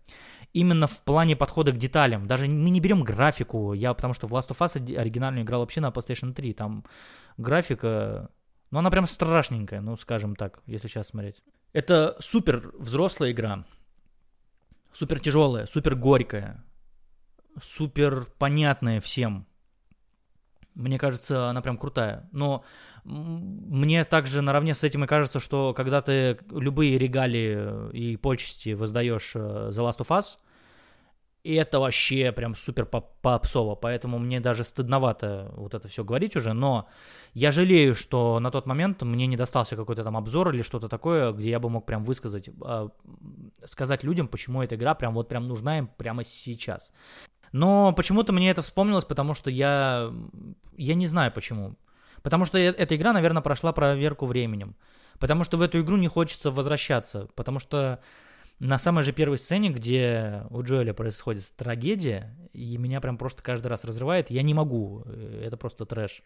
[0.52, 2.26] именно в плане подхода к деталям.
[2.26, 3.72] Даже мы не берем графику.
[3.72, 6.52] Я потому что в Last of Us оригинальную играл вообще на PlayStation 3.
[6.54, 6.84] Там
[7.36, 8.30] графика,
[8.70, 11.42] ну она прям страшненькая, ну скажем так, если сейчас смотреть.
[11.72, 13.64] Это супер взрослая игра.
[14.92, 16.64] Супер тяжелая, супер горькая,
[17.60, 19.46] супер понятная всем.
[20.76, 22.28] Мне кажется, она прям крутая.
[22.32, 22.62] Но
[23.04, 29.32] мне также наравне с этим и кажется, что когда ты любые регалии и почести воздаешь
[29.34, 30.36] э, The Last of Us,
[31.46, 36.52] и это вообще прям супер попсово, поэтому мне даже стыдновато вот это все говорить уже,
[36.52, 36.88] но
[37.34, 41.32] я жалею, что на тот момент мне не достался какой-то там обзор или что-то такое,
[41.32, 42.88] где я бы мог прям высказать, э,
[43.64, 46.92] сказать людям, почему эта игра прям вот прям нужна им прямо сейчас.
[47.56, 50.12] Но почему-то мне это вспомнилось, потому что я,
[50.76, 51.76] я не знаю почему.
[52.22, 54.76] Потому что э, эта игра, наверное, прошла проверку временем.
[55.18, 57.28] Потому что в эту игру не хочется возвращаться.
[57.34, 58.00] Потому что
[58.58, 63.68] на самой же первой сцене, где у Джоэля происходит трагедия, и меня прям просто каждый
[63.68, 65.04] раз разрывает, я не могу.
[65.06, 66.22] Э, это просто трэш.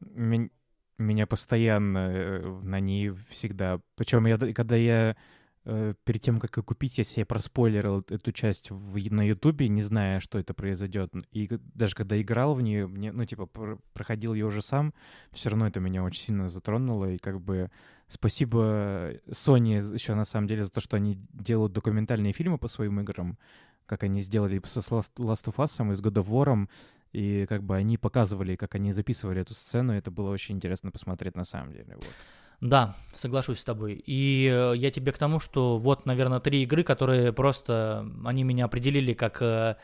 [0.00, 3.78] Меня постоянно э, на ней всегда.
[3.96, 5.16] Причем я, когда я
[5.64, 10.18] перед тем, как ее купить, я себе проспойлерил эту часть в, на Ютубе, не зная,
[10.18, 11.12] что это произойдет.
[11.30, 13.46] И даже когда играл в нее, мне, ну, типа,
[13.92, 14.92] проходил ее уже сам,
[15.30, 17.10] все равно это меня очень сильно затронуло.
[17.10, 17.68] И как бы
[18.08, 23.00] спасибо Sony еще на самом деле за то, что они делают документальные фильмы по своим
[23.00, 23.38] играм,
[23.86, 26.68] как они сделали со Last of Us и с God of War,
[27.12, 31.36] и как бы они показывали, как они записывали эту сцену, это было очень интересно посмотреть
[31.36, 31.94] на самом деле.
[31.94, 32.14] Вот.
[32.62, 33.94] Да, соглашусь с тобой.
[34.06, 38.66] И э, я тебе к тому, что вот, наверное, три игры, которые просто, они меня
[38.66, 39.74] определили как э,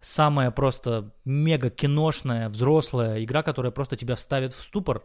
[0.00, 5.04] самая просто мега киношная, взрослая игра, которая просто тебя вставит в ступор.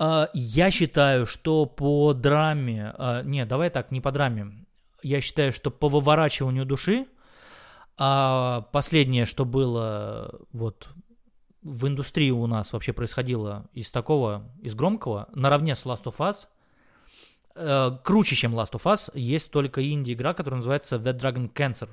[0.00, 2.92] Э, я считаю, что по драме,
[3.22, 4.66] не, давай так, не по драме,
[5.04, 7.06] я считаю, что по выворачиванию души,
[7.96, 10.88] а последнее, что было вот
[11.62, 16.46] в индустрии у нас вообще происходило из такого, из громкого, наравне с Last of Us,
[17.54, 21.88] э, круче, чем Last of Us, есть только инди-игра, которая называется The Dragon Cancer.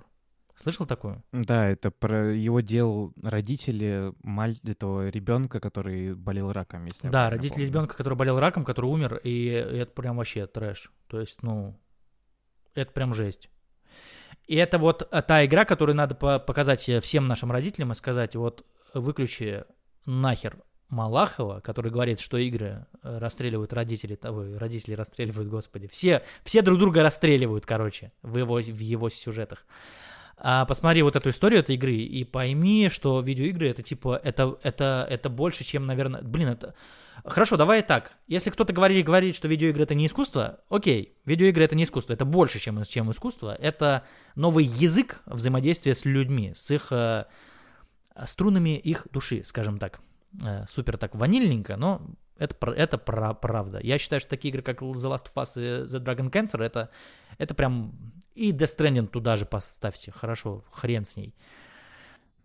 [0.56, 1.24] Слышал такую?
[1.32, 4.58] Да, это про его делал родители маль...
[4.64, 9.46] этого ребенка, который болел раком, если Да, родители ребенка, который болел раком, который умер, и
[9.46, 10.92] это прям вообще трэш.
[11.08, 11.80] То есть, ну,
[12.74, 13.52] это прям жесть.
[14.48, 19.64] И это вот та игра, которую надо показать всем нашим родителям и сказать, вот выключи
[20.06, 20.58] нахер
[20.90, 26.80] Малахова, который говорит, что игры э, расстреливают родители, того, родители расстреливают, господи, все, все друг
[26.80, 29.66] друга расстреливают, короче, в его, в его сюжетах.
[30.40, 35.06] А посмотри вот эту историю этой игры и пойми, что видеоигры это типа, это, это,
[35.10, 36.76] это больше, чем, наверное, блин, это...
[37.26, 38.14] Хорошо, давай так.
[38.28, 42.24] Если кто-то говорит, говорит, что видеоигры это не искусство, окей, видеоигры это не искусство, это
[42.24, 43.56] больше, чем, чем искусство.
[43.60, 44.04] Это
[44.36, 47.26] новый язык взаимодействия с людьми, с их э,
[48.26, 50.00] струнами их души, скажем так.
[50.44, 52.02] Э, супер так ванильненько, но
[52.38, 53.80] это, это про, правда.
[53.82, 56.90] Я считаю, что такие игры, как The Last of Us и The Dragon Cancer, это,
[57.38, 57.94] это прям...
[58.34, 60.12] И Death Stranding туда же поставьте.
[60.12, 61.34] Хорошо, хрен с ней.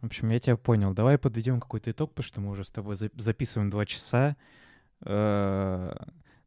[0.01, 0.95] В общем, я тебя понял.
[0.95, 4.37] Давай подведем какой-то итог, потому что мы уже с тобой записываем два часа.
[5.03, 5.95] Э,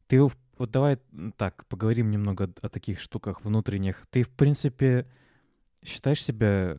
[0.07, 0.97] ты вот давай
[1.38, 4.06] так поговорим немного о таких штуках внутренних.
[4.10, 5.07] Ты, в принципе,
[5.84, 6.77] считаешь себя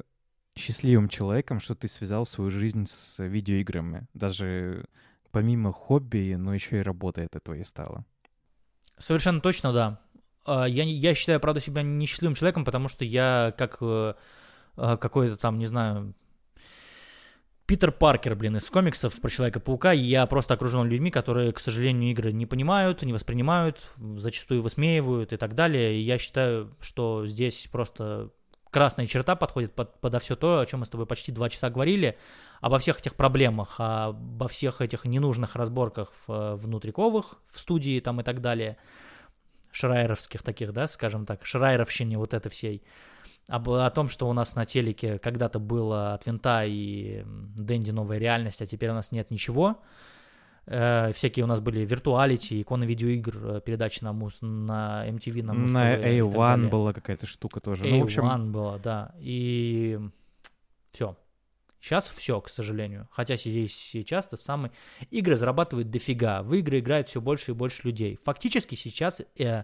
[0.56, 4.08] счастливым человеком, что ты связал свою жизнь с видеоиграми.
[4.14, 4.86] Даже
[5.30, 8.04] помимо хобби, но еще и работа это твоей стала.
[8.98, 10.00] Совершенно точно, да.
[10.46, 14.14] А, я, я считаю, правда, себя несчастливым человеком, потому что я как э,
[14.76, 16.14] а, какой-то там, не знаю,
[17.66, 22.32] Питер Паркер, блин, из комиксов про Человека-паука, я просто окружен людьми, которые, к сожалению, игры
[22.32, 25.96] не понимают, не воспринимают, зачастую высмеивают и так далее.
[25.96, 28.30] И я считаю, что здесь просто
[28.70, 31.70] красная черта подходит под, подо все то, о чем мы с тобой почти два часа
[31.70, 32.18] говорили,
[32.60, 38.24] обо всех этих проблемах, обо всех этих ненужных разборках э, внутриковых в студии там и
[38.24, 38.76] так далее,
[39.70, 42.82] шрайеровских таких, да, скажем так, шрайеровщине вот этой всей,
[43.48, 48.18] об, о том, что у нас на телеке когда-то было от винта и Дэнди новая
[48.18, 49.80] реальность, а теперь у нас нет ничего,
[50.66, 55.54] Э, всякие у нас были виртуалити, иконы видеоигр, э, передачи на, мус, на MTV, на
[55.54, 57.84] Муз На A1 была какая-то штука тоже.
[57.84, 58.52] A1 ну, в общем...
[58.52, 59.14] была, да.
[59.18, 59.98] И
[60.90, 61.16] все.
[61.80, 63.06] Сейчас все, к сожалению.
[63.12, 64.72] Хотя сейчас-то самые...
[65.10, 66.42] Игры зарабатывают дофига.
[66.42, 68.18] В игры играет все больше и больше людей.
[68.24, 69.62] Фактически сейчас э,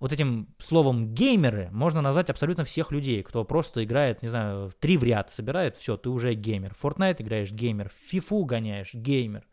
[0.00, 4.96] вот этим словом геймеры можно назвать абсолютно всех людей, кто просто играет, не знаю, три
[4.96, 6.72] в ряд собирает, все, ты уже геймер.
[6.82, 7.92] Fortnite играешь, геймер.
[8.10, 9.46] FIFA гоняешь, геймер.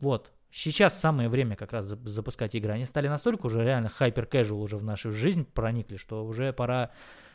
[0.00, 0.32] Вот.
[0.50, 2.72] Сейчас самое время как раз запускать игры.
[2.72, 6.90] Они стали настолько уже реально хайпер casual уже в нашу жизнь проникли, что уже пора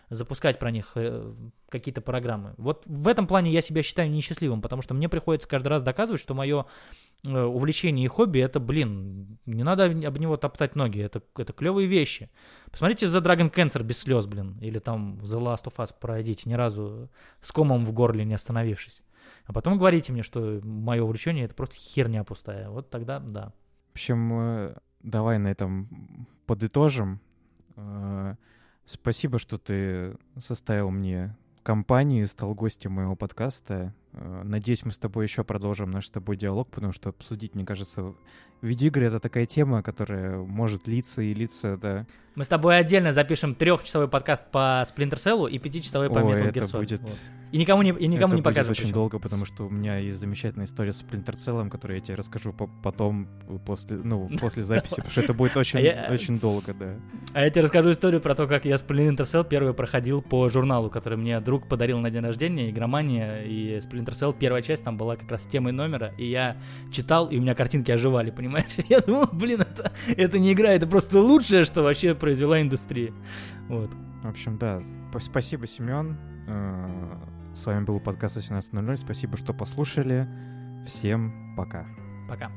[0.09, 1.33] запускать про них э,
[1.69, 2.53] какие-то программы.
[2.57, 6.21] Вот в этом плане я себя считаю несчастливым, потому что мне приходится каждый раз доказывать,
[6.21, 6.65] что мое
[7.23, 11.87] э, увлечение и хобби это, блин, не надо об него топтать ноги, это, это клевые
[11.87, 12.29] вещи.
[12.69, 16.53] Посмотрите за Dragon Cancer без слез, блин, или там The Last of Us пройдите, ни
[16.53, 17.09] разу
[17.41, 19.01] с комом в горле не остановившись.
[19.45, 22.69] А потом говорите мне, что мое увлечение это просто херня пустая.
[22.69, 23.53] Вот тогда да.
[23.89, 27.19] В общем, э, давай на этом подытожим.
[27.75, 28.35] Э,
[28.85, 33.93] спасибо, что ты составил мне компанию, стал гостем моего подкаста.
[34.17, 37.65] Э, надеюсь, мы с тобой еще продолжим наш с тобой диалог, потому что обсудить, мне
[37.65, 38.13] кажется,
[38.61, 42.05] видеоигры— это такая тема, которая может литься и литься, да.
[42.35, 46.63] Мы с тобой отдельно запишем трехчасовой подкаст по Splinter Cell и пятичасовой по Metal Gear
[46.63, 46.79] Solid.
[46.79, 47.01] будет...
[47.01, 47.17] Вот.
[47.51, 48.71] И никому не, и никому это не покажем.
[48.71, 48.95] очень причем.
[48.95, 52.51] долго, потому что у меня есть замечательная история с Splinter Cell, которую я тебе расскажу
[52.51, 53.29] по потом,
[53.65, 56.95] после, ну, после записи, потому что это будет очень, а очень долго, да.
[57.33, 60.89] А я тебе расскажу историю про то, как я Splinter Cell первый проходил по журналу,
[60.89, 65.15] который мне друг подарил на день рождения, игромания, и Splinter Cell первая часть там была
[65.15, 66.57] как раз темой номера, и я
[66.91, 68.73] читал, и у меня картинки оживали, понимаешь?
[68.89, 73.13] Я думал, блин, это, это не игра, это просто лучшее, что вообще произвела индустрия.
[73.69, 73.89] Вот.
[74.23, 74.81] В общем, да,
[75.19, 76.17] спасибо, Семен.
[76.47, 78.97] Э, с вами был подкаст 18.00.
[78.97, 80.27] Спасибо, что послушали.
[80.85, 81.85] Всем пока.
[82.27, 82.51] Пока.